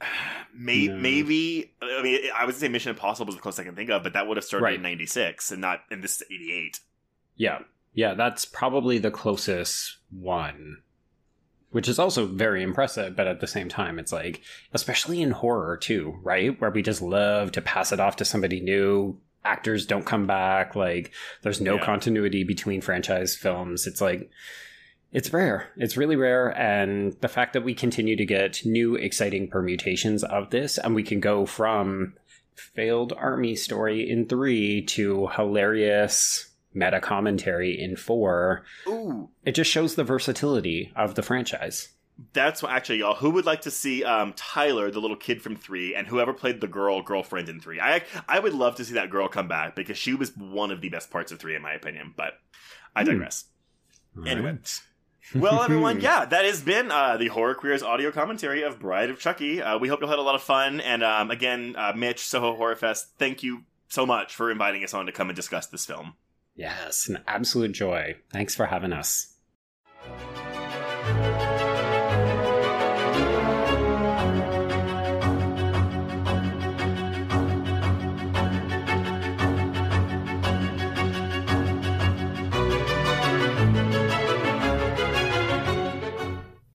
[0.55, 0.97] Maybe, no.
[0.97, 4.03] maybe I mean I would say Mission Impossible is the closest I can think of,
[4.03, 4.75] but that would have started right.
[4.77, 6.81] in '96 and not in this '88.
[7.37, 7.59] Yeah,
[7.93, 10.79] yeah, that's probably the closest one,
[11.77, 13.15] which is also very impressive.
[13.15, 14.41] But at the same time, it's like,
[14.73, 16.59] especially in horror too, right?
[16.59, 19.21] Where we just love to pass it off to somebody new.
[19.45, 20.75] Actors don't come back.
[20.75, 21.13] Like,
[21.43, 21.85] there's no yeah.
[21.85, 23.87] continuity between franchise films.
[23.87, 24.31] It's like
[25.13, 25.69] it's rare.
[25.77, 26.49] It's really rare.
[26.59, 31.03] And the fact that we continue to get new exciting permutations of this, and we
[31.03, 32.15] can go from
[32.55, 38.65] failed army story in three to hilarious meta commentary in four.
[38.87, 39.31] Ooh.
[39.45, 41.89] It just shows the versatility of the franchise.
[42.33, 43.15] That's what, actually, y'all.
[43.17, 46.61] Who would like to see um, Tyler, the little kid from three, and whoever played
[46.61, 47.79] the girl girlfriend in three?
[47.81, 50.81] I I would love to see that girl come back because she was one of
[50.81, 52.15] the best parts of three, in my opinion.
[52.17, 52.35] But
[52.95, 53.11] I Hmm.
[53.11, 53.45] digress.
[54.27, 54.53] Anyway.
[54.53, 54.81] Right.
[55.35, 59.19] well, everyone, yeah, that has been uh, the Horror Queers audio commentary of Bride of
[59.19, 59.61] Chucky.
[59.61, 60.81] Uh, we hope you'll had a lot of fun.
[60.81, 64.95] And um, again, uh, Mitch, Soho Horror Fest, thank you so much for inviting us
[64.95, 66.15] on to come and discuss this film.
[66.57, 68.17] Yes, an absolute joy.
[68.33, 69.36] Thanks for having us.